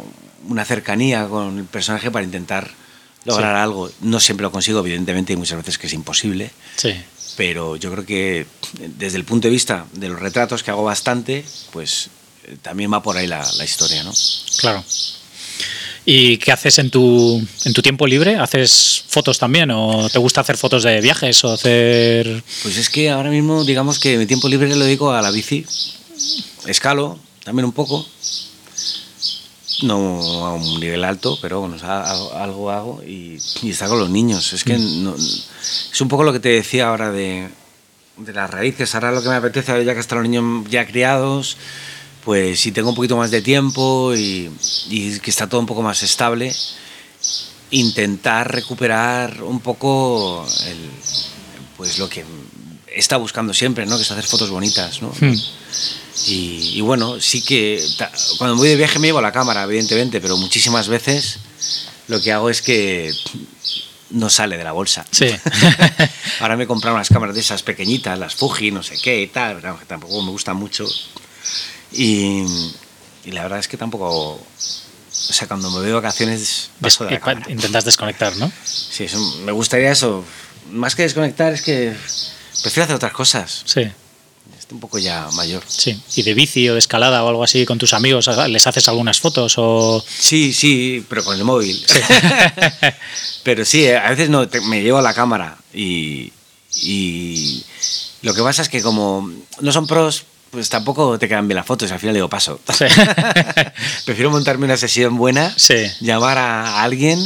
una 0.48 0.66
cercanía 0.66 1.28
con 1.28 1.58
el 1.60 1.66
personaje 1.66 2.12
para 2.12 2.26
intentar 2.26 2.70
lograr 3.26 3.56
Sí. 3.56 3.62
algo. 3.62 3.92
No 4.02 4.20
siempre 4.20 4.44
lo 4.44 4.52
consigo, 4.52 4.80
evidentemente, 4.80 5.34
hay 5.34 5.38
muchas 5.38 5.58
veces 5.58 5.78
que 5.78 5.88
es 5.88 5.94
imposible, 5.94 6.52
Sí. 6.76 6.94
pero 7.38 7.76
yo 7.78 7.92
creo 7.92 8.06
que 8.06 8.46
desde 8.98 9.18
el 9.18 9.24
punto 9.26 9.48
de 9.48 9.52
vista 9.54 9.86
de 9.94 10.10
los 10.10 10.20
retratos, 10.20 10.64
que 10.64 10.72
hago 10.72 10.84
bastante, 10.84 11.46
pues 11.72 12.10
eh, 12.46 12.58
también 12.62 12.92
va 12.92 13.02
por 13.02 13.16
ahí 13.18 13.28
la, 13.28 13.50
la 13.58 13.64
historia, 13.64 14.04
¿no? 14.04 14.12
Claro. 14.58 14.84
¿Y 16.06 16.36
qué 16.40 16.52
haces 16.52 16.80
en 16.80 16.90
tu, 16.90 17.42
en 17.64 17.74
tu 17.74 17.82
tiempo 17.82 18.06
libre? 18.06 18.36
¿Haces 18.36 19.06
fotos 19.08 19.40
también? 19.40 19.72
¿O 19.72 20.10
te 20.10 20.20
gusta 20.20 20.42
hacer 20.42 20.58
fotos 20.58 20.84
de 20.84 21.00
viajes? 21.00 21.42
¿O 21.46 21.54
hacer.? 21.54 22.44
Pues 22.62 22.76
es 22.76 22.90
que 22.90 23.10
ahora 23.10 23.30
mismo, 23.30 23.64
digamos 23.64 24.00
que 24.00 24.18
mi 24.18 24.26
tiempo 24.26 24.50
libre 24.50 24.76
lo 24.76 24.84
dedico 24.84 25.14
a 25.14 25.22
la 25.22 25.32
bici. 25.32 25.66
Escalo, 26.66 27.18
también 27.46 27.64
un 27.66 27.72
poco. 27.72 28.06
No 29.84 30.46
a 30.46 30.54
un 30.54 30.80
nivel 30.80 31.04
alto, 31.04 31.38
pero 31.42 31.60
bueno, 31.60 31.76
algo 31.86 32.72
hago 32.72 33.04
y, 33.04 33.38
y 33.62 33.70
está 33.72 33.88
con 33.88 34.00
los 34.00 34.10
niños. 34.10 34.54
Es 34.54 34.64
que 34.64 34.78
no- 34.78 35.16
es 35.16 36.02
un 36.02 36.08
poco 36.08 36.24
lo 36.24 36.32
que 36.34 36.40
te 36.40 36.50
decía 36.50 36.88
ahora 36.90 37.12
de, 37.12 37.50
de 38.18 38.34
las 38.34 38.50
raíces. 38.50 38.96
Ahora 38.96 39.12
lo 39.12 39.22
que 39.22 39.30
me 39.30 39.36
apetece, 39.36 39.84
ya 39.84 39.94
que 39.94 40.00
están 40.00 40.20
los 40.20 40.28
niños 40.30 40.66
ya 40.70 40.86
criados, 40.88 41.58
pues 42.24 42.60
si 42.62 42.72
tengo 42.72 42.90
un 42.90 42.96
poquito 42.96 43.18
más 43.18 43.30
de 43.32 43.42
tiempo 43.42 44.14
y, 44.16 44.50
y 44.90 45.20
que 45.20 45.30
está 45.30 45.48
todo 45.50 45.60
un 45.60 45.66
poco 45.68 45.82
más 45.82 46.02
estable, 46.04 46.56
intentar 47.72 48.52
recuperar 48.52 49.42
un 49.44 49.60
poco 49.60 50.46
el, 50.66 50.78
pues 51.76 51.98
lo 52.00 52.08
que 52.08 52.24
estado 52.96 53.22
buscando 53.22 53.54
siempre, 53.54 53.86
¿no? 53.86 53.98
Que 53.98 54.04
es 54.04 54.12
hacer 54.12 54.24
fotos 54.26 54.50
bonitas, 54.52 55.02
¿no? 55.02 55.10
Hmm. 55.20 55.34
Y, 56.28 56.74
y 56.76 56.82
bueno, 56.82 57.20
sí 57.20 57.42
que 57.42 57.84
cuando 58.38 58.56
voy 58.56 58.70
de 58.70 58.76
viaje 58.76 59.00
me 59.00 59.08
llevo 59.08 59.22
la 59.22 59.32
cámara, 59.32 59.64
evidentemente, 59.64 60.22
pero 60.22 60.38
muchísimas 60.38 60.88
veces 60.88 61.40
lo 62.08 62.22
que 62.22 62.32
hago 62.32 62.50
es 62.50 62.62
que 62.62 63.12
no 64.12 64.30
sale 64.30 64.58
de 64.58 64.64
la 64.64 64.72
bolsa. 64.72 65.06
Sí. 65.12 65.28
Ahora 66.40 66.56
me 66.56 66.64
he 66.64 66.68
comprado 66.68 66.96
unas 66.96 67.10
cámaras 67.10 67.36
de 67.36 67.42
esas 67.42 67.64
pequeñitas, 67.64 68.18
las 68.18 68.36
Fuji, 68.36 68.72
no 68.72 68.84
sé 68.84 68.98
qué 69.02 69.22
y 69.22 69.28
tal, 69.28 69.60
que 69.62 69.86
tampoco 69.86 70.22
me 70.22 70.32
gustan 70.32 70.56
mucho. 70.56 70.88
Y, 71.92 72.44
y 73.26 73.32
la 73.32 73.44
verdad 73.44 73.60
es 73.60 73.68
que 73.68 73.78
tampoco. 73.78 74.34
O 74.36 75.34
sea, 75.34 75.48
cuando 75.48 75.70
me 75.70 75.78
voy 75.78 75.88
de 75.88 75.94
vacaciones 75.94 76.70
paso 76.82 77.06
de 77.06 77.12
la 77.12 77.20
cámara. 77.20 77.50
Intentas 77.50 77.86
desconectar, 77.86 78.36
¿no? 78.38 78.52
Sí, 78.64 79.06
eso, 79.06 79.20
me 79.46 79.52
gustaría 79.52 79.92
eso. 79.92 80.24
Más 80.72 80.96
que 80.96 81.04
desconectar, 81.04 81.54
es 81.54 81.62
que 81.62 81.96
prefiero 82.62 82.86
hacer 82.86 82.96
otras 82.96 83.14
cosas. 83.14 83.64
Sí. 83.66 83.90
Un 84.74 84.80
poco 84.80 84.98
ya 84.98 85.30
mayor. 85.34 85.64
Sí. 85.68 85.98
¿Y 86.16 86.24
de 86.24 86.34
bici 86.34 86.68
o 86.68 86.74
de 86.74 86.80
escalada 86.80 87.24
o 87.24 87.30
algo 87.30 87.44
así 87.44 87.64
con 87.64 87.78
tus 87.78 87.94
amigos? 87.94 88.28
¿Les 88.50 88.66
haces 88.68 88.88
algunas 88.90 89.20
fotos? 89.22 89.54
O. 89.58 90.04
Sí, 90.20 90.52
sí, 90.52 91.06
pero 91.08 91.24
con 91.24 91.38
el 91.38 91.44
móvil. 91.44 91.80
pero 93.44 93.64
sí, 93.66 93.88
a 93.88 94.10
veces 94.10 94.30
no, 94.30 94.48
te- 94.48 94.62
me 94.62 94.82
llevo 94.82 95.00
la 95.02 95.14
cámara 95.14 95.58
y, 95.74 96.32
y 96.82 97.64
lo 98.24 98.34
que 98.34 98.42
pasa 98.42 98.62
es 98.64 98.70
que 98.70 98.82
como 98.82 99.30
no 99.62 99.72
son 99.72 99.86
pros, 99.86 100.24
pues 100.50 100.70
tampoco 100.70 101.18
te 101.20 101.28
quedan 101.28 101.48
bien 101.48 101.58
las 101.58 101.66
fotos, 101.68 101.92
al 101.92 102.00
final 102.00 102.16
digo 102.16 102.30
paso. 102.30 102.60
Sí. 102.76 102.86
Prefiero 104.06 104.32
montarme 104.32 104.66
una 104.66 104.78
sesión 104.78 105.18
buena, 105.18 105.54
Sí. 105.58 105.76
llamar 106.02 106.38
a 106.38 106.82
alguien 106.84 107.20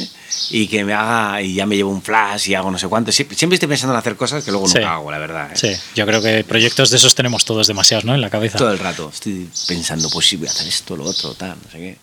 y 0.50 0.68
que 0.68 0.84
me 0.84 0.94
haga, 0.94 1.42
y 1.42 1.56
ya 1.56 1.66
me 1.66 1.76
llevo 1.76 1.92
un 1.92 2.02
flash 2.02 2.50
y 2.50 2.56
hago 2.56 2.72
no 2.72 2.78
sé 2.78 2.88
cuánto. 2.88 3.12
Siempre, 3.12 3.38
siempre 3.38 3.56
estoy 3.56 3.68
pensando 3.70 3.94
en 3.94 4.00
hacer 4.00 4.16
cosas 4.16 4.44
que 4.44 4.52
luego 4.52 4.68
Sí. 4.68 4.76
nunca 4.76 4.94
hago, 4.96 5.12
la 5.12 5.18
verdad. 5.20 5.52
¿eh? 5.52 5.56
Sí, 5.56 5.82
yo 5.96 6.06
creo 6.06 6.22
que 6.22 6.44
proyectos 6.44 6.90
de 6.90 6.98
esos 6.98 7.16
tenemos 7.16 7.46
todos 7.46 7.68
demasiados, 7.68 8.06
¿no? 8.06 8.14
En 8.16 8.22
la 8.22 8.30
cabeza. 8.30 8.58
Todo 8.58 8.72
el 8.72 8.80
rato 8.80 9.10
estoy 9.14 9.50
pensando, 9.68 10.10
pues 10.10 10.28
sí, 10.28 10.36
voy 10.38 10.48
a 10.48 10.52
hacer 10.52 10.68
esto, 10.68 10.96
lo 10.96 11.04
otro, 11.06 11.34
tal, 11.36 11.58
no 11.64 11.72
sé 11.72 11.78
qué. 11.78 11.98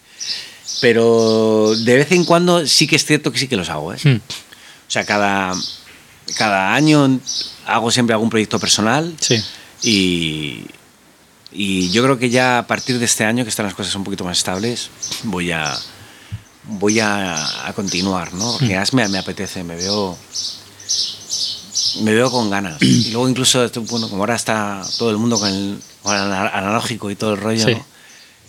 Pero 0.80 1.72
de 1.76 1.94
vez 1.96 2.12
en 2.12 2.24
cuando 2.24 2.66
sí 2.66 2.86
que 2.86 2.96
es 2.96 3.04
cierto 3.04 3.30
que 3.32 3.38
sí 3.38 3.48
que 3.48 3.56
los 3.56 3.68
hago. 3.70 3.92
¿eh? 3.94 3.98
Hmm. 4.02 4.16
O 4.16 4.90
sea, 4.90 5.04
cada, 5.04 5.54
cada 6.36 6.74
año 6.74 7.20
hago 7.66 7.90
siempre 7.90 8.12
algún 8.14 8.30
proyecto 8.30 8.58
personal 8.58 9.14
Sí. 9.20 9.42
y, 9.82 10.64
y 11.52 11.90
yo 11.90 12.02
creo 12.02 12.18
que 12.18 12.28
ya 12.30 12.58
a 12.58 12.66
partir 12.66 12.98
de 12.98 13.04
este 13.04 13.24
año, 13.24 13.44
que 13.44 13.50
están 13.50 13.64
las 13.66 13.74
cosas 13.74 13.94
un 13.94 14.04
poquito 14.04 14.24
más 14.24 14.36
estables, 14.38 14.90
voy 15.22 15.52
a, 15.52 15.74
voy 16.66 17.00
a, 17.00 17.66
a 17.66 17.72
continuar, 17.72 18.32
¿no? 18.34 18.52
Porque 18.52 18.66
Mm. 18.66 18.70
además 18.70 18.92
me, 18.94 19.08
me 19.08 19.18
apetece, 19.18 19.62
me 19.64 19.76
veo, 19.76 20.16
me 22.02 22.12
veo 22.12 22.30
con 22.30 22.50
ganas. 22.50 22.80
Y 22.82 23.10
luego 23.10 23.28
incluso, 23.28 23.64
esto, 23.64 23.82
bueno, 23.82 24.08
como 24.08 24.22
ahora 24.22 24.34
está 24.36 24.82
todo 24.98 25.10
el 25.10 25.16
mundo 25.18 25.38
con 25.38 25.48
el, 25.48 25.78
con 26.02 26.14
el 26.14 26.22
ana- 26.22 26.48
analógico 26.48 27.10
y 27.10 27.16
todo 27.16 27.34
el 27.34 27.40
rollo, 27.40 27.64
Sí. 27.66 27.74
¿no? 27.74 27.86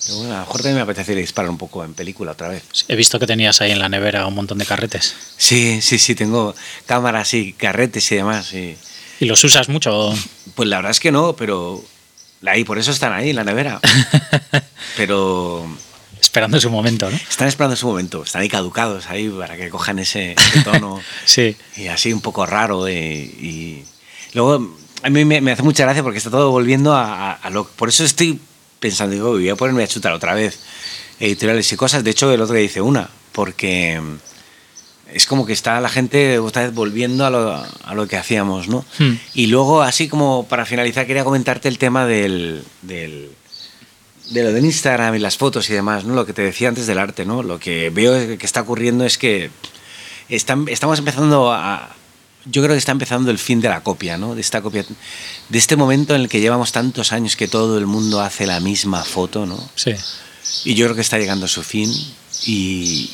Pero 0.05 0.17
bueno, 0.17 0.33
a 0.33 0.39
lo 0.39 0.45
mejor 0.45 0.57
también 0.57 0.75
me 0.75 0.81
apetece 0.81 1.15
disparar 1.15 1.49
un 1.49 1.57
poco 1.57 1.83
en 1.83 1.93
película 1.93 2.33
otra 2.33 2.49
vez. 2.49 2.63
He 2.89 2.95
visto 2.95 3.17
que 3.17 3.25
tenías 3.25 3.61
ahí 3.61 3.71
en 3.71 3.79
la 3.79 3.89
nevera 3.89 4.27
un 4.27 4.35
montón 4.35 4.57
de 4.57 4.65
carretes. 4.65 5.15
Sí, 5.37 5.81
sí, 5.81 5.97
sí, 5.97 6.13
tengo 6.15 6.53
cámaras 6.85 7.33
y 7.33 7.53
carretes 7.53 8.11
y 8.11 8.15
demás. 8.15 8.53
Y, 8.53 8.77
¿Y 9.21 9.25
los 9.25 9.43
usas 9.43 9.69
mucho? 9.69 10.13
pues 10.53 10.67
la 10.69 10.75
verdad 10.77 10.91
es 10.91 10.99
que 10.99 11.11
no, 11.11 11.35
pero 11.35 11.83
ahí, 12.45 12.63
por 12.65 12.77
eso 12.77 12.91
están 12.91 13.13
ahí 13.13 13.29
en 13.31 13.37
la 13.37 13.43
nevera. 13.45 13.79
Pero 14.97 15.65
Esperando 16.19 16.59
su 16.59 16.69
momento, 16.69 17.09
¿no? 17.09 17.15
están 17.15 17.47
esperando 17.47 17.75
su 17.75 17.87
momento, 17.87 18.23
están 18.23 18.41
ahí 18.41 18.49
caducados 18.49 19.07
ahí 19.07 19.29
para 19.29 19.55
que 19.55 19.69
cojan 19.69 19.99
ese, 19.99 20.33
ese 20.33 20.61
tono 20.63 20.99
Sí. 21.25 21.55
y 21.77 21.87
así 21.87 22.11
un 22.11 22.21
poco 22.21 22.45
raro. 22.45 22.87
eh, 22.87 22.95
y 22.95 23.83
luego 24.33 24.75
a 25.05 25.09
mí 25.09 25.23
me, 25.23 25.51
hace 25.51 25.61
mucha 25.61 25.83
gracia 25.83 26.01
porque 26.01 26.17
está 26.17 26.31
todo 26.31 26.49
volviendo 26.49 26.95
a, 26.95 27.39
lo... 27.51 27.65
Por 27.65 27.89
eso 27.89 28.03
estoy 28.03 28.39
pensando, 28.79 29.13
digo, 29.13 29.29
voy 29.31 29.49
a 29.49 29.55
ponerme 29.55 29.83
a 29.83 29.87
chutar 29.87 30.13
otra 30.13 30.33
vez 30.33 30.59
editoriales 31.19 31.71
y 31.71 31.75
cosas. 31.75 32.03
De 32.03 32.09
hecho, 32.09 32.31
el 32.33 32.41
otro 32.41 32.55
día 32.55 32.65
hice 32.65 32.81
una, 32.81 33.07
porque 33.31 34.01
es 35.13 35.27
como 35.27 35.45
que 35.45 35.53
está 35.53 35.79
la 35.79 35.89
gente 35.89 36.39
otra 36.39 36.63
vez 36.63 36.73
volviendo 36.73 37.23
a 37.23 37.29
lo, 37.29 37.53
a 37.53 37.93
lo 37.93 38.07
que 38.07 38.17
hacíamos, 38.17 38.67
¿no? 38.67 38.83
Hmm. 38.97 39.13
Y 39.35 39.45
luego, 39.45 39.83
así 39.83 40.07
como 40.07 40.47
para 40.47 40.65
finalizar, 40.65 41.05
quería 41.05 41.23
comentarte 41.23 41.67
el 41.67 41.77
tema 41.77 42.07
del, 42.07 42.63
del, 42.81 43.29
de 44.29 44.43
lo 44.43 44.51
del 44.51 44.65
Instagram 44.65 45.15
y 45.15 45.19
las 45.19 45.37
fotos 45.37 45.69
y 45.69 45.73
demás, 45.73 46.05
¿no? 46.05 46.15
Lo 46.15 46.25
que 46.25 46.33
te 46.33 46.41
decía 46.41 46.69
antes 46.69 46.87
del 46.87 46.97
arte, 46.97 47.25
¿no? 47.25 47.43
Lo 47.43 47.59
que 47.59 47.89
veo 47.89 48.37
que 48.37 48.45
está 48.45 48.61
ocurriendo 48.61 49.05
es 49.05 49.17
que 49.17 49.51
están, 50.29 50.65
estamos 50.67 50.99
empezando 50.99 51.51
a... 51.51 51.95
Yo 52.45 52.61
creo 52.61 52.75
que 52.75 52.79
está 52.79 52.91
empezando 52.91 53.31
el 53.31 53.39
fin 53.39 53.59
de 53.59 53.69
la 53.69 53.81
copia, 53.81 54.17
¿no? 54.17 54.35
De 54.35 54.41
esta 54.41 54.61
copia, 54.61 54.85
de 55.49 55.57
este 55.57 55.75
momento 55.75 56.13
en 56.13 56.21
el 56.21 56.29
que 56.29 56.39
llevamos 56.39 56.71
tantos 56.71 57.11
años 57.11 57.35
que 57.35 57.47
todo 57.47 57.77
el 57.77 57.87
mundo 57.87 58.21
hace 58.21 58.45
la 58.45 58.59
misma 58.59 59.03
foto, 59.03 59.47
¿no? 59.47 59.69
Sí. 59.75 59.93
Y 60.63 60.75
yo 60.75 60.85
creo 60.85 60.95
que 60.95 61.01
está 61.01 61.17
llegando 61.17 61.45
a 61.45 61.49
su 61.49 61.63
fin 61.63 61.91
y, 62.45 63.09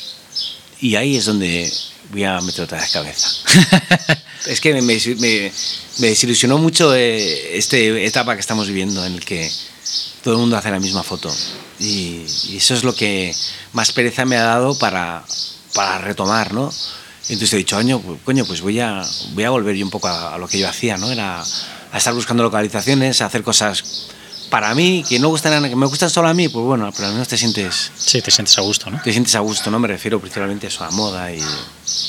y 0.80 0.96
ahí 0.96 1.16
es 1.16 1.24
donde 1.24 1.72
voy 2.10 2.24
a 2.24 2.40
meter 2.42 2.64
otra 2.64 2.78
vez 2.78 2.90
cabeza. 2.90 3.28
es 4.46 4.60
que 4.60 4.74
me, 4.74 4.82
me, 4.82 5.52
desilusionó 5.98 6.58
mucho 6.58 6.94
eh, 6.94 7.56
esta 7.56 7.78
etapa 7.78 8.34
que 8.34 8.40
estamos 8.40 8.68
viviendo 8.68 9.04
en 9.04 9.14
el 9.14 9.24
que 9.24 9.50
todo 10.22 10.34
el 10.34 10.40
mundo 10.40 10.56
hace 10.56 10.70
la 10.70 10.80
misma 10.80 11.02
foto. 11.02 11.34
Y, 11.78 12.24
eso 12.56 12.74
es 12.74 12.84
lo 12.84 12.94
que 12.94 13.34
más 13.72 13.92
pereza 13.92 14.24
me 14.24 14.36
ha 14.36 14.44
dado 14.44 14.76
para, 14.78 15.24
para 15.74 15.98
retomar, 15.98 16.52
¿no? 16.52 16.72
Entonces 17.28 17.52
he 17.54 17.56
dicho, 17.58 17.76
coño, 17.76 18.02
coño 18.24 18.44
pues 18.44 18.60
voy 18.60 18.80
a, 18.80 19.02
voy 19.34 19.44
a 19.44 19.50
volver 19.50 19.76
yo 19.76 19.84
un 19.84 19.90
poco 19.90 20.08
a, 20.08 20.34
a 20.34 20.38
lo 20.38 20.48
que 20.48 20.58
yo 20.58 20.68
hacía, 20.68 20.96
¿no? 20.96 21.10
Era 21.10 21.42
a 21.92 21.98
estar 21.98 22.14
buscando 22.14 22.42
localizaciones, 22.42 23.20
a 23.20 23.26
hacer 23.26 23.42
cosas 23.42 24.08
para 24.52 24.74
mí, 24.74 25.02
que 25.08 25.18
no 25.18 25.28
gustan, 25.28 25.66
que 25.66 25.76
me 25.76 25.86
gustan 25.86 26.10
solo 26.10 26.28
a 26.28 26.34
mí, 26.34 26.46
pues 26.48 26.62
bueno, 26.62 26.92
pero 26.94 27.06
al 27.08 27.14
menos 27.14 27.26
te 27.26 27.38
sientes... 27.38 27.90
Sí, 27.96 28.20
te 28.20 28.30
sientes 28.30 28.58
a 28.58 28.60
gusto, 28.60 28.90
¿no? 28.90 29.00
Te 29.00 29.10
sientes 29.10 29.34
a 29.34 29.40
gusto, 29.40 29.70
¿no? 29.70 29.78
Me 29.78 29.88
refiero 29.88 30.20
principalmente 30.20 30.66
a 30.66 30.68
eso, 30.68 30.84
a 30.84 30.90
moda 30.90 31.32
y, 31.32 31.42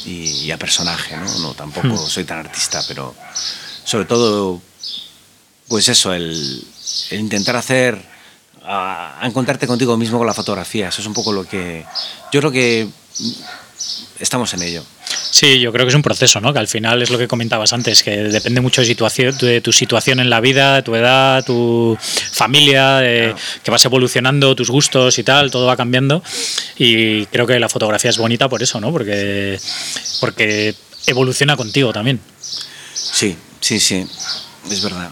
y, 0.06 0.52
a 0.52 0.58
personaje, 0.58 1.16
¿no? 1.16 1.40
No, 1.40 1.54
tampoco 1.54 1.88
hmm. 1.88 2.08
soy 2.10 2.26
tan 2.26 2.40
artista, 2.40 2.84
pero 2.86 3.16
sobre 3.86 4.04
todo, 4.04 4.62
pues 5.70 5.88
eso, 5.88 6.14
el, 6.14 6.68
intentar 7.12 7.56
hacer... 7.56 8.14
A, 8.66 9.22
a 9.22 9.28
encontrarte 9.28 9.68
contigo 9.68 9.98
mismo 9.98 10.18
con 10.18 10.26
la 10.26 10.34
fotografía, 10.34 10.88
eso 10.88 11.02
es 11.02 11.08
un 11.08 11.14
poco 11.14 11.34
lo 11.34 11.44
que... 11.44 11.86
Yo 12.32 12.40
creo 12.40 12.52
que 12.52 12.88
estamos 14.20 14.54
en 14.54 14.64
ello. 14.64 14.84
Sí, 15.30 15.60
yo 15.60 15.72
creo 15.72 15.86
que 15.86 15.90
es 15.90 15.96
un 15.96 16.02
proceso, 16.02 16.40
¿no? 16.40 16.54
Que 16.54 16.60
al 16.60 16.68
final 16.68 17.02
es 17.02 17.10
lo 17.10 17.18
que 17.18 17.28
comentabas 17.28 17.74
antes, 17.74 18.04
que 18.04 18.12
depende 18.12 18.62
mucho 18.62 18.82
de, 18.82 18.88
situación, 18.88 19.36
de 19.40 19.62
tu 19.62 19.72
situación 19.72 20.20
en 20.20 20.30
la 20.30 20.40
vida, 20.40 20.76
de 20.76 20.84
tu 20.84 20.96
edad, 20.96 21.44
tu 21.44 21.98
familia, 22.00 23.00
que 23.02 23.72
vas 23.72 23.84
evolucionando, 23.86 24.56
tus 24.56 24.70
gustos 24.70 25.18
y 25.18 25.24
tal, 25.24 25.52
todo 25.52 25.66
va 25.66 25.76
cambiando. 25.76 26.24
Y 26.78 27.26
creo 27.28 27.48
que 27.48 27.60
la 27.60 27.70
fotografía 27.70 28.12
es 28.12 28.18
bonita 28.18 28.48
por 28.48 28.62
eso, 28.62 28.80
¿no? 28.80 28.92
Porque, 28.92 29.60
porque 30.20 30.76
evoluciona 31.08 31.58
contigo 31.58 31.92
también. 31.92 32.20
Sí, 32.94 33.36
sí, 33.60 33.80
sí, 33.80 34.06
es 34.70 34.84
verdad. 34.84 35.10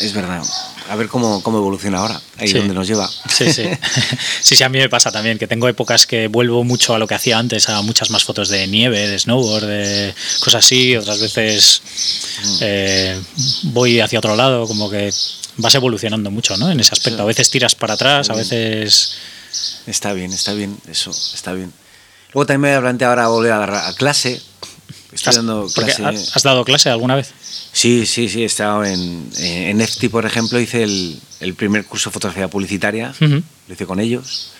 Es 0.00 0.12
verdad 0.12 0.42
a 0.88 0.96
ver 0.96 1.08
cómo, 1.08 1.42
cómo 1.42 1.58
evoluciona 1.58 1.98
ahora, 1.98 2.20
ahí 2.36 2.52
donde 2.52 2.74
nos 2.74 2.86
lleva. 2.86 3.08
Sí, 3.28 3.52
sí. 3.52 3.64
sí, 4.42 4.56
sí, 4.56 4.62
a 4.62 4.68
mí 4.68 4.78
me 4.78 4.88
pasa 4.88 5.10
también, 5.10 5.38
que 5.38 5.46
tengo 5.46 5.68
épocas 5.68 6.06
que 6.06 6.28
vuelvo 6.28 6.62
mucho 6.64 6.94
a 6.94 6.98
lo 6.98 7.06
que 7.06 7.14
hacía 7.14 7.38
antes, 7.38 7.68
a 7.68 7.80
muchas 7.82 8.10
más 8.10 8.24
fotos 8.24 8.48
de 8.48 8.66
nieve, 8.66 9.08
de 9.08 9.18
snowboard, 9.18 9.66
de 9.66 10.14
cosas 10.40 10.64
así, 10.64 10.96
otras 10.96 11.20
veces 11.20 11.82
mm. 12.42 12.56
eh, 12.60 13.20
voy 13.64 14.00
hacia 14.00 14.18
otro 14.18 14.36
lado, 14.36 14.66
como 14.66 14.90
que 14.90 15.10
vas 15.56 15.74
evolucionando 15.74 16.30
mucho, 16.30 16.56
¿no? 16.56 16.70
En 16.70 16.80
ese 16.80 16.92
aspecto. 16.92 17.22
A 17.22 17.26
veces 17.26 17.48
tiras 17.50 17.74
para 17.74 17.94
atrás, 17.94 18.28
a 18.30 18.34
veces... 18.34 19.16
Está 19.86 20.12
bien, 20.12 20.32
está 20.32 20.54
bien, 20.54 20.76
eso, 20.88 21.10
está 21.10 21.52
bien. 21.52 21.72
Luego 22.32 22.46
también 22.46 22.74
me 22.74 22.80
planteado 22.80 23.12
ahora 23.12 23.28
volver 23.28 23.52
a 23.52 23.58
dar 23.58 23.74
a 23.74 23.92
clase. 23.94 24.42
Estoy 25.14 25.34
dando 25.34 25.68
clase. 25.72 26.04
¿Has 26.04 26.42
dado 26.42 26.64
clase 26.64 26.90
alguna 26.90 27.14
vez? 27.14 27.32
Sí, 27.72 28.06
sí, 28.06 28.28
sí, 28.28 28.42
he 28.42 28.46
estado 28.46 28.84
en, 28.84 29.30
en 29.38 29.80
EFTI, 29.80 30.08
por 30.08 30.26
ejemplo, 30.26 30.60
hice 30.60 30.82
el, 30.82 31.20
el, 31.40 31.54
primer 31.54 31.84
curso 31.84 32.10
de 32.10 32.14
fotografía 32.14 32.48
publicitaria, 32.48 33.14
lo 33.20 33.74
hice 33.74 33.86
con 33.86 34.00
ellos. 34.00 34.52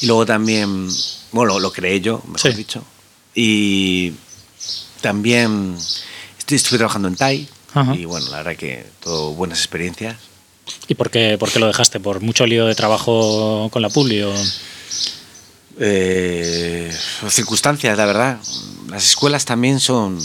Y 0.00 0.06
luego 0.06 0.26
también, 0.26 0.88
bueno, 1.30 1.58
lo, 1.58 1.72
creé 1.72 2.00
yo, 2.00 2.22
mejor 2.26 2.54
dicho. 2.54 2.84
Y 3.34 4.12
también 5.00 5.76
estoy, 6.38 6.56
estuve 6.56 6.78
trabajando 6.78 7.08
en 7.08 7.16
TAI 7.16 7.48
y 7.94 8.04
bueno, 8.04 8.28
la 8.30 8.38
verdad 8.38 8.56
que 8.56 8.84
todo 9.02 9.32
buenas 9.32 9.58
experiencias. 9.58 10.16
¿Y 10.88 10.94
por 10.94 11.10
qué, 11.10 11.36
por 11.38 11.50
qué 11.50 11.58
lo 11.58 11.66
dejaste? 11.66 12.00
¿Por 12.00 12.20
mucho 12.20 12.46
lío 12.46 12.66
de 12.66 12.74
trabajo 12.74 13.68
con 13.72 13.82
la 13.82 13.88
Publi 13.88 14.22
o...? 14.22 14.32
Eh, 15.80 16.92
circunstancias, 17.28 17.96
la 17.96 18.04
verdad. 18.04 18.38
Las 18.92 19.04
escuelas 19.04 19.46
también 19.46 19.80
son 19.80 20.20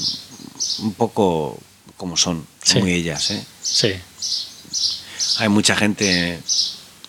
un 0.80 0.94
poco 0.94 1.58
como 1.96 2.18
son, 2.18 2.46
muy 2.76 2.92
ellas. 2.92 3.32
¿eh? 3.32 3.46
Sí. 3.62 3.94
Hay 5.38 5.48
mucha 5.48 5.74
gente 5.74 6.38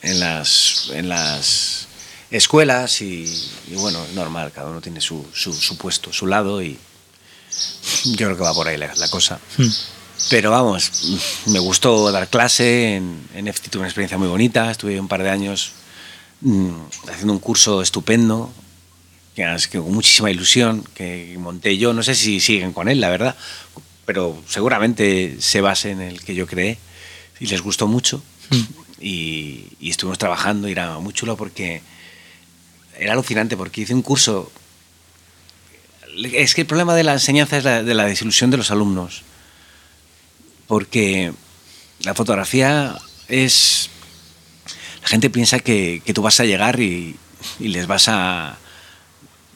en 0.02 0.20
las, 0.20 0.90
en 0.92 1.08
las 1.08 1.88
escuelas 2.30 3.02
y, 3.02 3.50
bueno, 3.72 4.04
es 4.04 4.14
normal, 4.14 4.52
cada 4.54 4.70
uno 4.70 4.80
tiene 4.80 5.00
su, 5.00 5.26
su, 5.32 5.76
puesto, 5.76 6.12
su 6.12 6.28
lado 6.28 6.62
y 6.62 6.78
yo 8.04 8.26
creo 8.26 8.36
que 8.36 8.42
va 8.44 8.54
por 8.54 8.68
ahí 8.68 8.76
la, 8.76 9.08
cosa. 9.08 9.40
Hmm. 9.56 9.68
Pero 10.30 10.52
vamos, 10.52 10.92
me 11.46 11.58
gustó 11.58 12.12
dar 12.12 12.28
clase, 12.28 12.94
en, 12.94 13.28
en 13.34 13.48
EFTI 13.48 13.70
tuve 13.70 13.80
una 13.80 13.88
experiencia 13.88 14.16
muy 14.16 14.28
bonita, 14.28 14.70
estuve 14.70 15.00
un 15.00 15.08
par 15.08 15.24
de 15.24 15.30
años 15.30 15.72
mm, 16.42 16.70
haciendo 17.08 17.32
un 17.32 17.40
curso 17.40 17.82
estupendo, 17.82 18.52
que, 19.38 19.68
que 19.70 19.78
con 19.78 19.92
muchísima 19.92 20.30
ilusión, 20.30 20.84
que 20.94 21.36
monté 21.38 21.78
yo, 21.78 21.92
no 21.92 22.02
sé 22.02 22.16
si 22.16 22.40
siguen 22.40 22.72
con 22.72 22.88
él, 22.88 23.00
la 23.00 23.08
verdad, 23.08 23.36
pero 24.04 24.36
seguramente 24.48 25.36
se 25.38 25.60
base 25.60 25.92
en 25.92 26.00
el 26.00 26.22
que 26.24 26.34
yo 26.34 26.46
creé 26.46 26.78
y 27.38 27.46
les 27.46 27.60
gustó 27.60 27.86
mucho. 27.86 28.22
Y, 29.00 29.66
estuvimos 29.80 30.18
trabajando 30.18 30.68
y 30.68 30.72
era 30.72 30.98
muy 30.98 31.12
chulo 31.12 31.36
porque 31.36 31.82
era 32.98 33.12
alucinante 33.12 33.56
porque 33.56 33.82
hice 33.82 33.94
un 33.94 34.02
curso. 34.02 34.50
Es 36.16 36.54
que 36.54 36.62
el 36.62 36.66
problema 36.66 36.96
de 36.96 37.04
la 37.04 37.12
enseñanza 37.12 37.58
es 37.58 37.64
la, 37.64 37.84
de 37.84 37.94
la 37.94 38.06
desilusión 38.06 38.50
de 38.50 38.56
los 38.56 38.72
alumnos. 38.72 39.22
Porque 40.66 41.32
la 42.00 42.14
fotografía 42.14 42.98
es. 43.28 43.88
La 45.02 45.08
gente 45.08 45.30
piensa 45.30 45.60
que, 45.60 46.02
que 46.04 46.12
tú 46.12 46.22
vas 46.22 46.40
a 46.40 46.44
llegar 46.44 46.80
y, 46.80 47.16
y 47.60 47.68
les 47.68 47.86
vas 47.86 48.08
a, 48.08 48.58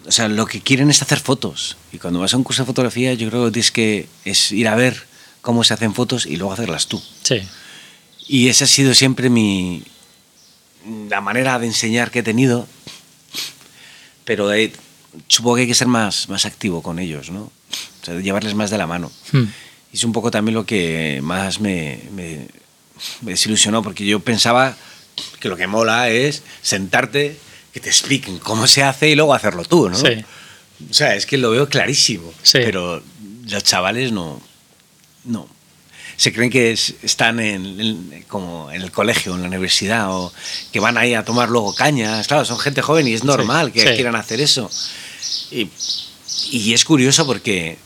o 0.07 0.13
sea, 0.13 0.29
lo 0.29 0.47
que 0.47 0.61
quieren 0.61 0.91
es 0.91 1.03
hacer 1.03 1.21
fotos. 1.21 1.77
Y 1.93 1.99
cuando 1.99 2.21
vas 2.21 2.35
a 2.35 2.37
un 2.37 2.45
curso 2.45 2.63
de 2.63 2.67
fotografía, 2.67 3.15
yo 3.15 3.29
creo 3.29 3.47
que 3.47 3.53
tienes 3.53 3.71
que 3.71 4.09
es 4.25 4.53
ir 4.53 4.69
a 4.69 4.75
ver 4.75 5.07
cómo 5.41 5.65
se 5.65 5.75
hacen 5.75 5.95
fotos 5.95 6.27
y 6.27 6.37
luego 6.37 6.53
hacerlas 6.53 6.87
tú. 6.87 7.03
Sí. 7.23 7.43
Y 8.27 8.49
esa 8.49 8.65
ha 8.65 8.69
sido 8.69 8.95
siempre 8.95 9.31
mi 9.31 9.83
la 11.09 11.21
manera 11.21 11.59
de 11.59 11.67
enseñar 11.67 12.11
que 12.11 12.21
he 12.21 12.23
tenido. 12.23 12.67
Pero 14.25 14.51
supongo 15.29 15.57
que 15.57 15.63
hay 15.63 15.69
que 15.69 15.75
ser 15.75 15.89
más, 15.89 16.29
más 16.29 16.47
activo 16.47 16.83
con 16.83 16.99
ellos, 16.99 17.31
¿no? 17.31 17.43
O 17.43 18.05
sea, 18.05 18.19
llevarles 18.21 18.55
más 18.55 18.71
de 18.71 18.79
la 18.79 18.87
mano. 18.87 19.11
Hmm. 19.33 19.45
Y 19.93 19.97
es 19.97 20.05
un 20.05 20.13
poco 20.13 20.31
también 20.31 20.55
lo 20.55 20.65
que 20.65 21.21
más 21.23 21.61
me, 21.61 22.01
me, 22.13 22.47
me 23.21 23.33
desilusionó, 23.33 23.83
porque 23.83 24.07
yo 24.07 24.21
pensaba 24.21 24.77
que 25.41 25.49
lo 25.49 25.57
que 25.57 25.67
mola 25.67 26.09
es 26.09 26.43
sentarte 26.63 27.37
que 27.73 27.81
te 27.81 27.89
expliquen 27.89 28.39
cómo 28.39 28.66
se 28.66 28.83
hace 28.83 29.09
y 29.09 29.14
luego 29.14 29.35
hacerlo 29.35 29.64
tú, 29.64 29.89
¿no? 29.89 29.97
Sí. 29.99 30.25
O 30.91 30.95
sea, 30.95 31.14
es 31.14 31.27
que 31.27 31.39
lo 31.39 31.51
veo 31.51 31.68
clarísimo. 31.68 32.33
Sí. 32.43 32.59
Pero 32.64 33.03
los 33.49 33.64
chavales 33.64 34.12
no. 34.12 34.41
No. 35.25 35.49
Se 36.16 36.33
creen 36.33 36.51
que 36.51 36.73
están 36.73 37.41
en, 37.41 38.25
como 38.29 38.70
en 38.70 38.83
el 38.83 38.93
colegio, 38.93 39.35
en 39.35 39.43
la 39.43 39.49
universidad, 39.49 40.14
o 40.14 40.33
que 40.70 40.79
van 40.79 40.99
ahí 40.99 41.14
a 41.14 41.25
tomar 41.25 41.49
luego 41.49 41.75
cañas. 41.75 42.27
Claro, 42.29 42.45
son 42.45 42.59
gente 42.59 42.83
joven 42.83 43.09
y 43.09 43.14
es 43.14 43.25
normal 43.25 43.73
que 43.73 43.83
quieran 43.95 44.16
hacer 44.16 44.41
eso. 44.41 44.70
Y, 45.51 45.68
y 46.51 46.75
es 46.75 46.85
curioso 46.85 47.27
porque, 47.27 47.79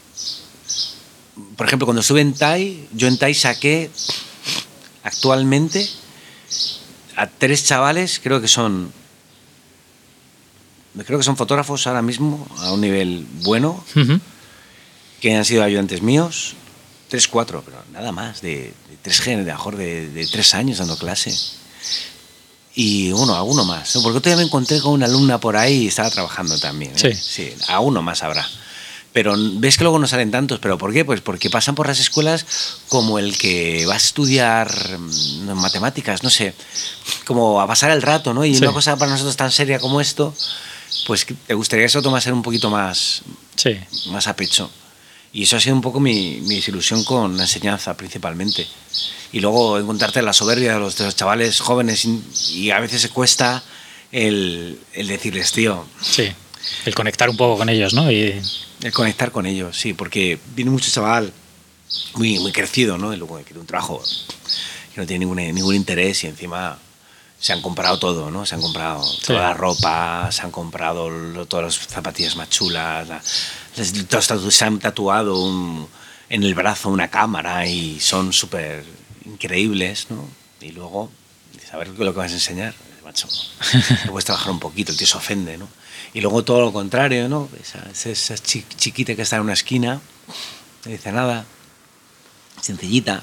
por 1.57 1.67
ejemplo, 1.67 1.87
cuando 1.87 2.01
estuve 2.01 2.21
en 2.21 2.35
TAI, 2.35 2.89
yo 2.93 3.07
en 3.07 3.17
TAI 3.17 3.35
saqué 3.35 3.91
actualmente 5.05 5.89
a 7.15 7.29
tres 7.29 7.65
chavales, 7.65 8.21
creo 8.23 8.41
que 8.41 8.49
son 8.49 8.93
creo 11.05 11.19
que 11.19 11.25
son 11.25 11.37
fotógrafos 11.37 11.87
ahora 11.87 12.03
mismo 12.03 12.47
a 12.59 12.73
un 12.73 12.81
nivel 12.81 13.27
bueno, 13.43 13.85
que 15.21 15.35
han 15.35 15.45
sido 15.45 15.63
ayudantes 15.63 16.03
míos, 16.03 16.55
tres, 17.09 17.29
cuatro, 17.29 17.63
pero 17.65 17.79
nada 17.93 18.13
más, 18.13 18.41
de, 18.41 18.73
tres 19.03 19.21
géneros, 19.21 19.47
de 19.47 19.53
mejor 19.53 19.77
de, 19.77 20.29
tres 20.31 20.55
años 20.55 20.79
dando 20.79 20.97
clase. 20.97 21.35
Y 22.75 23.11
uno, 23.13 23.35
a 23.35 23.43
uno 23.43 23.65
más. 23.65 23.99
Porque 24.03 24.21
todavía 24.21 24.37
me 24.37 24.43
encontré 24.43 24.81
con 24.81 24.93
una 24.93 25.07
alumna 25.07 25.41
por 25.41 25.57
ahí 25.57 25.85
y 25.85 25.87
estaba 25.87 26.11
trabajando 26.11 26.59
también. 26.59 26.93
¿eh? 26.93 27.15
Sí. 27.15 27.15
sí. 27.15 27.55
A 27.69 27.81
uno 27.81 28.03
más 28.03 28.23
habrá. 28.23 28.47
pero 29.15 29.35
ves 29.35 29.79
que 29.79 29.85
luego 29.85 29.99
no 29.99 30.07
salen 30.07 30.31
tantos. 30.31 30.59
¿Pero 30.59 30.77
por 30.77 30.93
qué? 30.93 31.03
Pues 31.03 31.23
porque 31.23 31.49
pasan 31.49 31.75
por 31.75 31.87
las 31.87 32.01
escuelas 32.01 32.45
como 32.89 33.19
el 33.19 33.39
que 33.39 33.87
va 33.87 33.95
a 33.95 33.97
estudiar 33.97 34.71
mm, 34.99 35.53
matemáticas, 35.55 36.23
no 36.23 36.29
sé, 36.29 36.53
como 37.25 37.63
a 37.63 37.67
pasar 37.67 37.91
el 37.93 38.03
rato, 38.03 38.35
¿no? 38.35 38.45
Y 38.45 38.55
una 38.59 38.75
cosa 38.75 38.99
para 38.99 39.11
nosotros 39.11 39.37
tan 39.37 39.51
seria 39.51 39.79
como 39.79 40.03
esto, 40.03 40.35
pues 41.07 41.27
te 41.47 41.55
gustaría 41.55 41.83
que 41.83 41.87
eso 41.87 42.03
tomase 42.03 42.33
un 42.33 42.43
poquito 42.43 42.71
más, 42.71 43.23
sí. 43.57 43.77
más 44.11 44.27
a 44.27 44.37
pecho. 44.37 44.71
Y 45.33 45.43
eso 45.43 45.57
ha 45.57 45.61
sido 45.61 45.75
un 45.75 45.83
poco 45.83 46.01
mi, 46.01 46.41
mi 46.43 46.57
desilusión 46.57 47.05
con 47.05 47.37
la 47.37 47.43
enseñanza 47.43 47.97
principalmente. 47.97 48.67
Y 49.33 49.41
luego 49.41 49.79
encontrarte 49.79 50.23
la 50.23 50.33
soberbia 50.33 50.75
de 50.75 50.81
los, 50.81 50.97
de 50.97 51.05
los 51.05 51.17
chavales 51.17 51.61
jóvenes 51.61 52.07
y, 52.53 52.71
a 52.71 52.81
veces 52.81 53.03
se 53.03 53.11
cuesta 53.11 53.63
el, 54.13 54.81
el 54.95 55.07
decirles, 55.07 55.53
tío. 55.53 55.87
Sí, 56.01 56.33
el 56.85 56.95
conectar 56.95 57.29
un 57.29 57.37
poco 57.37 57.59
con 57.59 57.69
ellos, 57.69 57.93
¿no? 57.93 58.11
Y... 58.11 58.41
El 58.83 58.93
conectar 58.93 59.33
con 59.33 59.47
ellos, 59.47 59.77
sí, 59.77 59.95
porque 59.95 60.39
viene 60.55 60.71
mucho 60.71 60.91
chaval 60.91 61.33
muy, 62.15 62.39
muy 62.39 62.53
crecido, 62.53 62.99
¿no? 62.99 63.13
Y 63.13 63.17
luego 63.17 63.41
quiere 63.43 63.61
un 63.61 63.67
trabajo 63.67 64.03
que 64.95 65.01
no 65.01 65.07
tiene 65.07 65.25
ningún, 65.25 65.37
ningún 65.55 65.75
interés 65.75 66.25
y 66.25 66.29
encima 66.29 66.79
se 67.47 67.53
han 67.53 67.63
comprado 67.63 67.97
todo, 68.01 68.29
¿no? 68.29 68.45
Se 68.45 68.57
han 68.57 68.61
comprado 68.61 69.05
sí. 69.05 69.21
toda 69.25 69.41
la 69.43 69.55
ropa, 69.55 70.33
se 70.33 70.43
han 70.43 70.51
comprado 70.51 71.09
lo, 71.09 71.47
todas 71.47 71.67
las 71.67 71.87
zapatillas 71.87 72.35
más 72.35 72.51
chulas, 72.51 73.07
la, 73.07 73.23
se 73.23 74.65
han 74.65 74.81
tatuado 74.81 75.41
un, 75.41 75.87
en 76.29 76.43
el 76.43 76.57
brazo 76.57 76.89
una 76.89 77.07
cámara 77.07 77.65
y 77.65 78.01
son 78.01 78.33
súper 78.33 78.85
increíbles, 79.27 80.09
¿no? 80.11 80.29
Y 80.61 80.73
luego, 80.73 81.09
saber 81.71 81.91
lo 81.91 82.13
que 82.13 82.19
vas 82.19 82.33
a 82.33 82.35
enseñar, 82.35 82.75
macho, 83.05 83.29
puedes 84.09 84.25
trabajar 84.25 84.51
un 84.51 84.59
poquito, 84.59 84.91
el 84.91 84.99
tío 84.99 85.07
se 85.07 85.17
ofende, 85.17 85.57
¿no? 85.57 85.69
Y 86.15 86.23
luego 86.23 86.43
todo 86.43 86.63
lo 86.63 86.73
contrario, 86.73 87.29
¿no? 87.29 87.49
Esa, 87.63 88.11
esa 88.11 88.35
chiquita 88.39 89.15
que 89.15 89.23
está 89.23 89.37
en 89.37 89.43
una 89.43 89.53
esquina, 89.53 90.01
no 90.85 90.91
dice 90.91 91.13
nada, 91.13 91.45
sencillita, 92.61 93.23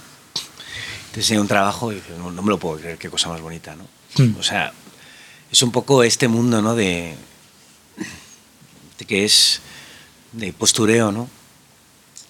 te 1.12 1.20
enseña 1.20 1.42
un 1.42 1.50
trabajo 1.50 1.92
y 1.92 1.96
dices, 1.96 2.18
no, 2.18 2.32
no, 2.32 2.42
me 2.42 2.52
lo 2.52 2.58
puedo 2.58 2.78
creer, 2.78 2.98
qué 2.98 3.10
cosa 3.10 3.28
más 3.28 3.42
bonita, 3.42 3.76
¿no? 3.76 3.86
Mm. 4.18 4.38
O 4.40 4.44
sea, 4.44 4.74
es 5.52 5.62
un 5.62 5.72
poco 5.72 6.04
este 6.04 6.28
mundo, 6.28 6.62
¿no? 6.62 6.76
De, 6.76 7.16
de 8.98 9.06
que 9.06 9.26
es 9.26 9.62
de 10.32 10.54
postureo, 10.54 11.12
¿no? 11.12 11.30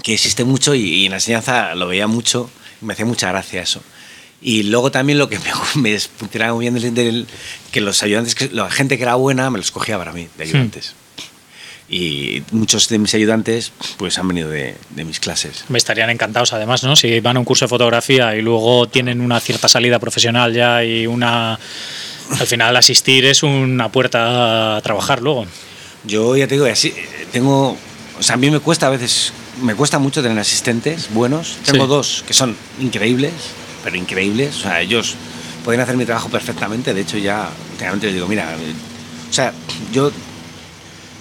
Que 0.02 0.14
existe 0.14 0.44
mucho 0.44 0.76
y, 0.76 0.82
y, 0.82 1.06
en 1.06 1.12
la 1.12 1.18
enseñanza 1.18 1.76
lo 1.76 1.88
veía 1.88 2.08
mucho 2.08 2.50
y 2.82 2.86
me 2.86 2.94
hacía 2.94 3.06
mucha 3.06 3.30
gracia 3.30 3.62
eso. 3.62 3.82
Y 4.42 4.64
luego 4.64 4.92
también 4.92 5.18
lo 5.18 5.30
que 5.30 5.40
me, 5.76 5.92
me 5.92 6.00
funcionaba 6.00 6.54
muy 6.54 6.70
bien 6.70 6.76
del, 6.76 6.94
del, 6.94 7.28
que 7.72 7.82
los 7.82 8.04
ayudantes, 8.04 8.36
que 8.36 8.50
la 8.50 8.70
gente 8.70 8.98
que 8.98 9.04
era 9.04 9.16
buena 9.16 9.50
me 9.50 9.58
los 9.58 9.72
cogía 9.72 9.98
para 9.98 10.12
mí, 10.12 10.28
de 10.38 10.44
ayudantes. 10.44 10.92
Hmm. 10.92 11.03
Y 11.90 12.42
muchos 12.52 12.88
de 12.90 12.98
mis 12.98 13.14
ayudantes 13.14 13.72
pues 13.98 14.18
han 14.18 14.28
venido 14.28 14.50
de, 14.50 14.76
de, 14.92 15.06
mis 15.06 15.20
clases. 15.20 15.66
Me 15.70 15.78
estarían 15.78 16.10
encantados 16.10 16.54
además, 16.54 16.84
¿no? 16.84 16.96
Si 16.96 17.20
van 17.20 17.38
a 17.38 17.40
un 17.40 17.46
curso 17.46 17.66
de 17.66 17.70
fotografía 17.70 18.36
y 18.36 18.42
luego 18.42 18.88
tienen 18.88 19.22
una 19.22 19.40
cierta 19.40 19.68
salida 19.68 20.00
profesional 20.00 20.54
ya 20.54 20.84
y 20.84 21.06
una... 21.08 21.60
Al 22.40 22.48
final 22.48 22.76
asistir 22.78 23.26
es 23.26 23.44
una 23.44 23.90
puerta 23.90 24.78
a 24.78 24.82
trabajar 24.82 25.22
luego. 25.22 25.46
Yo 26.06 26.36
ya 26.38 26.48
te 26.48 26.56
digo, 26.56 26.66
así, 26.66 26.94
tengo... 27.32 27.78
O 28.18 28.24
sea, 28.24 28.36
a 28.36 28.38
mí 28.38 28.50
me 28.50 28.60
cuesta 28.60 28.88
a 28.88 28.90
veces, 28.90 29.34
me 29.62 29.76
cuesta 29.76 30.00
mucho 30.00 30.22
tener 30.24 30.40
asistentes 30.40 31.10
buenos. 31.14 31.58
Tengo 31.66 31.84
sí. 31.84 31.90
dos 31.90 32.24
que 32.26 32.34
son 32.34 32.56
increíbles, 32.80 33.34
pero 33.84 33.98
increíbles. 33.98 34.56
O 34.58 34.62
sea, 34.62 34.82
ellos 34.82 35.16
pueden 35.64 35.82
hacer 35.82 35.98
mi 35.98 36.06
trabajo 36.06 36.30
perfectamente. 36.30 36.94
De 36.94 37.02
hecho, 37.02 37.18
ya 37.18 37.50
últimamente 37.72 38.08
les 38.08 38.16
digo, 38.16 38.28
mira, 38.28 38.56
o 39.30 39.34
sea, 39.34 39.54
yo 39.92 40.12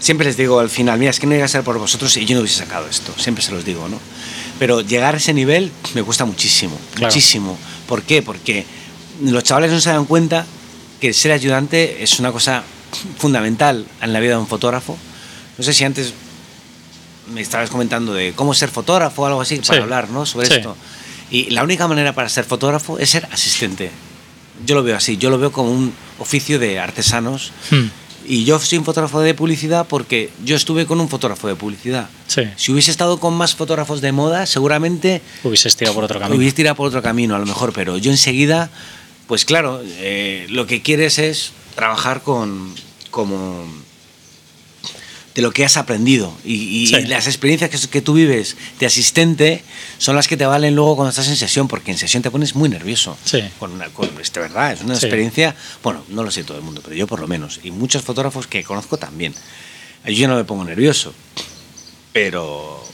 siempre 0.02 0.26
les 0.26 0.36
digo 0.36 0.58
al 0.58 0.68
final, 0.68 0.98
mira, 0.98 1.10
es 1.10 1.20
que 1.20 1.26
no 1.26 1.34
iba 1.34 1.44
a 1.44 1.48
ser 1.48 1.62
por 1.62 1.78
vosotros 1.78 2.16
y 2.16 2.26
yo 2.26 2.34
no 2.34 2.40
hubiese 2.40 2.58
sacado 2.58 2.88
esto. 2.88 3.14
Siempre 3.16 3.42
se 3.42 3.52
los 3.52 3.64
digo, 3.64 3.88
¿no? 3.88 3.98
Pero 4.58 4.80
llegar 4.80 5.14
a 5.14 5.18
ese 5.18 5.32
nivel 5.32 5.70
me 5.94 6.02
cuesta 6.02 6.24
muchísimo, 6.24 6.76
claro. 6.94 7.06
muchísimo. 7.06 7.56
¿Por 7.86 8.02
qué? 8.02 8.20
Porque 8.20 8.66
los 9.22 9.44
chavales 9.44 9.70
no 9.70 9.80
se 9.80 9.90
dan 9.90 10.04
cuenta 10.04 10.44
que 11.00 11.12
ser 11.12 11.30
ayudante 11.30 12.02
es 12.02 12.18
una 12.18 12.32
cosa 12.32 12.64
fundamental 13.18 13.86
en 14.00 14.12
la 14.12 14.20
vida 14.20 14.32
de 14.32 14.38
un 14.38 14.48
fotógrafo. 14.48 14.98
No 15.56 15.64
sé 15.64 15.72
si 15.72 15.84
antes 15.84 16.12
me 17.32 17.40
estabas 17.40 17.70
comentando 17.70 18.12
de 18.12 18.32
cómo 18.32 18.54
ser 18.54 18.70
fotógrafo 18.70 19.22
o 19.22 19.26
algo 19.26 19.40
así 19.40 19.56
para 19.56 19.78
sí. 19.78 19.82
hablar, 19.82 20.10
¿no? 20.10 20.26
Sobre 20.26 20.48
sí. 20.48 20.54
esto. 20.54 20.76
Y 21.30 21.50
la 21.50 21.62
única 21.62 21.86
manera 21.86 22.12
para 22.12 22.28
ser 22.28 22.44
fotógrafo 22.44 22.98
es 22.98 23.10
ser 23.10 23.28
asistente. 23.30 23.90
Yo 24.66 24.74
lo 24.74 24.82
veo 24.82 24.96
así, 24.96 25.16
yo 25.16 25.30
lo 25.30 25.38
veo 25.38 25.52
como 25.52 25.70
un 25.70 25.92
oficio 26.18 26.58
de 26.58 26.80
artesanos. 26.80 27.52
Hmm. 27.70 27.86
Y 28.26 28.44
yo 28.44 28.58
soy 28.58 28.78
un 28.78 28.84
fotógrafo 28.84 29.20
de 29.20 29.34
publicidad 29.34 29.86
porque 29.86 30.30
yo 30.44 30.56
estuve 30.56 30.86
con 30.86 31.00
un 31.00 31.08
fotógrafo 31.08 31.48
de 31.48 31.54
publicidad. 31.54 32.08
Sí. 32.26 32.42
Si 32.56 32.72
hubiese 32.72 32.90
estado 32.90 33.18
con 33.18 33.34
más 33.34 33.54
fotógrafos 33.54 34.00
de 34.00 34.12
moda, 34.12 34.46
seguramente... 34.46 35.22
Hubieses 35.44 35.76
tirado 35.76 35.94
por 35.94 36.04
otro 36.04 36.20
camino. 36.20 36.36
Hubiese 36.36 36.56
tirado 36.56 36.76
por 36.76 36.86
otro 36.86 37.02
camino, 37.02 37.34
a 37.34 37.38
lo 37.38 37.46
mejor, 37.46 37.72
pero 37.72 37.98
yo 37.98 38.10
enseguida, 38.10 38.70
pues 39.26 39.44
claro, 39.44 39.82
eh, 39.84 40.46
lo 40.50 40.66
que 40.66 40.82
quieres 40.82 41.18
es 41.18 41.52
trabajar 41.74 42.22
con 42.22 42.74
como 43.10 43.64
de 45.34 45.42
lo 45.42 45.50
que 45.50 45.64
has 45.64 45.76
aprendido 45.76 46.32
y, 46.44 46.54
y 46.54 46.86
sí. 46.88 47.02
las 47.06 47.26
experiencias 47.26 47.70
que, 47.70 47.88
que, 47.88 48.02
tú 48.02 48.14
vives 48.14 48.56
de 48.78 48.86
asistente 48.86 49.62
son 49.98 50.14
las 50.14 50.28
que 50.28 50.36
te 50.36 50.44
valen 50.44 50.74
luego 50.74 50.96
cuando 50.96 51.10
estás 51.10 51.28
en 51.28 51.36
sesión 51.36 51.68
porque 51.68 51.90
en 51.90 51.98
sesión 51.98 52.22
te 52.22 52.30
pones 52.30 52.54
muy 52.54 52.68
nervioso 52.68 53.16
sí. 53.24 53.42
con 53.58 53.72
una 53.72 53.88
con, 53.88 54.10
verdad 54.14 54.72
es 54.72 54.82
una 54.82 54.94
sí. 54.94 55.06
experiencia 55.06 55.54
bueno 55.82 56.04
no 56.08 56.22
lo 56.22 56.30
sé 56.30 56.44
todo 56.44 56.58
el 56.58 56.64
mundo 56.64 56.80
pero 56.84 56.94
yo 56.94 57.06
por 57.06 57.20
lo 57.20 57.28
menos 57.28 57.60
y 57.62 57.70
muchos 57.70 58.02
fotógrafos 58.02 58.46
que 58.46 58.62
conozco 58.62 58.98
también 58.98 59.34
yo 60.06 60.28
no 60.28 60.36
me 60.36 60.44
pongo 60.44 60.64
nervioso 60.64 61.14
pero 62.12 62.84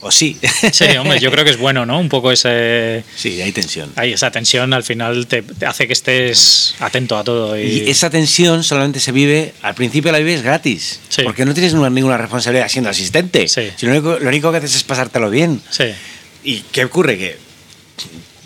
o 0.00 0.10
sí. 0.10 0.36
Sí, 0.72 0.84
hombre, 0.96 1.20
yo 1.20 1.30
creo 1.30 1.44
que 1.44 1.50
es 1.50 1.58
bueno, 1.58 1.84
¿no? 1.86 1.98
Un 1.98 2.08
poco 2.08 2.32
ese... 2.32 3.04
Sí, 3.16 3.40
hay 3.40 3.52
tensión. 3.52 3.92
Hay 3.96 4.12
esa 4.12 4.30
tensión 4.30 4.72
al 4.72 4.82
final 4.82 5.26
te, 5.26 5.42
te 5.42 5.66
hace 5.66 5.86
que 5.86 5.92
estés 5.92 6.74
atento 6.80 7.16
a 7.16 7.24
todo. 7.24 7.58
Y... 7.58 7.62
y... 7.62 7.90
esa 7.90 8.10
tensión 8.10 8.64
solamente 8.64 9.00
se 9.00 9.12
vive, 9.12 9.54
al 9.62 9.74
principio 9.74 10.12
la 10.12 10.18
vives 10.18 10.42
gratis, 10.42 11.00
sí. 11.08 11.22
porque 11.22 11.44
no 11.44 11.54
tienes 11.54 11.74
ninguna 11.74 12.16
responsabilidad 12.16 12.68
siendo 12.68 12.90
asistente. 12.90 13.48
Sí. 13.48 13.70
Si 13.76 13.86
lo, 13.86 13.92
único, 13.92 14.18
lo 14.18 14.28
único 14.28 14.50
que 14.50 14.58
haces 14.58 14.76
es 14.76 14.84
pasártelo 14.84 15.30
bien. 15.30 15.60
Sí. 15.70 15.86
¿Y 16.44 16.60
qué 16.72 16.84
ocurre? 16.84 17.18
Que 17.18 17.50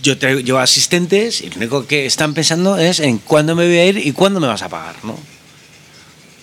yo 0.03 0.19
traigo, 0.19 0.59
asistentes 0.59 1.41
y 1.41 1.51
lo 1.51 1.57
único 1.57 1.87
que 1.87 2.07
están 2.07 2.35
pensando 2.35 2.79
es 2.79 3.01
en 3.01 3.19
cuándo 3.19 3.55
me 3.55 3.67
voy 3.67 3.79
a 3.79 3.87
ir 3.87 3.99
y 3.99 4.13
cuándo 4.13 4.41
me 4.41 4.47
vas 4.47 4.63
a 4.63 4.69
pagar, 4.69 4.97
¿no? 5.03 5.19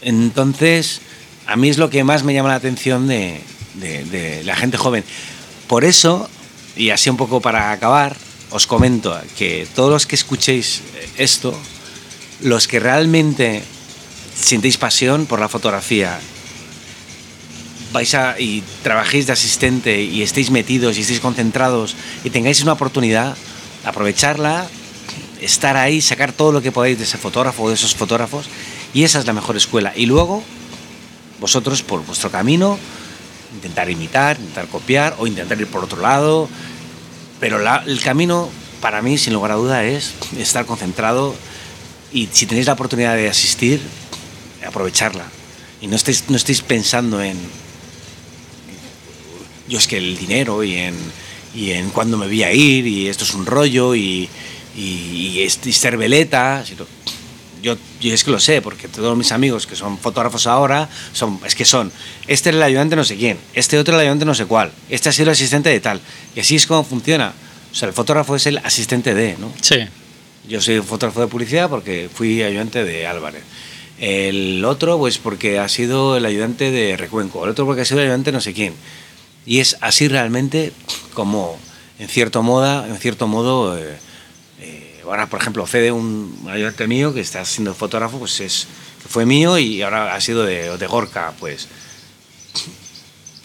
Entonces, 0.01 1.01
a 1.45 1.55
mí 1.55 1.69
es 1.69 1.77
lo 1.77 1.89
que 1.89 2.03
más 2.03 2.23
me 2.23 2.33
llama 2.33 2.49
la 2.49 2.55
atención 2.55 3.07
de, 3.07 3.41
de, 3.75 4.41
la 4.43 4.55
gente 4.55 4.77
joven. 4.77 5.03
Por 5.67 5.85
eso, 5.85 6.29
y 6.75 6.89
así 6.89 7.09
un 7.09 7.17
poco 7.17 7.41
para 7.41 7.71
acabar, 7.71 8.15
os 8.51 8.67
comento 8.67 9.17
que 9.37 9.67
todos 9.75 9.89
los 9.89 10.05
que 10.05 10.15
escuchéis 10.15 10.81
esto, 11.17 11.57
los 12.41 12.67
que 12.67 12.79
realmente 12.79 13.63
sintéis 14.35 14.77
pasión 14.77 15.25
por 15.25 15.39
la 15.39 15.47
fotografía, 15.47 16.19
vais 17.93 18.13
a 18.15 18.39
y 18.39 18.63
trabajéis 18.83 19.27
de 19.27 19.33
asistente 19.33 20.01
y 20.01 20.21
estéis 20.21 20.51
metidos 20.51 20.97
y 20.97 21.01
estéis 21.01 21.19
concentrados 21.19 21.95
y 22.23 22.29
tengáis 22.29 22.61
una 22.61 22.73
oportunidad, 22.73 23.35
aprovecharla, 23.83 24.67
estar 25.41 25.77
ahí, 25.77 26.01
sacar 26.01 26.31
todo 26.31 26.51
lo 26.51 26.61
que 26.61 26.71
podáis 26.71 26.97
de 26.97 27.03
ese 27.03 27.17
fotógrafo 27.17 27.63
o 27.63 27.69
de 27.69 27.75
esos 27.75 27.95
fotógrafos 27.95 28.47
y 28.93 29.03
esa 29.03 29.19
es 29.19 29.25
la 29.25 29.33
mejor 29.33 29.57
escuela. 29.57 29.93
Y 29.95 30.05
luego, 30.05 30.43
vosotros 31.39 31.83
por 31.83 32.05
vuestro 32.05 32.31
camino, 32.31 32.77
intentar 33.53 33.89
imitar, 33.89 34.37
intentar 34.39 34.67
copiar 34.67 35.15
o 35.19 35.27
intentar 35.27 35.59
ir 35.59 35.67
por 35.67 35.83
otro 35.83 36.01
lado. 36.01 36.49
Pero 37.39 37.59
la, 37.59 37.83
el 37.85 38.01
camino, 38.01 38.49
para 38.81 39.01
mí, 39.01 39.17
sin 39.17 39.33
lugar 39.33 39.51
a 39.51 39.55
duda, 39.55 39.83
es 39.83 40.13
estar 40.37 40.65
concentrado 40.65 41.35
y 42.13 42.27
si 42.31 42.45
tenéis 42.45 42.67
la 42.67 42.73
oportunidad 42.73 43.15
de 43.15 43.29
asistir, 43.29 43.81
aprovecharla. 44.65 45.25
Y 45.81 45.87
no 45.87 45.95
estéis, 45.95 46.25
no 46.29 46.35
estéis 46.35 46.61
pensando 46.61 47.21
en. 47.21 47.37
Yo 49.67 49.77
es 49.77 49.87
que 49.87 49.97
el 49.97 50.17
dinero 50.17 50.63
y 50.63 50.75
en, 50.75 50.95
y 51.55 51.71
en 51.71 51.89
cuándo 51.89 52.17
me 52.17 52.27
voy 52.27 52.43
a 52.43 52.51
ir 52.51 52.85
y 52.85 53.07
esto 53.07 53.23
es 53.23 53.33
un 53.33 53.45
rollo 53.45 53.95
y, 53.95 54.29
y, 54.75 55.47
ser 55.71 55.97
veleta. 55.97 56.63
Sino, 56.65 56.85
yo, 57.61 57.77
yo, 57.99 58.13
es 58.13 58.23
que 58.23 58.31
lo 58.31 58.39
sé, 58.39 58.61
porque 58.61 58.87
todos 58.87 59.17
mis 59.17 59.31
amigos 59.31 59.67
que 59.67 59.75
son 59.75 59.97
fotógrafos 59.97 60.47
ahora, 60.47 60.89
son, 61.13 61.39
es 61.45 61.55
que 61.55 61.65
son, 61.65 61.91
este 62.27 62.49
es 62.49 62.55
el 62.55 62.63
ayudante 62.63 62.95
no 62.95 63.03
sé 63.03 63.15
quién, 63.15 63.37
este 63.53 63.77
otro 63.77 63.95
el 63.95 64.01
ayudante 64.01 64.25
no 64.25 64.35
sé 64.35 64.45
cuál, 64.45 64.71
este 64.89 65.09
ha 65.09 65.11
sido 65.11 65.25
el 65.25 65.33
asistente 65.33 65.69
de 65.69 65.79
tal. 65.79 66.01
Y 66.35 66.39
así 66.39 66.55
es 66.55 66.67
como 66.67 66.83
funciona. 66.83 67.33
O 67.71 67.75
sea, 67.75 67.87
el 67.87 67.93
fotógrafo 67.93 68.35
es 68.35 68.45
el 68.47 68.57
asistente 68.57 69.13
de, 69.13 69.37
¿no? 69.37 69.51
Sí. 69.61 69.77
Yo 70.47 70.59
soy 70.59 70.81
fotógrafo 70.81 71.21
de 71.21 71.27
publicidad 71.27 71.69
porque 71.69 72.09
fui 72.13 72.43
ayudante 72.43 72.83
de 72.83 73.07
Álvarez. 73.07 73.43
El 73.97 74.65
otro, 74.65 74.97
pues 74.97 75.19
porque 75.19 75.59
ha 75.59 75.69
sido 75.69 76.17
el 76.17 76.25
ayudante 76.25 76.71
de 76.71 76.97
Recuenco. 76.97 77.43
El 77.43 77.51
otro 77.51 77.65
porque 77.65 77.83
ha 77.83 77.85
sido 77.85 77.99
el 77.99 78.07
ayudante 78.07 78.31
no 78.31 78.41
sé 78.41 78.53
quién. 78.53 78.73
Y 79.45 79.59
es 79.59 79.77
así 79.81 80.07
realmente 80.07 80.73
como, 81.13 81.57
en 81.99 82.07
cierto 82.09 82.43
modo, 82.43 82.85
en 82.85 82.97
cierto 82.97 83.27
modo 83.27 83.77
eh, 83.77 83.97
ahora, 85.11 85.27
por 85.27 85.41
ejemplo, 85.41 85.65
Fede, 85.65 85.91
un 85.91 86.47
ayudante 86.49 86.87
mío 86.87 87.13
que 87.13 87.21
está 87.21 87.43
siendo 87.45 87.73
fotógrafo, 87.73 88.17
pues 88.19 88.39
es, 88.39 88.67
fue 89.07 89.25
mío 89.25 89.57
y 89.57 89.81
ahora 89.81 90.15
ha 90.15 90.21
sido 90.21 90.43
de, 90.43 90.77
de 90.77 90.87
Gorka, 90.87 91.33
pues 91.39 91.67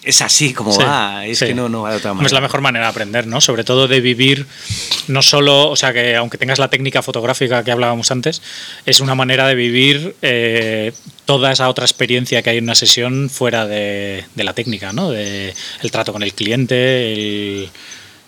es 0.03 0.23
así 0.23 0.55
como 0.55 0.73
Sí, 0.73 0.85
va, 0.85 1.27
es 1.27 1.41
sí. 1.41 1.47
que 1.47 1.55
no, 1.55 1.69
no 1.69 1.83
va 1.83 1.91
de 1.91 1.97
otra 1.97 2.14
manera. 2.14 2.27
Es 2.27 2.33
la 2.33 2.41
mejor 2.41 2.61
manera 2.61 2.85
de 2.85 2.91
aprender, 2.91 3.27
¿no? 3.27 3.41
Sobre 3.41 3.64
todo 3.64 3.89
de 3.89 4.01
vivir, 4.01 4.47
no 5.09 5.21
solo, 5.21 5.69
o 5.69 5.75
sea, 5.75 5.93
que 5.93 6.14
aunque 6.14 6.39
tengas 6.39 6.61
la 6.61 6.71
técnica 6.71 7.03
fotográfica 7.03 7.64
que 7.64 7.73
hablábamos 7.73 8.12
antes, 8.12 8.41
es 8.87 9.01
una 9.01 9.17
manera 9.17 9.49
de 9.49 9.57
vivir 9.57 10.14
eh, 10.23 10.93
toda 11.25 11.51
esa 11.51 11.69
otra 11.69 11.85
experiencia 11.85 12.41
que 12.43 12.51
hay 12.51 12.59
en 12.59 12.64
una 12.64 12.77
sesión 12.77 13.29
fuera 13.29 13.67
de, 13.67 14.25
de 14.37 14.45
la 14.45 14.53
técnica, 14.55 14.93
¿no? 14.93 15.11
De 15.11 15.53
el 15.83 15.91
trato 15.91 16.12
con 16.12 16.23
el 16.23 16.33
cliente, 16.35 17.12
el, 17.12 17.69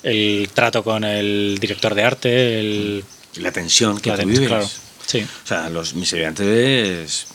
el 0.03 0.49
trato 0.53 0.83
con 0.83 1.05
el 1.05 1.59
director 1.61 1.95
de 1.95 2.03
arte, 2.03 2.59
el... 2.59 3.05
La 3.37 3.53
tensión 3.53 3.99
que 4.01 4.11
la 4.11 4.17
tú 4.17 4.21
de- 4.23 4.27
vives. 4.33 4.49
claro. 4.49 4.69
Sí, 5.07 5.21
O 5.45 5.47
sea, 5.47 5.71
los, 5.71 5.95
mis 5.95 6.05
estudiantes 6.13 7.27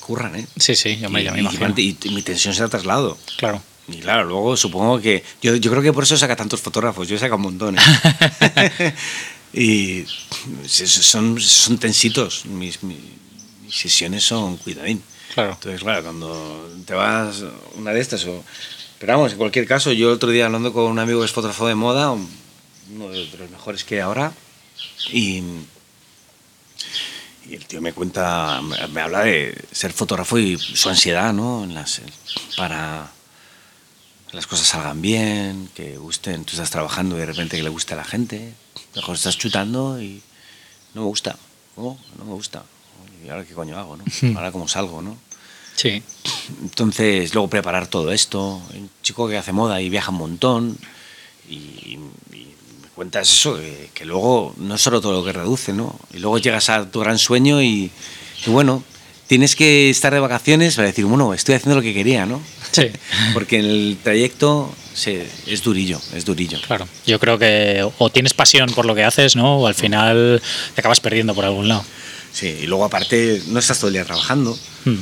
curran, 0.00 0.34
¿eh? 0.36 0.46
sí, 0.56 0.74
sí, 0.74 0.96
yo 0.98 1.08
me, 1.08 1.20
y, 1.20 1.24
ya 1.24 1.30
me 1.32 1.38
y- 1.38 1.40
imagino. 1.42 1.72
y- 1.76 1.96
y 2.02 2.08
mi 2.10 2.22
tensión 2.22 2.52
se 2.54 2.62
la 2.62 2.68
traslado. 2.68 3.16
Claro. 3.36 3.62
Y 3.88 3.98
claro, 4.00 4.24
luego 4.24 4.56
supongo 4.56 5.00
que. 5.00 5.22
Yo, 5.42 5.56
yo 5.56 5.70
creo 5.70 5.82
que 5.82 5.92
por 5.92 6.04
eso 6.04 6.16
saca 6.16 6.36
tantos 6.36 6.60
fotógrafos. 6.60 7.08
Yo 7.08 7.16
he 7.16 7.18
sacado 7.18 7.36
un 7.36 7.42
montón. 7.42 7.76
¿eh? 8.56 8.94
y 9.52 10.04
son, 10.66 11.40
son 11.40 11.78
tensitos. 11.78 12.46
Mis, 12.46 12.82
mis, 12.82 12.98
sesiones 13.68 14.24
son 14.24 14.56
cuidadín. 14.58 15.02
Claro. 15.34 15.52
Entonces, 15.52 15.80
claro, 15.82 16.02
cuando 16.02 16.70
te 16.86 16.94
vas 16.94 17.42
una 17.76 17.92
de 17.92 18.00
estas 18.00 18.24
o... 18.26 18.44
Pero 18.98 19.12
vamos, 19.14 19.32
en 19.32 19.38
cualquier 19.38 19.66
caso, 19.66 19.92
yo 19.92 20.08
el 20.08 20.14
otro 20.16 20.30
día 20.30 20.46
hablando 20.46 20.72
con 20.72 20.84
un 20.90 20.98
amigo 20.98 21.20
que 21.20 21.26
es 21.26 21.32
fotógrafo 21.32 21.66
de 21.68 21.74
moda, 21.76 22.10
un- 22.10 22.28
uno 22.94 23.08
de 23.10 23.26
los 23.38 23.50
mejores 23.50 23.84
que 23.84 23.94
hay 23.96 24.00
ahora, 24.00 24.32
y, 25.12 25.42
y 27.48 27.54
el 27.54 27.66
tío 27.66 27.80
me 27.80 27.92
cuenta, 27.92 28.60
me, 28.62 29.00
habla 29.00 29.20
de 29.22 29.56
ser 29.72 29.92
fotógrafo 29.92 30.38
y 30.38 30.58
su 30.58 30.88
ansiedad, 30.88 31.32
¿no? 31.32 31.64
En 31.64 31.74
las, 31.74 32.00
para 32.56 33.10
que 34.30 34.36
las 34.36 34.46
cosas 34.46 34.66
salgan 34.66 35.02
bien, 35.02 35.68
que 35.74 35.96
gusten, 35.96 36.44
tú 36.44 36.52
estás 36.52 36.70
trabajando 36.70 37.16
y 37.16 37.20
de 37.20 37.26
repente 37.26 37.56
que 37.56 37.62
le 37.62 37.68
guste 37.68 37.94
a 37.94 37.96
la 37.96 38.04
gente, 38.04 38.54
mejor 38.94 39.16
estás 39.16 39.36
chutando 39.36 40.00
y 40.00 40.22
no 40.94 41.02
me 41.02 41.06
gusta, 41.08 41.36
¿cómo? 41.74 41.98
No 42.18 42.24
me 42.24 42.32
gusta. 42.32 42.64
¿Y 43.24 43.28
ahora 43.28 43.44
qué 43.44 43.54
coño 43.54 43.78
hago, 43.78 43.96
no? 43.96 44.04
Ahora 44.36 44.52
cómo 44.52 44.66
salgo, 44.68 45.02
¿no? 45.02 45.16
Sí, 45.76 46.02
Entonces, 46.62 47.32
luego 47.32 47.48
preparar 47.48 47.86
todo 47.86 48.12
esto. 48.12 48.60
Un 48.74 48.90
chico 49.02 49.28
que 49.28 49.38
hace 49.38 49.52
moda 49.52 49.80
y 49.80 49.88
viaja 49.88 50.10
un 50.10 50.18
montón. 50.18 50.78
Y, 51.48 51.98
cuentas 53.00 53.32
eso, 53.32 53.56
que, 53.56 53.88
que 53.94 54.04
luego 54.04 54.54
no 54.58 54.74
es 54.74 54.82
solo 54.82 55.00
todo 55.00 55.12
lo 55.12 55.24
que 55.24 55.32
reduce, 55.32 55.72
¿no? 55.72 55.98
Y 56.12 56.18
luego 56.18 56.36
llegas 56.36 56.68
a 56.68 56.84
tu 56.90 57.00
gran 57.00 57.16
sueño 57.16 57.62
y, 57.62 57.90
y 58.44 58.50
bueno, 58.50 58.84
tienes 59.26 59.56
que 59.56 59.88
estar 59.88 60.12
de 60.12 60.20
vacaciones 60.20 60.76
para 60.76 60.88
decir, 60.88 61.06
bueno, 61.06 61.32
estoy 61.32 61.54
haciendo 61.54 61.76
lo 61.76 61.80
que 61.80 61.94
quería, 61.94 62.26
¿no? 62.26 62.42
sí. 62.72 62.90
Porque 63.32 63.58
en 63.58 63.64
el 63.64 63.96
trayecto 64.02 64.70
se, 64.92 65.26
es 65.46 65.62
durillo, 65.62 65.98
es 66.14 66.26
durillo. 66.26 66.58
Claro, 66.66 66.86
yo 67.06 67.18
creo 67.18 67.38
que 67.38 67.90
o 67.96 68.10
tienes 68.10 68.34
pasión 68.34 68.68
por 68.74 68.84
lo 68.84 68.94
que 68.94 69.02
haces, 69.02 69.34
¿no? 69.34 69.60
O 69.60 69.66
al 69.66 69.74
final 69.74 70.42
te 70.74 70.82
acabas 70.82 71.00
perdiendo 71.00 71.34
por 71.34 71.46
algún 71.46 71.68
lado. 71.68 71.82
Sí, 72.34 72.48
y 72.48 72.66
luego 72.66 72.84
aparte 72.84 73.40
no 73.46 73.60
estás 73.60 73.78
todo 73.78 73.88
el 73.88 73.94
día 73.94 74.04
trabajando. 74.04 74.58
Hmm. 74.84 74.98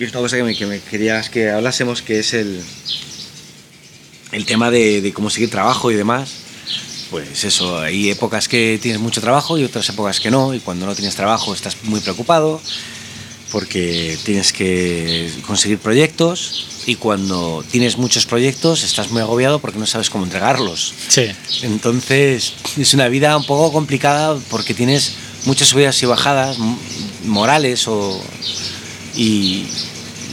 es 0.00 0.10
una 0.10 0.20
cosa 0.20 0.36
que 0.36 0.42
me, 0.42 0.56
que 0.56 0.66
me 0.66 0.80
querías 0.80 1.30
que 1.30 1.48
hablásemos, 1.48 2.02
que 2.02 2.18
es 2.18 2.34
el, 2.34 2.60
el 4.32 4.44
tema 4.46 4.72
de, 4.72 5.00
de 5.00 5.12
cómo 5.12 5.30
seguir 5.30 5.48
trabajo 5.48 5.92
y 5.92 5.94
demás. 5.94 6.47
Pues 7.10 7.44
eso, 7.44 7.78
hay 7.78 8.10
épocas 8.10 8.48
que 8.48 8.78
tienes 8.82 9.00
mucho 9.00 9.20
trabajo 9.20 9.56
y 9.58 9.64
otras 9.64 9.88
épocas 9.88 10.20
que 10.20 10.30
no, 10.30 10.52
y 10.54 10.60
cuando 10.60 10.86
no 10.86 10.94
tienes 10.94 11.14
trabajo 11.16 11.54
estás 11.54 11.76
muy 11.84 12.00
preocupado 12.00 12.60
porque 13.50 14.18
tienes 14.24 14.52
que 14.52 15.30
conseguir 15.46 15.78
proyectos 15.78 16.66
y 16.86 16.96
cuando 16.96 17.64
tienes 17.70 17.96
muchos 17.96 18.26
proyectos 18.26 18.82
estás 18.82 19.10
muy 19.10 19.22
agobiado 19.22 19.58
porque 19.58 19.78
no 19.78 19.86
sabes 19.86 20.10
cómo 20.10 20.24
entregarlos. 20.24 20.92
Sí, 21.08 21.26
Entonces 21.62 22.52
es 22.76 22.94
una 22.94 23.08
vida 23.08 23.36
un 23.36 23.44
poco 23.44 23.72
complicada 23.72 24.38
porque 24.50 24.74
tienes 24.74 25.14
muchas 25.44 25.68
subidas 25.68 26.02
y 26.02 26.06
bajadas 26.06 26.58
morales 27.24 27.88
o, 27.88 28.20
y, 29.16 29.64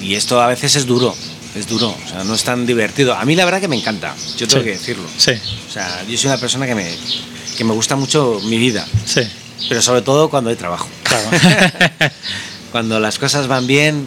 y 0.02 0.16
esto 0.16 0.42
a 0.42 0.48
veces 0.48 0.76
es 0.76 0.86
duro, 0.86 1.16
es 1.56 1.68
duro, 1.68 1.90
o 2.04 2.08
sea, 2.10 2.24
no 2.24 2.36
es 2.36 2.44
tan 2.44 2.66
divertido. 2.66 3.14
A 3.16 3.24
mí 3.26 3.36
la 3.36 3.46
verdad 3.46 3.62
que 3.62 3.68
me 3.68 3.76
encanta, 3.78 4.14
yo 4.38 4.48
tengo 4.48 4.62
Sí. 4.62 4.66
que 4.66 4.72
decirlo. 4.78 5.08
sí, 5.18 5.32
O 5.70 5.72
sea, 5.72 6.04
yo 6.08 6.18
soy 6.18 6.28
una 6.28 6.38
persona 6.38 6.66
que 6.68 6.76
me, 6.76 6.96
que 7.58 7.64
me 7.64 7.74
gusta 7.74 7.96
mucho 7.96 8.40
mi 8.46 8.58
vida, 8.58 8.86
sí, 9.06 9.22
pero 9.70 9.82
sobre 9.82 10.02
todo 10.02 10.30
cuando 10.30 10.50
hay 10.50 10.56
trabajo. 10.56 10.88
claro. 11.04 11.30
Cuando 12.72 13.00
las 13.00 13.18
cosas 13.20 13.48
van 13.48 13.68
bien, 13.68 14.06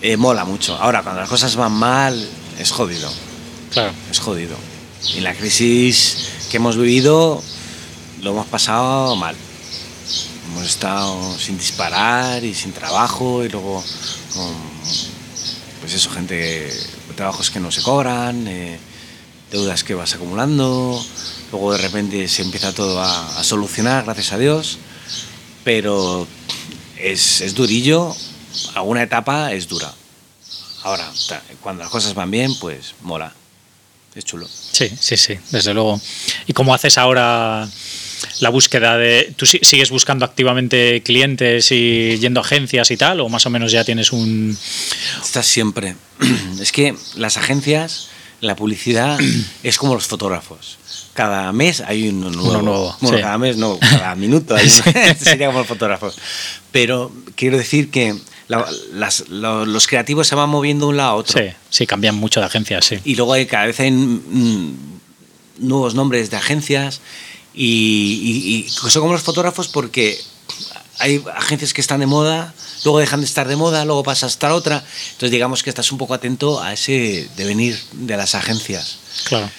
eh, 0.00 0.16
mola 0.16 0.46
mucho. 0.46 0.74
Ahora, 0.76 1.02
cuando 1.02 1.20
las 1.20 1.28
cosas 1.28 1.54
van 1.54 1.72
mal, 1.72 2.26
es 2.58 2.70
jodido. 2.70 3.12
claro. 3.70 3.92
es 4.10 4.18
jodido. 4.20 4.56
Y 5.14 5.20
la 5.20 5.34
crisis 5.34 6.16
que 6.50 6.56
hemos 6.56 6.78
vivido 6.78 7.42
lo 8.22 8.30
hemos 8.30 8.46
pasado 8.46 9.14
mal. 9.16 9.36
Hemos 10.50 10.66
estado 10.66 11.38
sin 11.38 11.58
disparar 11.58 12.42
y 12.42 12.54
sin 12.54 12.72
trabajo 12.72 13.44
y 13.44 13.50
luego 13.50 13.84
con, 14.34 14.54
pues 15.88 16.02
eso, 16.02 16.10
gente, 16.10 16.70
trabajos 17.16 17.50
que 17.50 17.60
no 17.60 17.70
se 17.70 17.80
cobran, 17.80 18.46
eh, 18.46 18.78
deudas 19.50 19.82
que 19.82 19.94
vas 19.94 20.12
acumulando, 20.12 21.02
luego 21.50 21.72
de 21.72 21.78
repente 21.78 22.28
se 22.28 22.42
empieza 22.42 22.74
todo 22.74 23.00
a, 23.00 23.38
a 23.38 23.42
solucionar, 23.42 24.04
gracias 24.04 24.32
a 24.32 24.36
Dios, 24.36 24.76
pero 25.64 26.28
es, 26.98 27.40
es 27.40 27.54
durillo, 27.54 28.14
alguna 28.74 29.02
etapa 29.02 29.54
es 29.54 29.66
dura. 29.66 29.90
Ahora, 30.82 31.10
cuando 31.62 31.84
las 31.84 31.90
cosas 31.90 32.12
van 32.12 32.30
bien, 32.30 32.54
pues 32.58 32.94
mola. 33.00 33.32
Es 34.14 34.26
chulo. 34.26 34.46
Sí, 34.46 34.90
sí, 35.00 35.16
sí, 35.16 35.38
desde 35.50 35.72
luego. 35.72 35.98
¿Y 36.46 36.52
cómo 36.52 36.74
haces 36.74 36.98
ahora 36.98 37.66
la 38.40 38.48
búsqueda 38.50 38.96
de... 38.96 39.32
¿Tú 39.36 39.46
si- 39.46 39.60
sigues 39.62 39.90
buscando 39.90 40.24
activamente 40.24 41.02
clientes 41.02 41.70
y 41.72 42.18
yendo 42.18 42.40
a 42.40 42.42
agencias 42.42 42.90
y 42.90 42.96
tal? 42.96 43.20
¿O 43.20 43.28
más 43.28 43.46
o 43.46 43.50
menos 43.50 43.72
ya 43.72 43.84
tienes 43.84 44.12
un... 44.12 44.56
Estás 45.22 45.46
siempre. 45.46 45.96
Es 46.60 46.72
que 46.72 46.94
las 47.16 47.36
agencias, 47.36 48.08
la 48.40 48.56
publicidad, 48.56 49.18
es 49.62 49.76
como 49.78 49.94
los 49.94 50.06
fotógrafos. 50.06 50.78
Cada 51.14 51.52
mes 51.52 51.80
hay 51.80 52.08
uno 52.08 52.30
nuevo. 52.30 52.50
Uno 52.50 52.62
nuevo, 52.62 52.96
Bueno, 53.00 53.16
sí. 53.18 53.22
cada 53.22 53.38
mes 53.38 53.56
no, 53.56 53.78
cada 53.80 54.14
minuto 54.14 54.54
hay 54.56 54.66
uno. 54.68 55.14
Sería 55.20 55.46
como 55.48 55.58
los 55.60 55.68
fotógrafos. 55.68 56.16
Pero 56.70 57.12
quiero 57.34 57.56
decir 57.56 57.90
que 57.90 58.14
la- 58.46 58.66
las- 58.94 59.28
lo- 59.28 59.66
los 59.66 59.86
creativos 59.86 60.28
se 60.28 60.34
van 60.34 60.48
moviendo 60.48 60.86
de 60.86 60.90
un 60.90 60.96
lado 60.96 61.10
a 61.10 61.14
otro. 61.14 61.40
Sí, 61.42 61.50
sí, 61.70 61.86
cambian 61.86 62.14
mucho 62.14 62.40
de 62.40 62.46
agencias, 62.46 62.84
sí. 62.84 62.98
Y 63.04 63.14
luego 63.16 63.32
hay, 63.32 63.46
cada 63.46 63.66
vez 63.66 63.80
hay 63.80 63.90
mm, 63.90 64.76
nuevos 65.58 65.94
nombres 65.94 66.30
de 66.30 66.36
agencias 66.36 67.00
y, 67.60 68.20
y- 68.22 68.66
y 68.66 68.68
son 68.68 69.02
como 69.02 69.12
los 69.12 69.22
fotógrafos 69.22 69.66
porque 69.68 70.20
hay 71.00 71.22
agencias 71.36 71.72
que 71.72 71.80
están 71.80 72.00
de 72.00 72.06
moda, 72.06 72.54
luego 72.84 72.98
dejan 73.00 73.20
de 73.20 73.26
estar 73.26 73.46
de 73.48 73.56
moda, 73.56 73.84
luego 73.84 74.02
pasa 74.02 74.26
a 74.26 74.28
estar 74.28 74.50
otra. 74.52 74.84
Entonces 75.12 75.30
digamos 75.30 75.62
que 75.62 75.70
estás 75.70 75.90
un 75.92 75.98
poco 75.98 76.14
atento 76.14 76.62
a 76.62 76.72
ese 76.72 77.28
devenir 77.36 77.78
de 77.92 78.16
las 78.16 78.34
agencias. 78.34 78.98
Claro. 79.24 79.50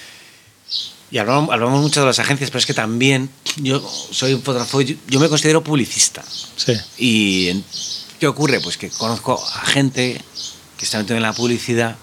Y 1.12 1.18
hablamos, 1.18 1.50
hablamos 1.52 1.82
mucho 1.82 2.02
de 2.02 2.06
las 2.06 2.20
agencias, 2.20 2.50
pero 2.52 2.60
es 2.60 2.66
que 2.66 2.74
también 2.74 3.30
yo 3.58 3.82
soy 4.12 4.34
un 4.34 4.42
fotógrafo, 4.44 4.80
yo, 4.82 4.96
yo 5.08 5.20
me 5.20 5.28
considero 5.28 5.64
publicista. 5.64 6.24
Sí, 6.56 6.74
¿Y 7.00 7.64
qué 8.20 8.28
ocurre? 8.28 8.60
Pues 8.62 8.78
que 8.78 8.90
conozco 8.90 9.44
a 9.56 9.66
gente 9.66 10.22
que 10.78 10.86
está 10.86 11.00
metida 11.00 11.18
en 11.18 11.24
la 11.24 11.34
publicidad 11.34 11.96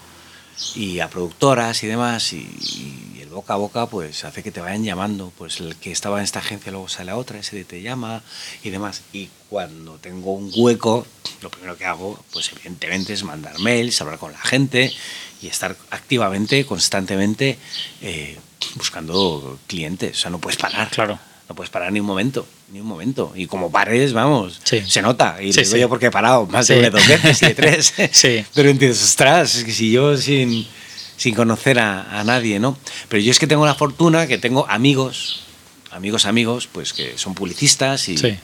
y 0.74 0.98
a 1.00 1.08
productoras 1.08 1.82
y 1.84 1.86
demás, 1.86 2.32
y, 2.32 2.36
y 2.38 3.15
boca 3.36 3.54
a 3.54 3.56
boca 3.56 3.86
pues 3.86 4.24
hace 4.24 4.42
que 4.42 4.50
te 4.50 4.60
vayan 4.60 4.82
llamando. 4.84 5.32
Pues 5.38 5.60
el 5.60 5.76
que 5.76 5.92
estaba 5.92 6.18
en 6.18 6.24
esta 6.24 6.40
agencia 6.40 6.72
luego 6.72 6.88
sale 6.88 7.12
a 7.12 7.16
otra, 7.16 7.38
ese 7.38 7.64
te 7.64 7.82
llama 7.82 8.22
y 8.64 8.70
demás. 8.70 9.02
Y 9.12 9.28
cuando 9.48 9.98
tengo 9.98 10.32
un 10.32 10.50
hueco, 10.54 11.06
lo 11.42 11.50
primero 11.50 11.76
que 11.76 11.84
hago, 11.84 12.22
pues 12.32 12.50
evidentemente 12.52 13.12
es 13.12 13.22
mandar 13.22 13.58
mails, 13.60 14.00
hablar 14.00 14.18
con 14.18 14.32
la 14.32 14.40
gente 14.40 14.92
y 15.42 15.46
estar 15.48 15.76
activamente, 15.90 16.64
constantemente 16.66 17.58
eh, 18.02 18.36
buscando 18.74 19.58
clientes. 19.66 20.16
O 20.16 20.20
sea, 20.22 20.30
no 20.30 20.38
puedes 20.38 20.56
parar. 20.58 20.88
Claro. 20.90 21.18
No 21.48 21.54
puedes 21.54 21.70
parar 21.70 21.92
ni 21.92 22.00
un 22.00 22.06
momento, 22.06 22.44
ni 22.72 22.80
un 22.80 22.86
momento. 22.88 23.32
Y 23.36 23.46
como 23.46 23.70
pares, 23.70 24.12
vamos, 24.12 24.60
Sí. 24.64 24.82
se 24.88 25.00
nota. 25.00 25.40
Y 25.40 25.52
Sí, 25.52 25.60
digo 25.60 25.74
sí. 25.74 25.80
yo 25.80 25.88
porque 25.88 26.06
he 26.06 26.10
parado 26.10 26.44
más 26.46 26.66
de 26.66 26.78
una 26.80 26.90
dos 26.90 27.06
veces 27.06 27.40
y 27.42 27.46
de 27.46 27.54
tres. 27.62 27.94
Sí. 28.10 28.44
Pero 28.52 28.68
entiendes, 28.68 29.00
ostras, 29.04 29.54
es 29.54 29.62
que 29.64 29.72
si 29.72 29.92
yo 29.92 30.16
sin, 30.16 30.66
sin 31.16 31.34
conocer 31.34 31.78
a, 31.78 32.20
a 32.20 32.24
nadie, 32.24 32.58
¿no? 32.58 32.76
Pero 33.08 33.22
yo 33.22 33.30
es 33.30 33.38
que 33.38 33.46
tengo 33.46 33.64
la 33.66 33.74
fortuna 33.74 34.26
que 34.26 34.38
tengo 34.38 34.66
amigos, 34.68 35.40
amigos, 35.90 36.26
amigos, 36.26 36.68
pues 36.70 36.92
que 36.92 37.16
son 37.18 37.34
publicistas 37.34 38.08
y... 38.08 38.16
Sí. 38.18 38.36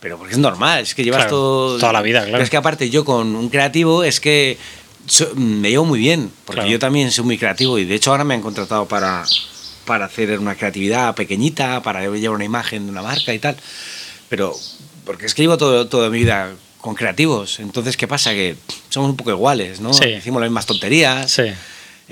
Pero 0.00 0.18
porque 0.18 0.32
es 0.32 0.38
normal, 0.38 0.80
es 0.82 0.94
que 0.96 1.04
llevas 1.04 1.18
Claro, 1.22 1.30
todo... 1.30 1.78
toda 1.78 1.92
la 1.92 2.02
vida, 2.02 2.18
claro. 2.20 2.32
Pero 2.32 2.44
es 2.44 2.50
que 2.50 2.56
aparte 2.56 2.90
yo 2.90 3.04
con 3.04 3.36
un 3.36 3.48
creativo 3.50 4.02
es 4.02 4.18
que 4.18 4.58
so- 5.06 5.32
me 5.36 5.70
llevo 5.70 5.84
muy 5.84 6.00
bien, 6.00 6.28
porque 6.44 6.58
Claro. 6.62 6.70
yo 6.72 6.78
también 6.80 7.12
soy 7.12 7.24
muy 7.24 7.38
creativo 7.38 7.78
y 7.78 7.84
de 7.84 7.94
hecho 7.94 8.10
ahora 8.10 8.24
me 8.24 8.34
han 8.34 8.42
contratado 8.42 8.86
para, 8.86 9.24
para 9.84 10.06
hacer 10.06 10.36
una 10.40 10.56
creatividad 10.56 11.14
pequeñita, 11.14 11.82
para 11.84 12.00
llevar 12.02 12.34
una 12.34 12.44
imagen 12.44 12.86
de 12.86 12.90
una 12.90 13.02
marca 13.02 13.32
y 13.32 13.38
tal. 13.38 13.56
Pero 14.28 14.56
porque 15.04 15.26
es 15.26 15.34
que 15.34 15.42
llevo 15.42 15.56
todo, 15.56 15.86
toda 15.86 16.10
mi 16.10 16.18
vida 16.18 16.50
con 16.80 16.96
creativos. 16.96 17.60
Entonces, 17.60 17.96
¿qué 17.96 18.08
pasa? 18.08 18.32
Que 18.32 18.56
somos 18.88 19.08
un 19.10 19.16
poco 19.16 19.30
iguales, 19.30 19.78
¿no? 19.80 19.92
Sí. 19.94 20.06
Decimos 20.06 20.40
las 20.40 20.50
mismas 20.50 20.66
tonterías. 20.66 21.30
Sí. 21.30 21.44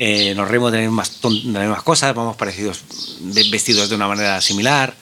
Eh, 0.03 0.35
nos 0.35 0.49
reímos 0.49 0.73
de 0.73 0.79
las, 0.79 0.87
mismas 0.87 1.21
de 1.21 1.53
las 1.53 1.63
mismas 1.65 1.83
cosas, 1.83 2.15
vamos 2.15 2.35
parecidos, 2.35 2.81
vestidos 3.51 3.91
de 3.91 3.97
una 3.97 4.09
manera 4.09 4.41
similar. 4.41 4.95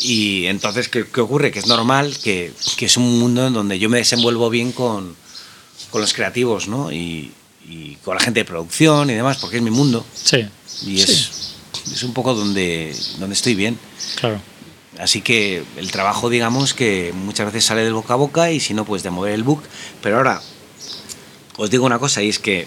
Y 0.00 0.46
entonces, 0.46 0.88
¿qué, 0.88 1.06
qué 1.06 1.20
ocurre? 1.20 1.52
Que 1.52 1.58
es 1.58 1.66
normal, 1.66 2.16
que, 2.24 2.50
que 2.78 2.86
es 2.86 2.96
un 2.96 3.18
mundo 3.20 3.46
en 3.46 3.52
donde 3.52 3.78
yo 3.78 3.90
me 3.90 3.98
desenvuelvo 3.98 4.48
bien 4.48 4.72
con, 4.72 5.14
con 5.90 6.00
los 6.00 6.14
creativos, 6.14 6.66
¿no? 6.66 6.90
Y, 6.90 7.30
y 7.68 7.96
con 7.96 8.14
la 8.14 8.22
gente 8.22 8.40
de 8.40 8.44
producción 8.46 9.10
y 9.10 9.12
demás, 9.12 9.36
porque 9.36 9.56
es 9.58 9.62
mi 9.62 9.70
mundo. 9.70 10.04
Sí. 10.14 10.38
Y 10.86 10.98
Sí. 10.98 11.12
es, 11.12 11.30
es 11.92 12.02
un 12.02 12.14
poco 12.14 12.32
donde, 12.32 12.96
donde 13.18 13.34
estoy 13.34 13.54
bien. 13.54 13.78
Claro. 14.18 14.40
Así 14.98 15.20
que 15.20 15.62
el 15.76 15.90
trabajo, 15.90 16.30
digamos, 16.30 16.72
que 16.72 17.12
muchas 17.14 17.44
veces 17.46 17.66
sale 17.66 17.84
del 17.84 17.92
boca 17.92 18.14
a 18.14 18.16
boca 18.16 18.50
y 18.50 18.60
si 18.60 18.72
no, 18.72 18.86
pues 18.86 19.02
de 19.02 19.10
mover 19.10 19.34
el 19.34 19.42
book. 19.42 19.62
Pero 20.02 20.16
ahora, 20.16 20.40
os 21.58 21.68
digo 21.68 21.84
una 21.84 21.98
cosa, 21.98 22.22
y 22.22 22.30
es 22.30 22.38
que 22.38 22.66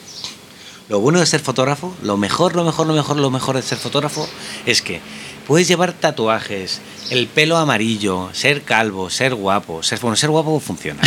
lo 0.87 0.99
bueno 0.99 1.19
de 1.19 1.25
ser 1.25 1.39
fotógrafo, 1.39 1.95
lo 2.03 2.17
mejor, 2.17 2.55
lo 2.55 2.63
mejor, 2.63 2.85
lo 2.87 2.93
mejor, 2.93 3.17
lo 3.17 3.31
mejor 3.31 3.55
de 3.55 3.61
ser 3.61 3.77
fotógrafo 3.77 4.27
es 4.65 4.81
que 4.81 5.01
puedes 5.47 5.67
llevar 5.67 5.93
tatuajes, 5.93 6.81
el 7.09 7.27
pelo 7.27 7.57
amarillo, 7.57 8.29
ser 8.33 8.63
calvo, 8.63 9.09
ser 9.09 9.35
guapo. 9.35 9.83
Ser, 9.83 9.99
bueno, 9.99 10.15
ser 10.15 10.29
guapo 10.29 10.59
funciona. 10.59 11.01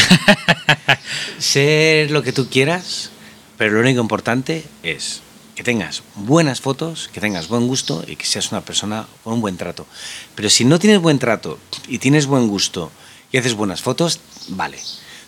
ser 1.38 2.10
lo 2.10 2.22
que 2.22 2.32
tú 2.32 2.48
quieras, 2.48 3.10
pero 3.56 3.72
lo 3.72 3.80
único 3.80 4.00
importante 4.00 4.64
es 4.82 5.20
que 5.54 5.62
tengas 5.64 6.02
buenas 6.14 6.60
fotos, 6.60 7.10
que 7.12 7.20
tengas 7.20 7.48
buen 7.48 7.66
gusto 7.66 8.04
y 8.06 8.16
que 8.16 8.26
seas 8.26 8.52
una 8.52 8.60
persona 8.60 9.06
con 9.24 9.34
un 9.34 9.40
buen 9.40 9.56
trato. 9.56 9.86
Pero 10.34 10.50
si 10.50 10.64
no 10.64 10.78
tienes 10.78 11.00
buen 11.00 11.18
trato 11.18 11.58
y 11.88 11.98
tienes 11.98 12.26
buen 12.26 12.48
gusto 12.48 12.92
y 13.32 13.38
haces 13.38 13.54
buenas 13.54 13.82
fotos, 13.82 14.20
vale. 14.48 14.78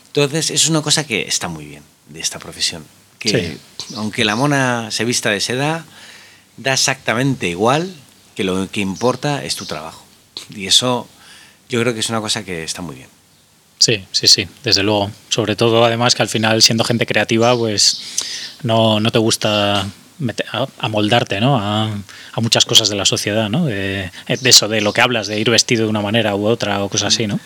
Entonces, 0.07 0.51
es 0.51 0.69
una 0.69 0.83
cosa 0.83 1.05
que 1.05 1.23
está 1.23 1.49
muy 1.49 1.67
bien 1.67 1.83
de 2.09 2.21
esta 2.21 2.39
profesión. 2.39 2.85
Que 3.21 3.59
aunque 3.97 4.25
la 4.25 4.35
mona 4.35 4.91
se 4.91 5.05
vista 5.05 5.31
de 5.31 5.41
seda, 5.41 5.85
da 6.57 6.73
exactamente 6.73 7.49
igual 7.49 7.95
que 8.35 8.45
lo 8.45 8.69
que 8.71 8.81
importa 8.81 9.45
es 9.45 9.55
tu 9.55 9.67
trabajo. 9.67 10.05
Y 10.55 10.67
eso 10.67 11.07
yo 11.69 11.81
creo 11.81 11.95
que 11.95 12.01
es 12.01 12.09
una 12.09 12.21
cosa 12.21 12.45
que 12.45 12.65
está 12.65 12.83
muy 12.83 12.97
bien. 12.97 13.09
Sí, 13.79 14.05
sí, 14.13 14.27
sí, 14.27 14.49
desde 14.65 14.83
luego. 14.83 15.11
Sobre 15.29 15.57
todo, 15.57 15.85
además, 15.85 16.15
que 16.15 16.23
al 16.23 16.29
final, 16.29 16.61
siendo 16.63 16.85
gente 16.85 17.07
creativa, 17.07 17.57
pues 17.57 18.03
no, 18.63 19.01
no 19.01 19.11
te 19.11 19.19
gusta 19.19 19.87
amoldarte 20.79 21.41
¿no? 21.41 21.59
a, 21.59 21.87
a 21.87 22.41
muchas 22.41 22.67
cosas 22.67 22.89
de 22.91 22.97
la 22.97 23.07
sociedad, 23.07 23.49
¿no? 23.49 23.65
De, 23.65 24.11
de 24.29 24.51
eso, 24.51 24.69
de 24.69 24.81
lo 24.83 24.93
que 24.93 25.01
hablas, 25.01 25.29
de 25.29 25.41
ir 25.41 25.49
vestido 25.49 25.85
de 25.85 25.91
una 25.91 26.03
manera 26.03 26.35
u 26.35 26.47
otra 26.47 26.83
o 26.85 26.89
cosas 26.89 27.15
así, 27.15 27.27
¿no? 27.27 27.41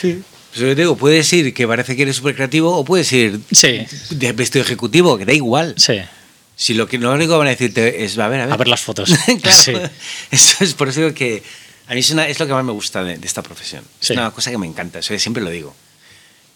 Sí. 0.00 0.22
Te 0.58 0.74
digo, 0.74 0.96
puedes 0.96 1.32
ir 1.32 1.52
que 1.54 1.66
parece 1.66 1.96
que 1.96 2.02
eres 2.02 2.16
súper 2.16 2.34
creativo 2.34 2.76
o 2.76 2.84
puedes 2.84 3.12
ir 3.12 3.40
Sí, 3.52 3.80
de 4.10 4.32
vestido 4.32 4.64
ejecutivo, 4.64 5.16
que 5.18 5.24
da 5.24 5.32
igual. 5.32 5.74
sí. 5.76 5.98
Si 6.60 6.74
lo 6.74 6.88
que 6.88 6.98
lo 6.98 7.12
único 7.12 7.34
que 7.34 7.38
van 7.38 7.46
a 7.46 7.50
decirte 7.50 8.02
es, 8.04 8.18
a 8.18 8.26
ver, 8.26 8.40
a 8.40 8.46
ver. 8.46 8.52
A 8.54 8.56
ver 8.56 8.66
las 8.66 8.80
fotos. 8.80 9.10
claro, 9.42 9.56
Sí. 9.56 9.72
eso 10.32 10.64
es 10.64 10.74
por 10.74 10.88
eso 10.88 11.14
que 11.14 11.40
a 11.86 11.94
mí 11.94 12.00
es, 12.00 12.10
una- 12.10 12.26
es 12.26 12.40
lo 12.40 12.48
que 12.48 12.52
más 12.52 12.64
me 12.64 12.72
gusta 12.72 13.04
de, 13.04 13.16
de 13.16 13.26
esta 13.28 13.42
profesión. 13.44 13.84
Es 14.00 14.08
Sí. 14.08 14.12
una 14.14 14.32
cosa 14.32 14.50
que 14.50 14.58
me 14.58 14.66
encanta, 14.66 14.98
eso 14.98 15.16
siempre 15.20 15.40
lo 15.42 15.50
digo. 15.50 15.72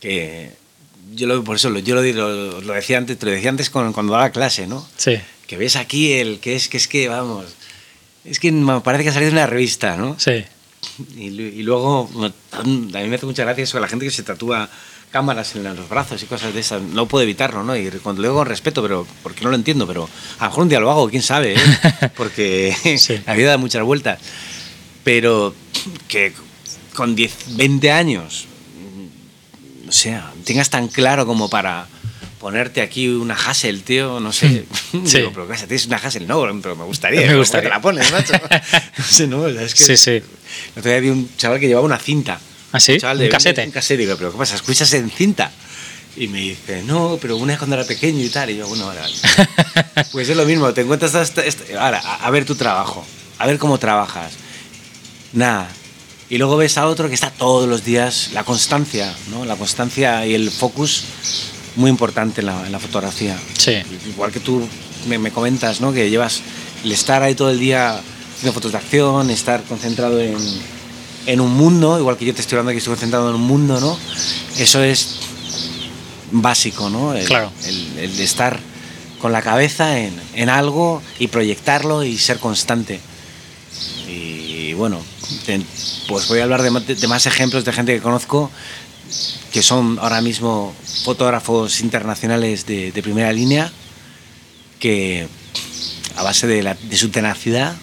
Que 0.00 0.50
yo 1.14 1.26
lo, 1.28 1.44
por 1.44 1.54
eso 1.56 1.70
lo, 1.70 1.78
yo 1.78 1.94
lo, 1.94 2.02
lo, 2.02 2.60
lo 2.60 2.72
decía 2.72 2.98
antes, 2.98 3.16
te 3.18 3.26
lo 3.26 3.32
decía 3.32 3.50
antes 3.50 3.70
con- 3.70 3.92
cuando 3.92 4.12
daba 4.14 4.30
clase, 4.30 4.66
¿no? 4.66 4.88
Sí, 4.96 5.18
Que 5.46 5.56
ves 5.56 5.76
aquí 5.76 6.12
el 6.14 6.40
que 6.40 6.56
es 6.56 6.68
que 6.68 6.78
es 6.78 6.88
que 6.88 7.08
vamos, 7.08 7.46
es 8.24 8.40
que 8.40 8.50
me 8.50 8.80
parece 8.80 9.04
que 9.04 9.10
ha 9.10 9.12
salido 9.12 9.30
de 9.30 9.36
una 9.36 9.46
revista, 9.46 9.96
¿no? 9.96 10.18
sí, 10.18 10.44
Y, 11.16 11.26
y 11.28 11.62
luego, 11.62 12.10
a 12.52 12.62
mí 12.64 12.90
me 12.92 13.14
hace 13.14 13.26
mucha 13.26 13.44
gracia 13.44 13.64
eso, 13.64 13.80
la 13.80 13.88
gente 13.88 14.04
que 14.04 14.10
se 14.10 14.22
tatúa 14.22 14.68
cámaras 15.12 15.54
en 15.54 15.62
los 15.62 15.88
brazos 15.88 16.22
y 16.22 16.26
cosas 16.26 16.52
de 16.54 16.60
esas. 16.60 16.82
No 16.82 17.06
puedo 17.06 17.22
evitarlo, 17.22 17.62
¿no? 17.62 17.76
Y 17.76 17.88
cuando 18.02 18.22
lo 18.22 18.28
digo 18.28 18.38
con 18.38 18.46
respeto, 18.48 18.82
pero 18.82 19.06
porque 19.22 19.44
no 19.44 19.50
lo 19.50 19.56
entiendo, 19.56 19.86
pero 19.86 20.08
a 20.38 20.44
lo 20.44 20.50
mejor 20.50 20.62
un 20.64 20.68
día 20.70 20.80
lo 20.80 20.90
hago, 20.90 21.08
quién 21.08 21.22
sabe, 21.22 21.54
¿eh? 21.54 21.58
Porque 22.16 22.74
Sí. 22.98 23.20
la 23.26 23.34
vida 23.34 23.50
da 23.50 23.58
muchas 23.58 23.84
vueltas. 23.84 24.18
Pero 25.04 25.54
que 26.08 26.32
con 26.94 27.14
10, 27.14 27.56
20 27.56 27.90
años, 27.90 28.46
o 29.88 29.92
sea, 29.92 30.32
tengas 30.44 30.70
tan 30.70 30.88
claro 30.88 31.26
como 31.26 31.48
para 31.50 31.86
ponerte 32.42 32.82
aquí 32.82 33.08
una 33.08 33.34
Hassel, 33.34 33.82
tío, 33.84 34.20
no 34.20 34.32
sé. 34.32 34.66
Sí. 35.06 35.18
Digo, 35.18 35.30
pero 35.32 35.48
¿qué? 35.48 35.54
¿Tienes 35.56 35.86
una 35.86 35.96
Hassel? 35.96 36.26
No, 36.26 36.42
pero 36.60 36.76
me 36.76 36.84
gustaría. 36.84 37.20
Me 37.22 37.26
¿Cómo 37.28 37.38
gustaría. 37.38 37.70
te 37.70 37.74
la 37.76 37.80
pones, 37.80 38.12
macho? 38.12 38.34
No 38.98 39.04
sé, 39.04 39.26
no, 39.26 39.46
es 39.48 39.74
que 39.74 39.84
sí, 39.84 39.96
sí. 39.96 40.10
el 40.10 40.24
otro 40.76 40.90
día 40.90 41.00
vi 41.00 41.08
un 41.08 41.34
chaval 41.38 41.58
que 41.58 41.68
llevaba 41.68 41.86
una 41.86 41.98
cinta. 41.98 42.38
¿Ah, 42.72 42.80
sí? 42.80 42.98
chaval 42.98 43.20
¿Un 43.22 43.28
casete? 43.28 43.64
Un 43.64 43.70
casete. 43.70 44.02
Digo, 44.02 44.16
¿pero 44.18 44.32
qué 44.32 44.38
pasa? 44.38 44.56
¿Escuchas 44.56 44.92
en 44.92 45.10
cinta? 45.10 45.50
Y 46.16 46.28
me 46.28 46.40
dice, 46.40 46.82
no, 46.82 47.16
pero 47.22 47.36
una 47.38 47.52
vez 47.52 47.58
cuando 47.58 47.76
era 47.76 47.86
pequeño 47.86 48.22
y 48.22 48.28
tal. 48.28 48.50
Y 48.50 48.56
yo, 48.56 48.66
bueno, 48.68 48.86
vale, 48.86 49.00
vale. 49.00 49.14
Pues 50.12 50.28
es 50.28 50.36
lo 50.36 50.44
mismo, 50.44 50.72
te 50.74 50.82
encuentras 50.82 51.14
esta, 51.14 51.42
esta- 51.44 51.82
ahora, 51.82 52.00
a, 52.04 52.26
a 52.26 52.30
ver 52.30 52.44
tu 52.44 52.54
trabajo, 52.54 53.02
a 53.38 53.46
ver 53.46 53.58
cómo 53.58 53.78
trabajas. 53.78 54.32
Nada. 55.32 55.68
Y 56.28 56.38
luego 56.38 56.56
ves 56.58 56.76
a 56.78 56.86
otro 56.86 57.08
que 57.08 57.14
está 57.14 57.30
todos 57.30 57.68
los 57.68 57.84
días, 57.84 58.30
la 58.34 58.44
constancia, 58.44 59.14
¿no? 59.30 59.44
La 59.44 59.56
constancia 59.56 60.26
y 60.26 60.34
el 60.34 60.50
focus 60.50 61.04
muy 61.76 61.90
importante 61.90 62.40
en 62.40 62.46
la, 62.46 62.66
en 62.66 62.72
la 62.72 62.78
fotografía. 62.78 63.38
Sí, 63.56 63.74
Igual 64.08 64.32
que 64.32 64.40
tú 64.40 64.66
me, 65.08 65.18
me 65.18 65.30
comentas, 65.30 65.80
¿no? 65.80 65.92
Que 65.92 66.10
llevas 66.10 66.40
el 66.84 66.92
estar 66.92 67.22
ahí 67.22 67.34
todo 67.34 67.50
el 67.50 67.58
día 67.58 68.00
haciendo 68.34 68.52
fotos 68.52 68.72
de 68.72 68.78
acción, 68.78 69.30
estar 69.30 69.62
concentrado 69.64 70.20
en, 70.20 70.36
en 71.26 71.40
un 71.40 71.52
mundo, 71.54 71.98
igual 71.98 72.16
que 72.16 72.24
yo 72.24 72.34
te 72.34 72.40
estoy 72.40 72.56
hablando 72.56 72.72
que 72.72 72.78
estoy 72.78 72.92
concentrado 72.92 73.28
en 73.30 73.36
un 73.36 73.42
mundo, 73.42 73.80
¿no? 73.80 73.98
Eso 74.58 74.82
es 74.82 75.16
básico, 76.32 76.90
¿no? 76.90 77.14
El, 77.14 77.26
Claro. 77.26 77.52
El, 77.64 77.98
el 77.98 78.16
de 78.16 78.24
estar 78.24 78.58
con 79.20 79.30
la 79.32 79.40
cabeza 79.42 79.98
en, 80.00 80.12
en 80.34 80.48
algo 80.48 81.00
y 81.18 81.28
proyectarlo 81.28 82.02
y 82.04 82.18
ser 82.18 82.38
constante. 82.38 83.00
Y 84.08 84.72
bueno, 84.74 85.00
pues 86.08 86.28
voy 86.28 86.40
a 86.40 86.42
hablar 86.42 86.62
de, 86.62 86.94
de 86.94 87.08
más 87.08 87.26
ejemplos 87.26 87.64
de 87.64 87.72
gente 87.72 87.94
que 87.94 88.00
conozco 88.02 88.50
que 89.52 89.62
son 89.62 89.98
ahora 90.00 90.20
mismo 90.20 90.74
fotógrafos 91.04 91.80
internacionales 91.80 92.64
de, 92.66 92.90
de 92.92 93.02
primera 93.02 93.32
línea 93.32 93.70
que 94.80 95.28
a 96.16 96.22
base 96.22 96.46
de, 96.46 96.62
la- 96.62 96.74
de 96.74 96.96
su 96.96 97.10
tenacidad, 97.10 97.74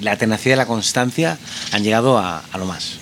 la 0.00 0.16
tenacidad 0.16 0.54
y 0.54 0.58
la 0.58 0.66
constancia 0.66 1.38
han 1.72 1.82
llegado 1.82 2.18
a, 2.18 2.38
a 2.52 2.58
lo 2.58 2.64
más. 2.66 2.98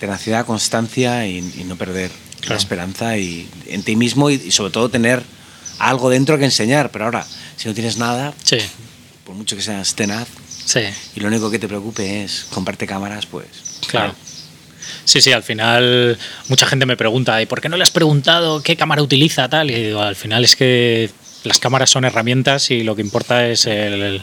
Tenacidad, 0.00 0.44
constancia 0.46 1.26
y, 1.26 1.38
y 1.38 1.64
no 1.64 1.76
perder 1.76 2.10
la 2.10 2.46
Claro. 2.46 2.60
esperanza 2.60 3.16
y, 3.18 3.48
en 3.66 3.82
ti 3.82 3.96
mismo 3.96 4.30
y, 4.30 4.34
y 4.34 4.52
sobre 4.52 4.70
todo 4.70 4.88
tener 4.88 5.20
algo 5.78 6.10
dentro 6.10 6.38
que 6.38 6.44
enseñar. 6.44 6.90
Pero 6.92 7.06
ahora, 7.06 7.26
si 7.56 7.66
no 7.66 7.74
tienes 7.74 7.96
nada, 7.96 8.34
sí, 8.44 8.58
por 9.24 9.34
mucho 9.34 9.56
que 9.56 9.62
seas 9.62 9.94
tenaz 9.94 10.28
sí. 10.64 10.80
y 11.16 11.20
lo 11.20 11.28
único 11.28 11.50
que 11.50 11.58
te 11.58 11.66
preocupe 11.66 12.22
es 12.22 12.46
comprarte 12.50 12.86
cámaras, 12.86 13.26
pues 13.26 13.46
Claro. 13.88 14.14
Sí, 15.06 15.20
sí, 15.22 15.32
al 15.32 15.42
final 15.44 16.18
mucha 16.48 16.66
gente 16.66 16.84
me 16.84 16.96
pregunta, 16.96 17.40
¿y 17.40 17.46
por 17.46 17.60
qué 17.60 17.68
no 17.70 17.76
le 17.78 17.84
has 17.84 17.90
preguntado 17.90 18.60
qué 18.62 18.76
cámara 18.76 19.02
utiliza 19.02 19.48
tal? 19.48 19.70
Y 19.70 19.74
digo, 19.84 20.02
al 20.02 20.16
final 20.16 20.44
es 20.44 20.56
que 20.56 21.08
las 21.44 21.58
cámaras 21.60 21.90
son 21.90 22.04
herramientas 22.04 22.70
y 22.72 22.82
lo 22.82 22.94
que 22.96 23.02
importa 23.02 23.46
es 23.46 23.66
el- 23.66 24.02
el- 24.02 24.22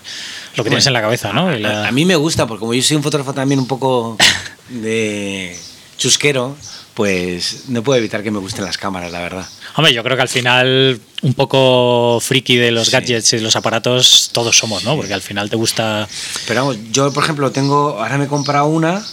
lo 0.57 0.63
que 0.63 0.69
tienes 0.69 0.85
en 0.87 0.93
la 0.93 1.01
cabeza, 1.01 1.31
¿no? 1.33 1.49
La- 1.51 1.85
A, 1.85 1.87
a 1.87 1.91
mí 1.93 2.03
me 2.03 2.17
gusta, 2.17 2.45
porque 2.47 2.59
como 2.59 2.73
yo 2.73 2.83
soy 2.83 2.97
un 2.97 3.03
fotógrafo 3.03 3.33
también 3.33 3.59
un 3.59 3.67
poco 3.67 4.17
de 4.69 5.57
chusquero, 5.97 6.55
pues 6.93 7.69
no 7.69 7.81
puedo 7.81 7.97
evitar 7.97 8.21
que 8.21 8.29
me 8.29 8.39
gusten 8.39 8.65
las 8.65 8.77
cámaras, 8.77 9.11
la 9.11 9.19
verdad. 9.21 9.47
Hombre, 9.75 9.93
yo 9.93 10.03
creo 10.03 10.15
que 10.17 10.21
al 10.21 10.29
final 10.29 10.99
un 11.21 11.33
poco 11.33 12.19
friki 12.21 12.57
de 12.57 12.71
los 12.71 12.87
Sí. 12.87 12.91
gadgets 12.91 13.33
y 13.33 13.39
los 13.39 13.55
aparatos 13.55 14.29
todos 14.33 14.57
somos, 14.57 14.83
¿no? 14.83 14.95
Porque 14.95 15.13
al 15.13 15.21
final 15.21 15.49
te 15.49 15.55
gusta... 15.55 16.07
Pero 16.47 16.61
vamos, 16.65 16.77
yo 16.91 17.11
por 17.13 17.23
ejemplo 17.23 17.51
tengo, 17.51 17.99
ahora 18.01 18.17
me 18.17 18.25
he 18.25 18.27
comprado 18.27 18.65
una 18.67 19.03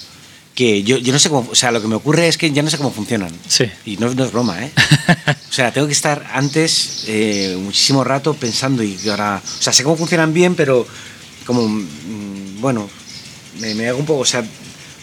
que 0.61 0.83
yo, 0.83 0.99
yo 0.99 1.11
no 1.11 1.19
sé 1.19 1.31
cómo, 1.31 1.49
o 1.51 1.55
sea, 1.55 1.71
lo 1.71 1.81
que 1.81 1.89
me 1.89 1.95
ocurre 1.95 2.29
es 2.29 2.37
que 2.37 2.51
ya 2.51 2.63
no 2.63 2.69
sé 2.69 2.77
cómo 2.77 2.91
funcionan. 2.91 3.33
Sí. 3.49 3.65
Y 3.87 3.97
no, 3.97 4.13
no 4.15 4.25
es 4.27 4.31
broma, 4.31 4.63
¿eh? 4.63 4.71
O 5.51 5.53
sea, 5.53 5.73
tengo 5.73 5.87
que 5.87 5.95
estar 5.95 6.31
antes 6.35 7.05
eh, 7.09 7.57
muchísimo 7.59 8.05
rato 8.05 8.35
pensando 8.35 8.83
y 8.83 8.99
ahora, 9.09 9.41
o 9.43 9.63
sea, 9.63 9.73
sé 9.73 9.83
cómo 9.83 9.97
funcionan 9.97 10.35
bien, 10.35 10.55
pero 10.55 10.87
como, 11.47 11.67
mm, 11.67 12.61
bueno, 12.61 12.91
me, 13.59 13.75
me 13.75 13.89
hago 13.89 14.01
un 14.01 14.05
poco, 14.05 14.21
o 14.21 14.27
sea, 14.27 14.45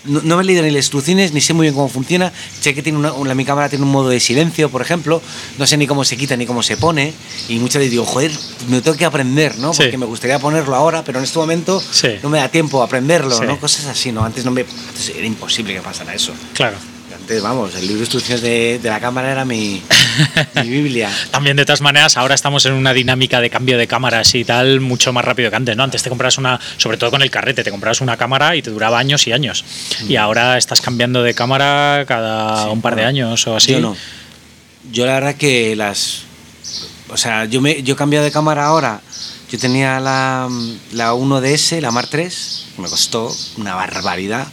no, 0.07 0.21
no 0.23 0.37
me 0.37 0.43
he 0.43 0.45
leído 0.45 0.63
ni 0.63 0.71
las 0.71 0.85
instrucciones, 0.85 1.33
ni 1.33 1.41
sé 1.41 1.53
muy 1.53 1.65
bien 1.65 1.73
cómo 1.75 1.87
funciona. 1.89 2.31
Sé 2.59 2.73
que 2.73 2.81
tiene 2.81 2.97
una, 2.97 3.13
una- 3.13 3.35
mi 3.35 3.45
cámara 3.45 3.69
tiene 3.69 3.85
un 3.85 3.91
modo 3.91 4.09
de 4.09 4.19
silencio, 4.19 4.69
por 4.69 4.81
ejemplo. 4.81 5.21
No 5.57 5.67
sé 5.67 5.77
ni 5.77 5.85
cómo 5.87 6.03
se 6.03 6.17
quita 6.17 6.35
ni 6.35 6.45
cómo 6.45 6.63
se 6.63 6.77
pone. 6.77 7.13
Y 7.49 7.59
muchas 7.59 7.79
veces 7.79 7.91
digo, 7.91 8.05
joder, 8.05 8.31
me 8.69 8.81
tengo 8.81 8.97
que 8.97 9.05
aprender, 9.05 9.57
¿no? 9.59 9.73
Sí. 9.73 9.83
Porque 9.83 9.97
me 9.97 10.05
gustaría 10.05 10.39
ponerlo 10.39 10.75
ahora, 10.75 11.03
pero 11.03 11.19
en 11.19 11.25
este 11.25 11.37
momento 11.37 11.79
Sí. 11.91 12.09
no 12.23 12.29
me 12.29 12.39
da 12.39 12.49
tiempo 12.49 12.81
a 12.81 12.85
aprenderlo. 12.85 13.39
¿no? 13.43 13.59
Cosas 13.59 13.85
así, 13.85 14.11
¿no? 14.11 14.23
Antes 14.23 14.43
no 14.45 14.51
me, 14.51 14.61
antes 14.61 15.09
era 15.15 15.25
imposible 15.27 15.73
que 15.75 15.81
pasara 15.81 16.13
eso. 16.13 16.33
Claro. 16.53 16.77
Vamos, 17.41 17.75
el 17.75 17.81
libro 17.81 17.95
de 17.95 18.01
instrucciones 18.01 18.41
de, 18.41 18.79
de 18.79 18.89
la 18.89 19.01
cámara 19.01 19.29
era 19.29 19.43
mi, 19.43 19.83
mi 20.55 20.69
Biblia. 20.69 21.11
También 21.29 21.57
de 21.57 21.65
todas 21.65 21.81
maneras, 21.81 22.15
ahora 22.15 22.35
estamos 22.35 22.65
en 22.65 22.73
una 22.73 22.93
dinámica 22.93 23.41
de 23.41 23.49
cambio 23.49 23.77
de 23.77 23.85
cámaras 23.85 24.33
y 24.33 24.45
tal 24.45 24.79
mucho 24.79 25.11
más 25.11 25.25
rápido 25.25 25.49
que 25.49 25.57
antes, 25.57 25.75
¿no? 25.75 25.83
Antes 25.83 26.03
te 26.03 26.09
comprabas 26.09 26.37
una, 26.37 26.59
sobre 26.77 26.97
todo 26.97 27.11
con 27.11 27.21
el 27.21 27.29
carrete, 27.29 27.65
te 27.65 27.71
comprabas 27.71 27.99
una 27.99 28.15
cámara 28.15 28.55
y 28.55 28.61
te 28.61 28.69
duraba 28.69 28.97
años 28.97 29.27
y 29.27 29.33
años. 29.33 29.65
Y 30.07 30.15
ahora 30.15 30.57
estás 30.57 30.79
cambiando 30.79 31.21
de 31.21 31.33
cámara 31.33 32.05
cada 32.07 32.63
Sí, 32.63 32.69
un 32.71 32.81
par 32.81 32.95
de 32.95 33.03
años 33.03 33.45
o 33.47 33.55
así. 33.57 33.73
Yo 33.73 33.81
no. 33.81 33.97
yo 34.91 35.05
la 35.05 35.15
verdad 35.15 35.35
que 35.35 35.75
las... 35.75 36.23
O 37.09 37.17
sea, 37.17 37.45
yo, 37.45 37.61
me, 37.61 37.83
yo 37.83 37.93
he 37.93 37.97
cambiado 37.97 38.23
de 38.25 38.31
cámara 38.31 38.65
ahora. 38.65 39.01
Yo 39.51 39.57
tenía 39.59 39.99
la, 39.99 40.49
la 40.93 41.13
1DS, 41.13 41.79
la 41.81 41.91
Mar 41.91 42.07
3, 42.07 42.65
que 42.75 42.81
me 42.81 42.89
costó 42.89 43.33
una 43.57 43.75
barbaridad. 43.75 44.47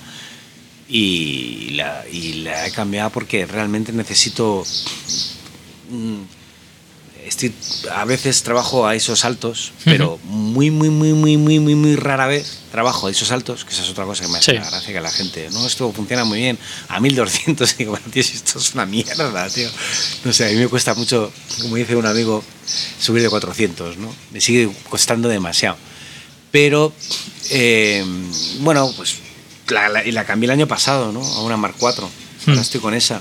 Y 0.88 1.70
la, 1.70 2.04
y 2.10 2.34
la 2.42 2.66
he 2.66 2.70
cambiado 2.70 3.10
porque 3.10 3.46
realmente 3.46 3.92
necesito... 3.92 4.64
mm, 5.90 6.22
estoy- 7.26 7.54
a 7.90 8.04
veces 8.04 8.42
trabajo 8.42 8.86
a 8.86 8.94
esos 8.94 9.24
altos, 9.24 9.72
pero 9.84 10.18
muy, 10.24 10.70
muy, 10.70 10.90
muy, 10.90 11.12
muy, 11.14 11.36
muy, 11.38 11.58
muy, 11.58 11.74
muy 11.74 11.96
rara 11.96 12.26
vez 12.26 12.58
trabajo 12.70 13.06
a 13.06 13.10
esos 13.10 13.30
altos, 13.30 13.64
que 13.64 13.72
esa 13.72 13.82
es 13.82 13.88
otra 13.88 14.04
cosa 14.04 14.24
que 14.24 14.28
me 14.30 14.38
hace 14.38 14.50
Sí. 14.52 14.58
la 14.58 14.68
gracia 14.68 14.92
que 14.92 15.00
la 15.00 15.10
gente, 15.10 15.48
no, 15.52 15.66
esto 15.66 15.90
funciona 15.92 16.24
muy 16.24 16.40
bien, 16.40 16.58
a 16.88 17.00
1200, 17.00 17.76
digo, 17.78 17.96
tío, 18.12 18.22
si 18.22 18.34
esto 18.36 18.58
es 18.58 18.74
una 18.74 18.84
mierda, 18.84 19.48
tío. 19.48 19.70
No 20.24 20.32
sé, 20.34 20.46
a 20.46 20.48
mí 20.50 20.56
me 20.56 20.68
cuesta 20.68 20.92
mucho, 20.94 21.32
como 21.62 21.76
dice 21.76 21.96
un 21.96 22.04
amigo, 22.06 22.44
subir 23.00 23.22
de 23.22 23.30
400, 23.30 23.96
¿no? 23.96 24.14
Me 24.32 24.40
sigue 24.40 24.68
costando 24.90 25.28
demasiado. 25.28 25.76
Pero, 26.50 26.92
eh, 27.50 28.04
bueno, 28.60 28.92
pues 28.96 29.14
la, 29.68 29.88
la- 29.88 30.04
y 30.04 30.12
la 30.12 30.24
cambié 30.24 30.46
el 30.46 30.50
año 30.52 30.66
pasado, 30.68 31.12
¿no? 31.12 31.20
A 31.22 31.42
una 31.42 31.56
Mark 31.56 31.74
4. 31.78 32.04
Ahora 32.46 32.58
Hmm. 32.58 32.62
estoy 32.62 32.80
con 32.80 32.94
esa. 32.94 33.20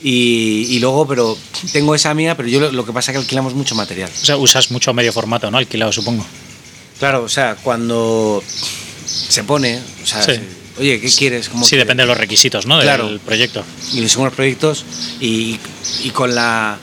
Y, 0.00 0.66
y 0.70 0.78
luego, 0.78 1.06
pero 1.08 1.36
tengo 1.72 1.94
esa 1.94 2.14
mía, 2.14 2.36
pero 2.36 2.48
yo 2.48 2.60
lo, 2.60 2.70
lo 2.70 2.84
que 2.86 2.92
pasa 2.92 3.10
es 3.10 3.14
que 3.16 3.20
alquilamos 3.22 3.54
mucho 3.54 3.74
material. 3.74 4.10
O 4.22 4.24
sea, 4.24 4.36
usas 4.36 4.70
mucho 4.70 4.92
medio 4.94 5.12
formato, 5.12 5.50
¿no? 5.50 5.58
Alquilado, 5.58 5.90
supongo. 5.92 6.24
Claro, 6.98 7.24
o 7.24 7.28
sea, 7.28 7.56
cuando 7.56 8.42
se 9.06 9.42
pone, 9.44 9.80
o 10.02 10.06
sea, 10.06 10.22
Sí. 10.22 10.32
se- 10.32 10.42
oye, 10.80 11.00
¿qué 11.00 11.08
quieres? 11.10 11.48
¿Cómo 11.48 11.64
Sí, 11.64 11.70
quieres? 11.70 11.86
depende 11.86 12.04
de 12.04 12.06
los 12.08 12.16
requisitos, 12.18 12.66
¿no? 12.66 12.76
Del 12.76 12.84
Claro. 12.86 13.18
proyecto. 13.24 13.64
y 13.94 14.00
le 14.00 14.08
sumo 14.08 14.26
los 14.26 14.34
proyectos 14.34 14.84
y, 15.20 15.58
y 16.04 16.10
con 16.10 16.34
la 16.34 16.78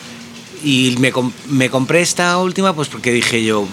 y 0.64 0.96
me, 1.00 1.12
com- 1.12 1.32
me 1.48 1.70
compré 1.70 2.02
esta 2.02 2.38
última 2.40 2.74
pues 2.76 2.88
porque 2.90 3.12
dije 3.12 3.44
yo 3.44 3.68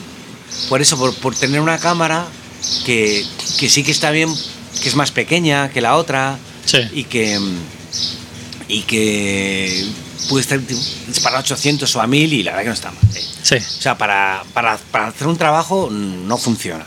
por 0.69 0.83
eso 0.83 0.99
por, 0.99 1.15
por 1.15 1.35
tener 1.35 1.61
una 1.61 1.79
cámara 1.79 2.27
que, 2.85 3.25
que 3.59 3.71
sí 3.71 3.83
que 3.83 3.91
está 3.93 4.11
bien 4.11 4.29
que 4.83 4.89
es 4.89 4.97
más 4.97 5.11
pequeña 5.11 5.71
que 5.71 5.81
la 5.81 5.97
otra 5.97 6.39
Sí. 6.65 6.79
y 6.93 7.05
que 7.05 7.39
y 8.69 8.83
que 8.83 9.85
puede 10.29 10.43
estar 10.43 10.61
disparar 10.65 11.39
a 11.39 11.41
800 11.41 11.95
o 11.97 12.01
a 12.01 12.07
1000 12.07 12.33
y 12.33 12.43
la 12.43 12.53
verdad 12.53 12.63
que 12.63 12.69
no 12.69 12.75
está 12.75 12.91
mal 12.93 13.05
¿eh? 13.17 13.25
Sí. 13.43 13.57
o 13.57 13.83
sea 13.83 13.99
para, 13.99 14.45
para, 14.55 14.79
para 14.91 15.09
hacer 15.09 15.27
un 15.27 15.37
trabajo 15.37 15.89
no 15.91 16.39
funciona 16.39 16.87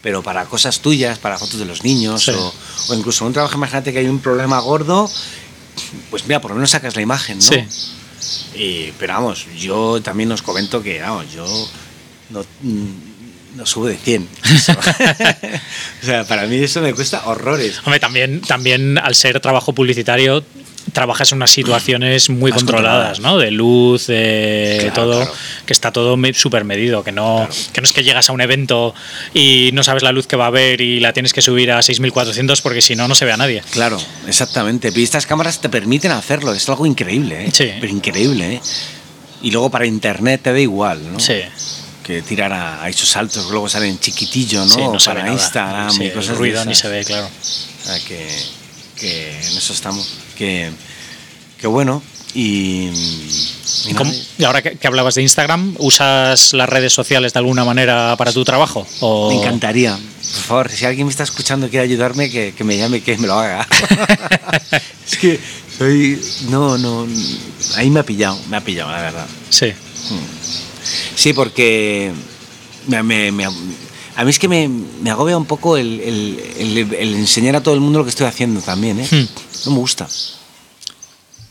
pero 0.00 0.22
para 0.22 0.46
cosas 0.46 0.80
tuyas, 0.80 1.18
para 1.18 1.38
fotos 1.38 1.58
de 1.60 1.64
los 1.66 1.84
niños 1.84 2.24
Sí. 2.24 2.32
o, 2.32 2.52
o 2.88 2.94
incluso 2.94 3.24
un 3.24 3.32
trabajo, 3.32 3.54
imagínate 3.56 3.92
que 3.92 4.00
hay 4.00 4.06
un 4.08 4.18
problema 4.18 4.58
gordo, 4.58 5.08
pues 6.10 6.24
mira, 6.26 6.40
por 6.40 6.50
lo 6.50 6.56
menos 6.56 6.70
sacas 6.70 6.96
la 6.96 7.02
imagen, 7.02 7.38
¿no? 7.38 7.44
Sí. 7.44 7.64
Y- 8.56 8.90
pero 8.98 9.12
vamos, 9.14 9.46
yo 9.56 10.02
también 10.02 10.32
os 10.32 10.42
comento 10.42 10.82
que, 10.82 11.00
vamos, 11.00 11.26
yo 11.32 11.46
no, 12.30 12.44
no 13.56 13.66
subo 13.66 13.86
de 13.86 13.96
100. 13.96 14.28
o 16.02 16.06
sea, 16.06 16.24
para 16.24 16.46
mí 16.46 16.56
eso 16.56 16.80
me 16.80 16.94
cuesta 16.94 17.26
horrores. 17.26 17.78
Hombre, 17.84 18.00
también, 18.00 18.40
también 18.40 18.98
al 18.98 19.14
ser 19.14 19.40
trabajo 19.40 19.72
publicitario, 19.72 20.44
trabajas 20.92 21.30
en 21.32 21.36
unas 21.36 21.50
situaciones 21.50 22.28
muy 22.28 22.50
controladas, 22.50 23.18
controladas. 23.18 23.20
¿no? 23.20 23.38
De 23.38 23.50
luz, 23.50 24.06
de 24.08 24.78
Claro, 24.80 24.94
todo, 24.94 25.16
claro. 25.20 25.32
que 25.66 25.72
está 25.72 25.92
todo 25.92 26.16
súper 26.34 26.64
medido, 26.64 27.04
que 27.04 27.12
no, 27.12 27.46
Claro. 27.48 27.54
que 27.72 27.80
no 27.80 27.84
es 27.86 27.92
que 27.92 28.02
llegas 28.02 28.28
a 28.28 28.32
un 28.32 28.40
evento 28.40 28.94
y 29.32 29.70
no 29.74 29.82
sabes 29.82 30.02
la 30.02 30.12
luz 30.12 30.26
que 30.26 30.36
va 30.36 30.44
a 30.44 30.48
haber 30.48 30.80
y 30.80 31.00
la 31.00 31.12
tienes 31.12 31.32
que 31.32 31.42
subir 31.42 31.70
a 31.70 31.82
6400 31.82 32.60
porque 32.62 32.82
si 32.82 32.96
no, 32.96 33.06
no 33.06 33.14
se 33.14 33.24
ve 33.24 33.32
a 33.32 33.36
nadie. 33.36 33.62
Claro, 33.70 34.00
exactamente. 34.26 34.92
Y 34.94 35.02
estas 35.02 35.26
cámaras 35.26 35.60
te 35.60 35.68
permiten 35.68 36.10
hacerlo, 36.10 36.52
es 36.52 36.68
algo 36.68 36.84
increíble, 36.86 37.46
¿eh? 37.46 37.50
Sí. 37.52 37.70
Pero 37.80 37.92
increíble, 37.92 38.54
¿eh? 38.54 38.60
Y 39.42 39.50
luego 39.50 39.70
para 39.70 39.86
internet 39.86 40.40
te 40.42 40.52
da 40.52 40.60
igual, 40.60 41.12
¿no? 41.12 41.20
Sí. 41.20 41.34
Que 42.02 42.22
tirar 42.22 42.52
a, 42.52 42.82
a 42.82 42.88
esos 42.88 43.08
saltos, 43.08 43.50
luego 43.50 43.68
salen 43.68 43.98
chiquitillo, 43.98 44.64
¿no? 44.64 44.74
Sí, 44.74 44.80
no 44.80 44.98
Para 44.98 45.22
nada. 45.22 45.32
Instagram 45.32 45.90
Sí, 45.90 46.04
y 46.04 46.10
cosas 46.10 46.28
de 46.28 46.34
ruido 46.34 46.64
ni 46.64 46.74
se 46.74 46.88
ve, 46.88 47.04
claro. 47.04 47.26
O 47.26 47.84
sea, 47.84 47.98
que, 48.00 48.28
que 48.96 49.30
en 49.30 49.56
eso 49.56 49.72
estamos. 49.72 50.06
Que, 50.36 50.70
que 51.58 51.66
bueno. 51.66 52.02
Y, 52.34 52.88
y 52.88 53.94
¿Y, 54.38 54.44
ahora 54.44 54.62
que, 54.62 54.86
hablabas 54.86 55.14
de 55.16 55.22
Instagram, 55.22 55.76
¿usas 55.78 56.54
las 56.54 56.68
redes 56.68 56.92
sociales 56.92 57.34
de 57.34 57.38
alguna 57.38 57.64
manera 57.64 58.16
para 58.16 58.32
tu 58.32 58.42
trabajo? 58.42 58.86
O... 59.00 59.28
me 59.28 59.40
encantaría. 59.40 59.96
Por 59.96 60.42
favor, 60.42 60.70
si 60.70 60.86
alguien 60.86 61.06
me 61.06 61.10
está 61.10 61.24
escuchando 61.24 61.66
y 61.66 61.70
quiere 61.70 61.84
ayudarme, 61.84 62.30
que, 62.30 62.54
que 62.56 62.64
me 62.64 62.78
llame, 62.78 63.02
que 63.02 63.18
me 63.18 63.26
lo 63.26 63.34
haga. 63.38 63.66
es 65.06 65.18
que 65.18 65.38
soy. 65.76 66.18
No, 66.48 66.78
no. 66.78 67.06
Ahí 67.76 67.90
me 67.90 68.00
ha 68.00 68.02
pillado, 68.02 68.38
me 68.48 68.56
ha 68.56 68.60
pillado, 68.62 68.90
la 68.90 69.02
verdad. 69.02 69.26
Sí. 69.50 69.72
Sí, 71.14 71.32
porque 71.32 72.12
me- 72.88 73.02
me- 73.02 73.32
me- 73.32 73.44
a 73.44 74.24
mí 74.24 74.30
es 74.30 74.38
que 74.38 74.48
me, 74.48 74.68
agobia 75.10 75.36
un 75.36 75.46
poco 75.46 75.76
el, 75.76 76.00
el- 76.00 76.38
el- 76.58 76.94
el 76.94 77.14
enseñar 77.14 77.56
a 77.56 77.62
todo 77.62 77.74
el 77.74 77.80
mundo 77.80 77.98
lo 78.00 78.04
que 78.04 78.10
estoy 78.10 78.26
haciendo 78.26 78.60
también, 78.60 79.00
¿eh? 79.00 79.06
Hmm. 79.10 79.26
No 79.66 79.72
me 79.72 79.78
gusta. 79.78 80.08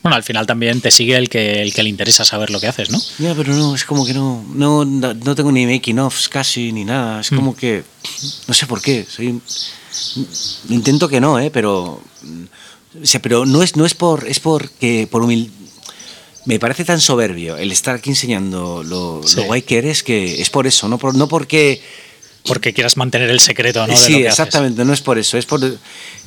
Bueno, 0.02 0.16
al 0.16 0.24
final 0.24 0.46
también 0.46 0.80
te 0.80 0.90
sigue 0.90 1.16
el 1.16 1.28
que, 1.28 1.62
el 1.62 1.72
que 1.72 1.82
le 1.84 1.88
interesa 1.88 2.24
saber 2.24 2.50
lo 2.50 2.58
que 2.58 2.66
haces, 2.66 2.90
¿no? 2.90 3.00
Ya, 3.20 3.34
pero 3.36 3.54
no, 3.54 3.74
es 3.74 3.84
como 3.84 4.04
que 4.04 4.12
no, 4.12 4.44
no, 4.52 4.84
no 4.84 5.34
tengo 5.36 5.52
ni 5.52 5.64
making 5.64 6.00
offs 6.00 6.28
casi 6.28 6.72
ni 6.72 6.84
nada. 6.84 7.20
Es 7.20 7.30
como 7.30 7.54
que, 7.54 7.84
no 8.48 8.52
sé 8.54 8.66
por 8.66 8.82
qué, 8.82 9.06
soy, 9.08 9.40
intento 10.68 11.08
que 11.08 11.20
no, 11.20 11.38
¿eh? 11.38 11.50
Pero, 11.52 12.00
o 13.00 13.06
sea, 13.06 13.22
pero 13.22 13.46
no 13.46 13.62
es, 13.62 13.76
no 13.76 13.86
es 13.86 13.94
por, 13.94 14.26
es 14.28 14.40
porque, 14.40 15.06
por 15.10 15.22
humil, 15.22 15.52
me 16.44 16.58
parece 16.58 16.84
tan 16.84 17.00
soberbio 17.00 17.56
el 17.56 17.70
estar 17.72 17.94
aquí 17.96 18.10
enseñando 18.10 18.82
lo, 18.82 19.22
Sí. 19.24 19.36
lo 19.36 19.44
guay 19.44 19.62
que 19.62 19.78
eres 19.78 20.02
que 20.02 20.40
es 20.42 20.50
por 20.50 20.66
eso, 20.66 20.88
no, 20.88 20.98
por, 20.98 21.14
no 21.14 21.28
porque 21.28 21.80
Porque 22.44 22.72
quieras 22.72 22.96
mantener 22.96 23.30
el 23.30 23.38
secreto, 23.38 23.86
¿no? 23.86 23.92
De 23.92 23.96
sí, 23.96 24.14
lo 24.14 24.18
que 24.18 24.28
haces. 24.28 24.40
exactamente, 24.40 24.84
no 24.84 24.92
es 24.92 25.00
por 25.00 25.16
eso, 25.16 25.38
es 25.38 25.46
por 25.46 25.60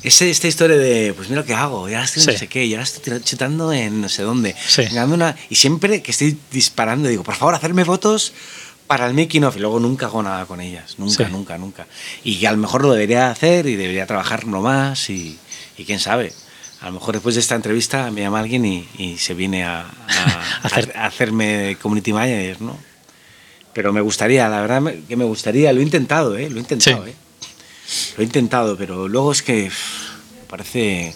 es 0.02 0.22
esta 0.22 0.48
historia 0.48 0.78
de, 0.78 1.14
pues 1.14 1.28
mira 1.28 1.42
lo 1.42 1.46
que 1.48 1.54
hago, 1.54 1.90
ya 1.90 2.04
estoy 2.06 2.22
Sí. 2.24 2.32
no 2.32 2.38
sé 2.38 2.48
qué, 2.48 2.70
ya 2.70 2.82
estoy 2.82 3.20
chutando 3.22 3.74
en 3.74 4.00
no 4.00 4.08
sé 4.08 4.24
dónde. 4.24 4.56
Sí. 4.66 4.84
Una- 4.96 5.36
y 5.50 5.56
siempre 5.56 6.02
que 6.02 6.12
estoy 6.12 6.38
disparando 6.52 7.10
digo, 7.10 7.24
por 7.24 7.36
favor, 7.36 7.54
hacerme 7.56 7.84
fotos 7.84 8.32
para 8.88 9.08
el 9.08 9.14
making 9.14 9.44
of 9.44 9.58
y 9.58 9.60
luego 9.60 9.80
nunca 9.82 10.06
hago 10.06 10.24
nada 10.24 10.46
con 10.46 10.62
ellas, 10.62 10.96
nunca, 11.00 11.28
nunca, 11.28 11.58
nunca. 11.58 11.86
Y 12.24 12.46
a 12.46 12.52
lo 12.54 12.58
mejor 12.60 12.84
lo 12.84 12.94
debería 12.94 13.30
hacer 13.30 13.66
y 13.66 13.76
debería 13.76 14.06
trabajarlo 14.08 14.62
más 14.62 15.10
y, 15.10 15.38
y 15.78 15.84
quién 15.84 16.00
sabe. 16.00 16.32
A 16.86 16.90
lo 16.90 16.94
mejor 17.00 17.16
después 17.16 17.34
de 17.34 17.42
esta 17.42 17.56
entrevista 17.56 18.12
me 18.12 18.22
llama 18.22 18.40
alguien 18.40 18.64
y, 18.64 18.88
y 19.00 19.18
se 19.18 19.34
viene 19.34 19.64
a, 19.66 19.82
a- 19.82 20.44
Hacer- 20.64 20.94
a- 20.96 21.04
a 21.04 21.06
hacerme 21.08 21.78
community 21.82 22.14
manager, 22.14 22.62
¿no? 22.62 22.78
Pero 23.74 23.92
me 23.92 24.02
gustaría, 24.02 24.48
la 24.50 24.62
verdad 24.62 24.94
que 25.08 25.16
me 25.16 25.26
gustaría, 25.26 25.74
lo 25.74 25.80
he 25.80 25.84
intentado, 25.84 26.38
¿eh? 26.38 26.48
Lo 26.50 26.58
he 26.58 26.60
intentado, 26.60 27.04
Sí. 27.06 27.10
¿eh? 27.12 27.16
Lo 28.18 28.22
he 28.22 28.26
intentado, 28.26 28.78
pero 28.78 29.08
luego 29.08 29.32
es 29.32 29.42
que 29.42 29.64
me 29.64 30.48
parece... 30.48 31.14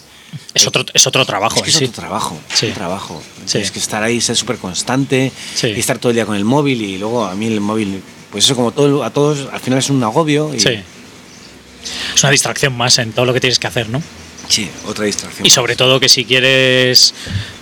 Es 0.55 0.65
otro, 0.67 0.85
es 0.93 1.05
otro 1.07 1.23
trabajo 1.25 1.57
Es 1.57 1.61
que 1.63 1.69
es 1.69 1.75
sí. 1.75 1.85
otro 1.85 2.01
trabajo, 2.01 2.39
es 2.51 2.59
Sí. 2.59 2.65
un 2.67 2.73
trabajo. 2.73 3.21
Tienes 3.49 3.69
que 3.71 3.79
estar 3.79 4.01
ahí, 4.03 4.19
ser 4.21 4.35
súper 4.35 4.57
constante, 4.57 5.31
y 5.63 5.79
estar 5.79 5.99
todo 5.99 6.09
el 6.09 6.15
día 6.15 6.25
con 6.25 6.35
el 6.35 6.45
móvil 6.45 6.81
y 6.81 6.97
luego 6.97 7.25
a 7.25 7.35
mí 7.35 7.45
el 7.47 7.61
móvil, 7.61 8.01
pues 8.31 8.43
eso 8.45 8.55
como 8.55 8.71
todo, 8.71 9.03
a 9.03 9.11
todos 9.11 9.47
al 9.53 9.59
final 9.59 9.77
es 9.79 9.89
un 9.91 10.03
agobio. 10.03 10.53
Y, 10.53 10.59
Sí. 10.59 10.79
Es 12.15 12.23
una 12.23 12.31
distracción 12.31 12.75
más 12.75 12.97
en 12.97 13.13
todo 13.13 13.25
lo 13.25 13.33
que 13.33 13.39
tienes 13.39 13.57
que 13.59 13.67
hacer, 13.67 13.87
¿no? 13.89 14.01
Sí, 14.49 14.67
otra 14.87 15.05
distracción. 15.05 15.45
Y 15.45 15.49
sobre 15.51 15.75
todo 15.75 15.99
que 15.99 16.09
si 16.09 16.25
quieres 16.25 17.13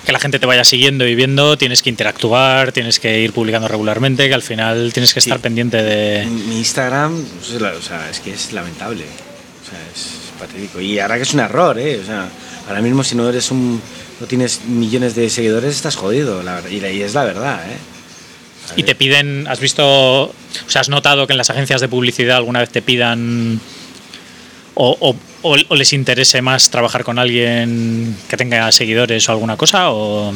que 0.05 0.11
la 0.13 0.19
gente 0.19 0.39
te 0.39 0.45
vaya 0.45 0.63
siguiendo 0.63 1.05
y 1.05 1.15
viendo, 1.15 1.57
tienes 1.57 1.83
que 1.83 1.89
interactuar, 1.89 2.71
tienes 2.71 2.99
que 2.99 3.19
ir 3.19 3.33
publicando 3.33 3.67
regularmente, 3.67 4.27
que 4.29 4.33
al 4.33 4.41
final 4.41 4.93
tienes 4.93 5.13
que 5.13 5.19
Sí. 5.19 5.29
estar 5.29 5.41
pendiente 5.41 5.83
de... 5.83 6.25
Mi 6.25 6.57
Instagram, 6.59 7.23
pues, 7.23 7.61
o 7.61 7.81
sea, 7.81 8.09
es 8.09 8.21
que 8.21 8.31
es 8.33 8.53
lamentable. 8.53 9.03
O 9.03 9.69
sea, 9.69 9.79
es 9.93 10.07
patético. 10.39 10.79
Y 10.79 10.97
ahora 10.99 11.17
que 11.17 11.23
es 11.23 11.33
un 11.33 11.41
error, 11.41 11.77
¿eh? 11.77 11.99
O 12.01 12.05
sea, 12.05 12.29
ahora 12.69 12.81
mismo 12.81 13.03
si 13.03 13.15
no 13.15 13.27
eres 13.29 13.51
un... 13.51 13.81
No 14.21 14.25
tienes 14.25 14.61
millones 14.65 15.13
de 15.13 15.29
seguidores, 15.29 15.75
estás 15.75 15.95
jodido, 15.97 16.41
la 16.41 16.55
verdad. 16.55 16.69
Y, 16.69 16.77
y 16.83 17.01
es 17.03 17.13
la 17.13 17.25
verdad, 17.25 17.69
¿eh? 17.69 17.77
Y 18.77 18.83
te 18.83 18.95
piden, 18.95 19.45
¿has 19.47 19.59
visto, 19.59 20.23
o 20.23 20.33
sea, 20.67 20.81
has 20.81 20.89
notado 20.89 21.27
que 21.27 21.33
en 21.33 21.37
las 21.37 21.49
agencias 21.49 21.79
de 21.81 21.87
publicidad 21.87 22.37
alguna 22.37 22.59
vez 22.61 22.69
te 22.69 22.81
pidan 22.81 23.59
o, 24.79 24.95
o- 24.99 25.15
o- 25.41 25.57
o 25.69 25.75
les 25.75 25.91
interese 25.93 26.41
más 26.41 26.69
trabajar 26.69 27.03
con 27.03 27.17
alguien 27.19 28.15
que 28.29 28.37
tenga 28.37 28.71
seguidores 28.71 29.27
o 29.27 29.31
alguna 29.31 29.57
cosa? 29.57 29.89
O... 29.91 30.33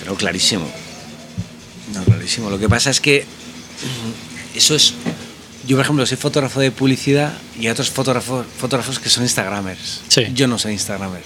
Pero 0.00 0.14
clarísimo. 0.14 0.66
No, 1.94 2.04
clarísimo. 2.04 2.50
Lo 2.50 2.58
que 2.58 2.68
pasa 2.68 2.90
es 2.90 3.00
que 3.00 3.22
mm, 3.24 4.56
eso 4.58 4.74
es. 4.74 4.94
Yo, 5.66 5.76
por 5.76 5.84
ejemplo, 5.84 6.04
soy 6.06 6.16
fotógrafo 6.18 6.60
de 6.60 6.70
publicidad 6.70 7.32
y 7.58 7.60
hay 7.66 7.68
otros 7.68 7.88
fotógrafos, 7.90 8.44
fotógrafos 8.58 8.98
que 8.98 9.08
son 9.08 9.22
Instagramers. 9.22 10.02
Sí. 10.08 10.26
Yo 10.34 10.46
no 10.46 10.58
soy 10.58 10.72
Instagramer. 10.72 11.22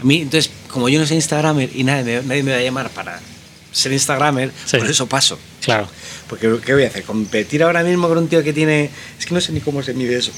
A 0.00 0.04
mí, 0.04 0.22
entonces, 0.22 0.50
como 0.68 0.88
yo 0.88 1.00
no 1.00 1.06
soy 1.06 1.16
Instagramer 1.16 1.70
y 1.74 1.82
nadie 1.84 2.04
me, 2.04 2.22
nadie 2.22 2.42
me 2.44 2.52
va 2.52 2.58
a 2.58 2.62
llamar 2.62 2.90
para 2.90 3.20
ser 3.72 3.92
Instagramer, 3.92 4.52
Sí. 4.64 4.76
por 4.78 4.88
eso 4.88 5.06
paso. 5.06 5.38
Claro, 5.60 5.88
Porque, 6.28 6.56
¿qué 6.64 6.72
voy 6.74 6.84
a 6.84 6.86
hacer? 6.88 7.02
¿Competir 7.04 7.62
ahora 7.64 7.82
mismo 7.82 8.08
con 8.08 8.18
un 8.18 8.28
tío 8.28 8.42
que 8.44 8.52
tiene.? 8.52 8.90
Es 9.18 9.26
que 9.26 9.34
no 9.34 9.40
sé 9.40 9.52
ni 9.52 9.60
cómo 9.60 9.82
se 9.82 9.92
mide 9.94 10.16
eso. 10.18 10.30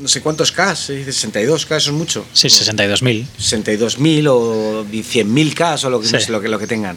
No 0.00 0.08
sé 0.08 0.20
cuántos 0.20 0.52
K, 0.52 0.72
62K, 0.74 1.76
eso 1.76 1.90
es 1.90 1.92
mucho. 1.92 2.24
Sí, 2.32 2.48
62.000. 2.48 3.26
62.000 3.38 4.26
o 4.28 4.84
100.000 4.84 5.54
K 5.54 5.74
o 5.86 5.90
lo 5.90 6.00
que, 6.00 6.06
Sí. 6.06 6.12
no 6.14 6.20
sé, 6.20 6.32
lo, 6.32 6.40
que, 6.40 6.48
lo 6.48 6.58
que 6.58 6.66
tengan. 6.66 6.96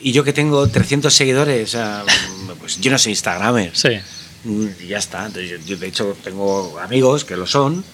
Y 0.00 0.12
yo 0.12 0.22
que 0.22 0.32
tengo 0.32 0.68
300 0.68 1.12
seguidores, 1.12 1.76
pues 2.60 2.80
yo 2.80 2.90
no 2.90 2.98
soy 2.98 3.12
Instagramer. 3.12 3.72
Sí. 3.74 3.88
Mm, 4.44 4.66
y 4.84 4.86
ya 4.86 4.98
está. 4.98 5.26
Entonces, 5.26 5.60
yo, 5.66 5.76
de 5.76 5.86
hecho, 5.88 6.16
tengo 6.22 6.78
amigos 6.78 7.24
que 7.24 7.36
lo 7.36 7.46
son 7.46 7.84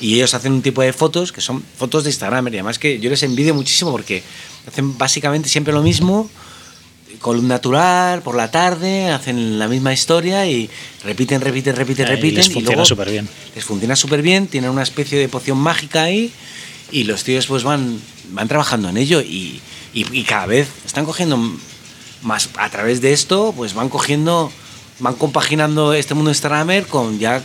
y 0.00 0.14
ellos 0.16 0.34
hacen 0.34 0.52
un 0.52 0.62
tipo 0.62 0.82
de 0.82 0.92
fotos 0.92 1.32
que 1.32 1.40
son 1.40 1.62
fotos 1.78 2.04
de 2.04 2.10
Instagram. 2.10 2.46
Y 2.48 2.50
además 2.50 2.78
que 2.78 3.00
yo 3.00 3.08
les 3.08 3.22
envidio 3.22 3.54
muchísimo 3.54 3.90
porque 3.90 4.22
hacen 4.68 4.98
básicamente 4.98 5.48
siempre 5.48 5.72
lo 5.72 5.82
mismo, 5.82 6.28
luz 7.24 7.42
natural, 7.44 8.22
por 8.22 8.34
la 8.36 8.50
tarde, 8.50 9.10
hacen 9.10 9.58
la 9.58 9.68
misma 9.68 9.92
historia 9.92 10.46
y 10.46 10.68
repiten, 11.04 11.40
repiten, 11.40 11.74
repiten, 11.76 12.06
Eh, 12.06 12.08
y 12.12 12.14
repiten. 12.16 12.36
les 12.44 12.52
funciona 12.52 12.84
súper 12.84 13.10
bien. 13.10 13.28
Les 13.54 13.64
funciona 13.64 13.96
súper 13.96 14.22
bien, 14.22 14.46
tienen 14.46 14.70
una 14.70 14.82
especie 14.82 15.18
de 15.18 15.28
poción 15.28 15.58
mágica 15.58 16.02
ahí 16.04 16.32
y 16.92 17.04
los 17.04 17.24
tíos 17.24 17.46
pues 17.46 17.62
van, 17.64 18.00
van 18.30 18.48
trabajando 18.48 18.88
en 18.88 18.96
ello 18.96 19.20
y, 19.20 19.60
y- 19.92 20.06
y 20.12 20.22
cada 20.24 20.46
vez 20.46 20.68
están 20.84 21.04
cogiendo 21.04 21.38
más 22.22 22.48
a 22.58 22.68
través 22.70 23.00
de 23.00 23.12
esto, 23.12 23.52
pues 23.56 23.74
van 23.74 23.88
cogiendo, 23.88 24.50
van 25.00 25.14
compaginando 25.14 25.92
este 25.94 26.14
mundo 26.14 26.30
Instagramer 26.30 26.86
con 26.86 27.18
ya, 27.18 27.42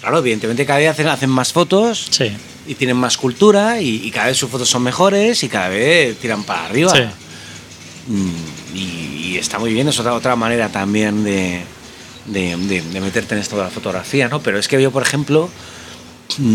claro, 0.00 0.18
evidentemente 0.18 0.64
cada 0.66 0.78
día 0.78 0.90
hacen, 0.92 1.08
hacen 1.08 1.30
más 1.30 1.52
fotos 1.52 2.06
Sí. 2.10 2.30
y 2.66 2.74
tienen 2.74 2.96
más 2.96 3.16
cultura 3.16 3.80
y, 3.80 4.02
y 4.06 4.10
cada 4.10 4.26
vez 4.28 4.36
sus 4.38 4.50
fotos 4.50 4.68
son 4.68 4.82
mejores 4.82 5.42
y 5.42 5.48
cada 5.48 5.68
vez 5.68 6.16
tiran 6.18 6.44
para 6.44 6.66
arriba. 6.66 6.92
Sí. 6.94 7.02
Mm, 8.08 8.30
y, 8.76 9.32
y 9.32 9.38
está 9.38 9.58
muy 9.58 9.72
bien, 9.72 9.88
es 9.88 9.98
otra, 9.98 10.12
otra 10.14 10.36
manera 10.36 10.68
también 10.68 11.24
de, 11.24 11.62
de, 12.26 12.56
de- 12.56 12.82
de 12.82 13.00
meterte 13.00 13.34
en 13.34 13.40
esto 13.40 13.56
de 13.56 13.62
la 13.64 13.70
fotografía, 13.70 14.28
¿no? 14.28 14.40
Pero 14.40 14.58
es 14.58 14.68
que 14.68 14.80
yo, 14.80 14.90
por 14.90 15.02
ejemplo, 15.02 15.48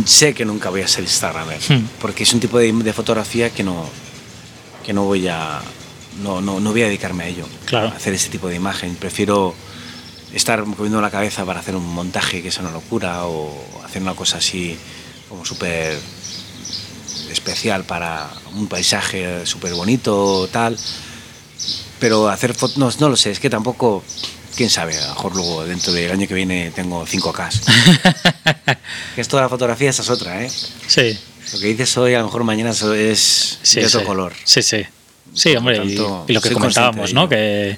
sé 0.05 0.33
que 0.33 0.45
nunca 0.45 0.69
voy 0.69 0.81
a 0.81 0.87
ser 0.87 1.03
Instagramer, 1.03 1.59
Hmm. 1.69 1.87
porque 1.99 2.23
es 2.23 2.33
un 2.33 2.39
tipo 2.39 2.59
de, 2.59 2.71
de 2.71 2.93
fotografía 2.93 3.49
que 3.49 3.63
no, 3.63 3.89
que 4.85 4.93
no 4.93 5.03
voy 5.05 5.27
a... 5.27 5.61
No, 6.21 6.41
no, 6.41 6.59
no 6.59 6.71
voy 6.71 6.81
a 6.83 6.85
dedicarme 6.87 7.23
a 7.23 7.27
ello, 7.27 7.45
Claro. 7.65 7.87
a 7.87 7.91
hacer 7.95 8.13
ese 8.13 8.29
tipo 8.29 8.49
de 8.49 8.55
imagen. 8.57 8.95
Prefiero 8.95 9.55
estar 10.33 10.65
moviendo 10.65 10.99
la 11.01 11.09
cabeza 11.09 11.45
para 11.45 11.61
hacer 11.61 11.75
un 11.75 11.87
montaje 11.93 12.41
que 12.41 12.49
es 12.49 12.57
una 12.57 12.69
locura 12.69 13.25
o 13.25 13.49
hacer 13.85 14.01
una 14.01 14.13
cosa 14.13 14.37
así 14.37 14.77
como 15.29 15.45
súper 15.45 15.97
especial 17.31 17.85
para 17.85 18.29
un 18.55 18.67
paisaje 18.67 19.45
súper 19.45 19.73
bonito, 19.73 20.49
tal. 20.51 20.77
Pero 22.01 22.27
hacer 22.27 22.53
fotos, 22.53 22.77
no, 22.77 22.91
no 22.99 23.09
lo 23.09 23.15
sé, 23.15 23.31
es 23.31 23.39
que 23.39 23.49
tampoco, 23.49 24.03
quién 24.57 24.69
sabe, 24.69 24.97
a 24.97 25.01
lo 25.07 25.13
mejor 25.13 25.35
luego 25.35 25.65
dentro 25.65 25.93
del 25.93 26.11
año 26.11 26.27
que 26.27 26.33
viene 26.33 26.71
tengo 26.75 27.05
5K. 27.05 27.49
que 29.15 29.21
esto 29.21 29.37
de 29.37 29.43
la 29.43 29.49
fotografía 29.49 29.89
esa 29.91 30.01
es 30.01 30.09
otra, 30.09 30.43
¿eh? 30.43 30.51
Sí. 30.87 31.17
Lo 31.53 31.59
que 31.59 31.67
dices 31.67 31.95
hoy 31.97 32.13
a 32.15 32.19
lo 32.19 32.25
mejor 32.25 32.43
mañana 32.43 32.71
es 32.71 33.59
Sí, 33.61 33.79
de 33.79 33.85
otro 33.85 33.99
sí. 34.01 34.05
color. 34.05 34.33
Sí, 34.43 34.61
sí. 34.61 34.83
Sí, 35.33 35.55
hombre, 35.55 35.77
y- 35.77 35.95
tanto, 35.95 36.25
y, 36.27 36.33
lo 36.33 36.41
que 36.41 36.51
comentábamos, 36.51 37.13
¿no? 37.13 37.29
Que, 37.29 37.77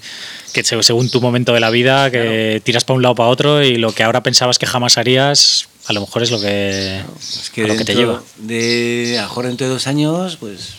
que 0.54 0.64
se- 0.64 0.82
según 0.84 1.10
tu 1.10 1.22
momento 1.22 1.54
de 1.54 1.60
la 1.60 1.70
vida, 1.70 2.10
que 2.10 2.62
tiras 2.64 2.84
para 2.84 2.96
un 2.96 3.04
lado 3.04 3.14
para 3.16 3.30
otro 3.30 3.62
y 3.64 3.76
lo 3.76 3.92
que 3.92 4.04
ahora 4.04 4.24
pensabas 4.24 4.58
que 4.58 4.66
jamás 4.66 4.98
harías, 4.98 5.68
a 5.86 5.94
lo 5.94 6.02
mejor 6.02 6.24
es 6.24 6.32
lo 6.32 6.40
que, 6.40 7.02
Es 7.20 7.52
que 7.54 7.68
lo 7.68 7.76
que 7.76 7.86
te 7.86 7.94
lleva. 7.94 8.24
De, 8.38 9.18
a 9.20 9.24
lo 9.24 9.28
mejor 9.28 9.46
dentro 9.48 9.68
de 9.68 9.74
dos 9.74 9.86
años, 9.86 10.38
pues 10.38 10.70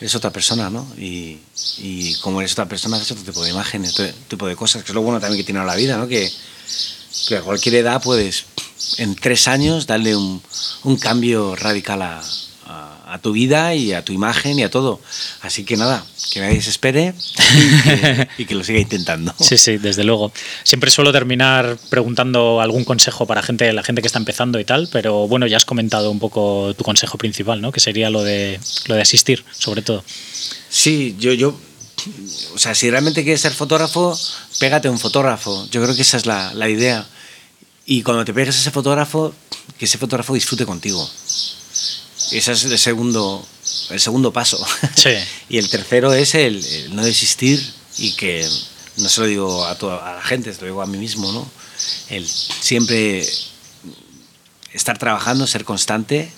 eres 0.00 0.14
otra 0.14 0.30
persona, 0.30 0.70
¿no? 0.70 0.86
Y, 0.98 1.38
y 1.78 2.14
como 2.16 2.40
eres 2.40 2.52
otra 2.52 2.66
persona, 2.66 2.96
haces 2.96 3.12
otro 3.12 3.24
tipo 3.24 3.42
de 3.42 3.50
imágenes, 3.50 3.92
otro 3.92 4.12
tipo 4.28 4.46
de 4.46 4.56
cosas, 4.56 4.82
que 4.82 4.92
es 4.92 4.94
lo 4.94 5.02
bueno 5.02 5.20
también 5.20 5.40
que 5.40 5.44
tiene 5.44 5.64
la 5.64 5.74
vida, 5.74 5.96
¿no? 5.96 6.06
Que, 6.08 6.30
a 7.36 7.40
cualquier 7.40 7.76
edad 7.76 8.02
puedes, 8.02 8.44
en 8.98 9.16
tres 9.16 9.48
años, 9.48 9.86
darle 9.86 10.14
un, 10.14 10.42
un 10.84 10.96
cambio 10.96 11.56
radical 11.56 12.02
a, 12.02 12.22
a- 13.16 13.18
tu 13.18 13.32
vida 13.32 13.74
y 13.74 13.92
a 13.92 14.04
tu 14.04 14.12
imagen 14.12 14.58
y 14.58 14.62
a 14.62 14.70
todo. 14.70 15.00
Así 15.42 15.64
que 15.64 15.76
nada, 15.76 16.04
que 16.32 16.40
nadie 16.40 16.60
se 16.62 16.70
espere 16.70 17.14
y 17.54 17.82
que, 17.82 18.28
y 18.38 18.44
que 18.46 18.54
lo 18.54 18.62
siga 18.64 18.78
intentando. 18.78 19.34
Sí, 19.40 19.58
sí, 19.58 19.78
desde 19.78 20.04
luego. 20.04 20.32
Siempre 20.64 20.90
suelo 20.90 21.12
terminar 21.12 21.76
preguntando 21.90 22.60
algún 22.60 22.84
consejo 22.84 23.26
para 23.26 23.42
gente, 23.42 23.72
la 23.72 23.82
gente 23.82 24.00
que 24.02 24.06
está 24.06 24.18
empezando 24.18 24.60
y 24.60 24.64
tal, 24.64 24.88
pero 24.92 25.26
bueno, 25.28 25.46
ya 25.46 25.56
has 25.56 25.64
comentado 25.64 26.10
un 26.10 26.18
poco 26.18 26.74
tu 26.76 26.84
consejo 26.84 27.18
principal, 27.18 27.60
¿no? 27.60 27.72
Que 27.72 27.80
sería 27.80 28.10
lo 28.10 28.22
de 28.22 28.60
lo 28.86 28.94
de 28.94 29.02
asistir, 29.02 29.44
sobre 29.58 29.82
todo. 29.82 30.04
Sí, 30.68 31.16
yo, 31.18 31.32
yo, 31.32 31.58
o 32.54 32.58
sea, 32.58 32.74
si 32.74 32.90
realmente 32.90 33.22
quieres 33.24 33.40
ser 33.40 33.52
fotógrafo, 33.52 34.18
pégate 34.60 34.88
a 34.88 34.90
un 34.90 34.98
fotógrafo. 34.98 35.66
Yo 35.70 35.82
creo 35.82 35.94
que 35.96 36.02
esa 36.02 36.16
es 36.16 36.26
la, 36.26 36.52
la 36.54 36.68
idea. 36.68 37.06
Y 37.86 38.02
cuando 38.02 38.24
te 38.24 38.34
pegues 38.34 38.56
a 38.56 38.60
ese 38.60 38.70
fotógrafo, 38.70 39.32
que 39.78 39.84
ese 39.84 39.96
fotógrafo 39.98 40.34
disfrute 40.34 40.66
contigo. 40.66 41.08
Ese 42.32 42.52
es 42.52 42.64
el 42.64 42.78
segundo, 42.78 43.46
el 43.90 44.00
segundo 44.00 44.32
paso. 44.32 44.64
Sí. 44.94 45.10
y 45.48 45.58
el 45.58 45.68
tercero 45.68 46.12
es 46.12 46.34
el, 46.34 46.64
el 46.64 46.94
no 46.94 47.04
desistir 47.04 47.62
y 47.98 48.12
que, 48.12 48.48
no 48.98 49.08
se 49.08 49.20
lo 49.20 49.26
digo 49.26 49.64
a, 49.64 49.76
toda, 49.76 50.10
a 50.10 50.16
la 50.16 50.22
gente, 50.22 50.52
se 50.52 50.60
lo 50.60 50.66
digo 50.66 50.82
a 50.82 50.86
mí 50.86 50.98
mismo, 50.98 51.32
¿no? 51.32 51.48
El 52.08 52.26
siempre 52.26 53.26
estar 54.72 54.98
trabajando, 54.98 55.46
ser 55.46 55.64
constante 55.64 56.30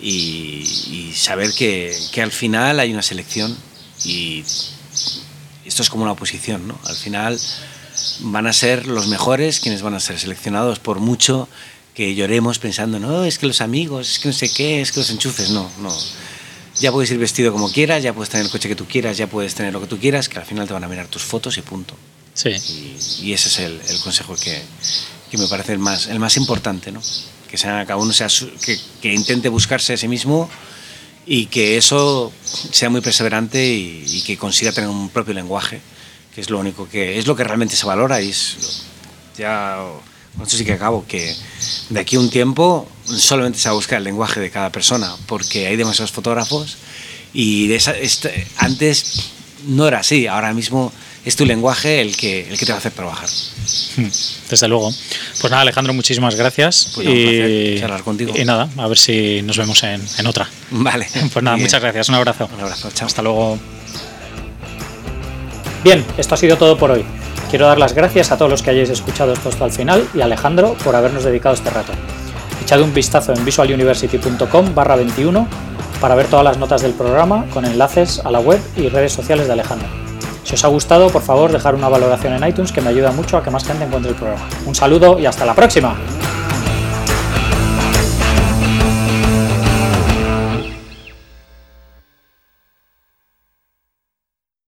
y, 0.00 0.62
y 0.90 1.14
saber 1.16 1.52
que, 1.52 1.96
que 2.12 2.22
al 2.22 2.32
final 2.32 2.80
hay 2.80 2.92
una 2.92 3.02
selección 3.02 3.56
y 4.04 4.44
esto 5.64 5.82
es 5.82 5.90
como 5.90 6.02
una 6.02 6.12
oposición, 6.12 6.68
¿no? 6.68 6.78
Al 6.84 6.96
final 6.96 7.38
van 8.20 8.46
a 8.46 8.52
ser 8.52 8.86
los 8.86 9.08
mejores 9.08 9.60
quienes 9.60 9.82
van 9.82 9.94
a 9.94 10.00
ser 10.00 10.18
seleccionados 10.18 10.78
por 10.78 11.00
mucho 11.00 11.48
que 12.00 12.14
lloremos 12.14 12.58
pensando, 12.58 12.98
no, 12.98 13.24
es 13.24 13.36
que 13.36 13.46
los 13.46 13.60
amigos, 13.60 14.12
es 14.12 14.18
que 14.20 14.28
no 14.28 14.32
sé 14.32 14.50
qué, 14.50 14.80
es 14.80 14.90
que 14.90 15.00
los 15.00 15.10
enchufes, 15.10 15.50
no, 15.50 15.70
no. 15.82 15.94
Ya 16.80 16.90
puedes 16.90 17.10
ir 17.10 17.18
vestido 17.18 17.52
como 17.52 17.70
quieras, 17.70 18.02
ya 18.02 18.14
puedes 18.14 18.30
tener 18.30 18.46
el 18.46 18.50
coche 18.50 18.70
que 18.70 18.74
tú 18.74 18.86
quieras, 18.86 19.18
ya 19.18 19.26
puedes 19.26 19.54
tener 19.54 19.70
lo 19.70 19.82
que 19.82 19.86
tú 19.86 19.98
quieras, 19.98 20.30
que 20.30 20.38
al 20.38 20.46
final 20.46 20.66
te 20.66 20.72
van 20.72 20.82
a 20.82 20.88
mirar 20.88 21.08
tus 21.08 21.22
fotos 21.22 21.58
y 21.58 21.60
punto. 21.60 21.94
Sí. 22.32 22.48
Y, 22.48 23.26
y 23.26 23.32
ese 23.34 23.48
es 23.48 23.58
el, 23.58 23.78
el 23.86 23.98
consejo 24.00 24.34
que, 24.34 24.62
que 25.30 25.36
me 25.36 25.46
parece 25.46 25.74
el 25.74 25.78
más, 25.78 26.06
el 26.06 26.18
más 26.18 26.38
importante, 26.38 26.90
¿no? 26.90 27.02
Que 27.50 27.58
sea, 27.58 27.84
cada 27.84 27.98
uno 27.98 28.14
sea 28.14 28.28
que, 28.64 28.78
que 29.02 29.12
intente 29.12 29.50
buscarse 29.50 29.92
a 29.92 29.98
sí 29.98 30.08
mismo 30.08 30.48
y 31.26 31.46
que 31.46 31.76
eso 31.76 32.32
sea 32.72 32.88
muy 32.88 33.02
perseverante 33.02 33.62
y, 33.62 34.04
y 34.06 34.22
que 34.22 34.38
consiga 34.38 34.72
tener 34.72 34.88
un 34.88 35.10
propio 35.10 35.34
lenguaje, 35.34 35.82
que 36.34 36.40
es 36.40 36.48
lo 36.48 36.60
único 36.60 36.88
que 36.88 37.18
es 37.18 37.26
lo 37.26 37.36
que 37.36 37.44
realmente 37.44 37.76
se 37.76 37.84
valora 37.84 38.22
y 38.22 38.30
es 38.30 38.86
ya 39.36 39.84
con 40.36 40.44
esto 40.44 40.56
sí 40.56 40.64
que 40.64 40.72
acabo 40.72 41.04
que 41.06 41.34
de 41.90 42.00
aquí 42.00 42.16
a 42.16 42.20
un 42.20 42.30
tiempo 42.30 42.88
solamente 43.06 43.58
se 43.58 43.68
va 43.68 43.72
a 43.72 43.74
buscar 43.76 43.98
el 43.98 44.04
lenguaje 44.04 44.40
de 44.40 44.50
cada 44.50 44.70
persona 44.70 45.14
porque 45.26 45.66
hay 45.66 45.76
demasiados 45.76 46.12
fotógrafos 46.12 46.76
y 47.32 47.68
de 47.68 47.76
esa- 47.76 47.96
este- 47.96 48.46
antes 48.56 49.30
no 49.66 49.86
era 49.86 49.98
así 50.00 50.26
ahora 50.26 50.52
mismo 50.52 50.92
es 51.24 51.36
tu 51.36 51.44
lenguaje 51.44 52.00
el 52.00 52.16
que 52.16 52.48
el 52.48 52.56
que 52.58 52.64
te 52.64 52.72
va 52.72 52.76
a 52.76 52.78
hacer 52.78 52.92
trabajar 52.92 53.28
Desde 54.48 54.66
luego. 54.68 54.90
Pues 55.40 55.50
nada, 55.50 55.60
Alejandro, 55.62 55.92
muchísimas 55.92 56.34
gracias. 56.34 56.88
Pues 56.94 57.06
placer 57.06 57.78
charlar 57.80 58.02
contigo. 58.02 58.32
y 58.36 58.44
nada, 58.44 58.68
a 58.78 58.86
ver 58.88 58.98
si 58.98 59.42
nos 59.42 59.56
vemos 59.58 59.82
en, 59.82 60.02
en 60.18 60.26
otra. 60.26 60.48
vale 60.70 61.06
Pues 61.32 61.42
nada, 61.44 61.56
Bien. 61.56 61.66
muchas 61.66 61.80
gracias. 61.82 62.08
Un 62.08 62.14
abrazo. 62.14 62.48
un 62.54 62.60
abrazo 62.60 62.90
chao 62.94 63.06
Hasta 63.06 63.22
luego. 63.22 63.58
Bien, 65.82 66.04
esto 66.18 66.34
ha 66.34 66.38
sido 66.38 66.56
todo 66.56 66.76
por 66.76 66.90
hoy. 66.90 67.04
Quiero 67.48 67.66
dar 67.66 67.78
las 67.78 67.94
gracias 67.94 68.30
a 68.30 68.36
todos 68.36 68.50
los 68.50 68.62
que 68.62 68.70
hayáis 68.70 68.90
escuchado 68.90 69.32
esto 69.32 69.48
hasta 69.48 69.64
el 69.64 69.72
final 69.72 70.06
y 70.14 70.20
a 70.20 70.26
Alejandro 70.26 70.76
por 70.84 70.94
habernos 70.94 71.24
dedicado 71.24 71.54
este 71.54 71.70
rato. 71.70 71.92
Echad 72.62 72.82
un 72.82 72.92
vistazo 72.92 73.32
en 73.32 73.44
visualuniversity.com 73.44 74.74
barra 74.74 74.96
21 74.96 75.48
para 76.00 76.14
ver 76.14 76.26
todas 76.26 76.44
las 76.44 76.58
notas 76.58 76.82
del 76.82 76.92
programa 76.92 77.46
con 77.52 77.64
enlaces 77.64 78.20
a 78.24 78.30
la 78.30 78.40
web 78.40 78.60
y 78.76 78.88
redes 78.88 79.12
sociales 79.12 79.46
de 79.46 79.54
Alejandro. 79.54 79.88
Si 80.44 80.54
os 80.54 80.64
ha 80.64 80.68
gustado, 80.68 81.08
por 81.10 81.22
favor, 81.22 81.50
dejar 81.50 81.74
una 81.74 81.88
valoración 81.88 82.34
en 82.34 82.46
iTunes 82.46 82.72
que 82.72 82.80
me 82.80 82.90
ayuda 82.90 83.10
mucho 83.12 83.36
a 83.38 83.42
que 83.42 83.50
más 83.50 83.64
gente 83.64 83.84
encuentre 83.84 84.12
el 84.12 84.16
programa. 84.16 84.46
Un 84.66 84.74
saludo 84.74 85.18
y 85.18 85.26
hasta 85.26 85.46
la 85.46 85.54
próxima. 85.54 85.96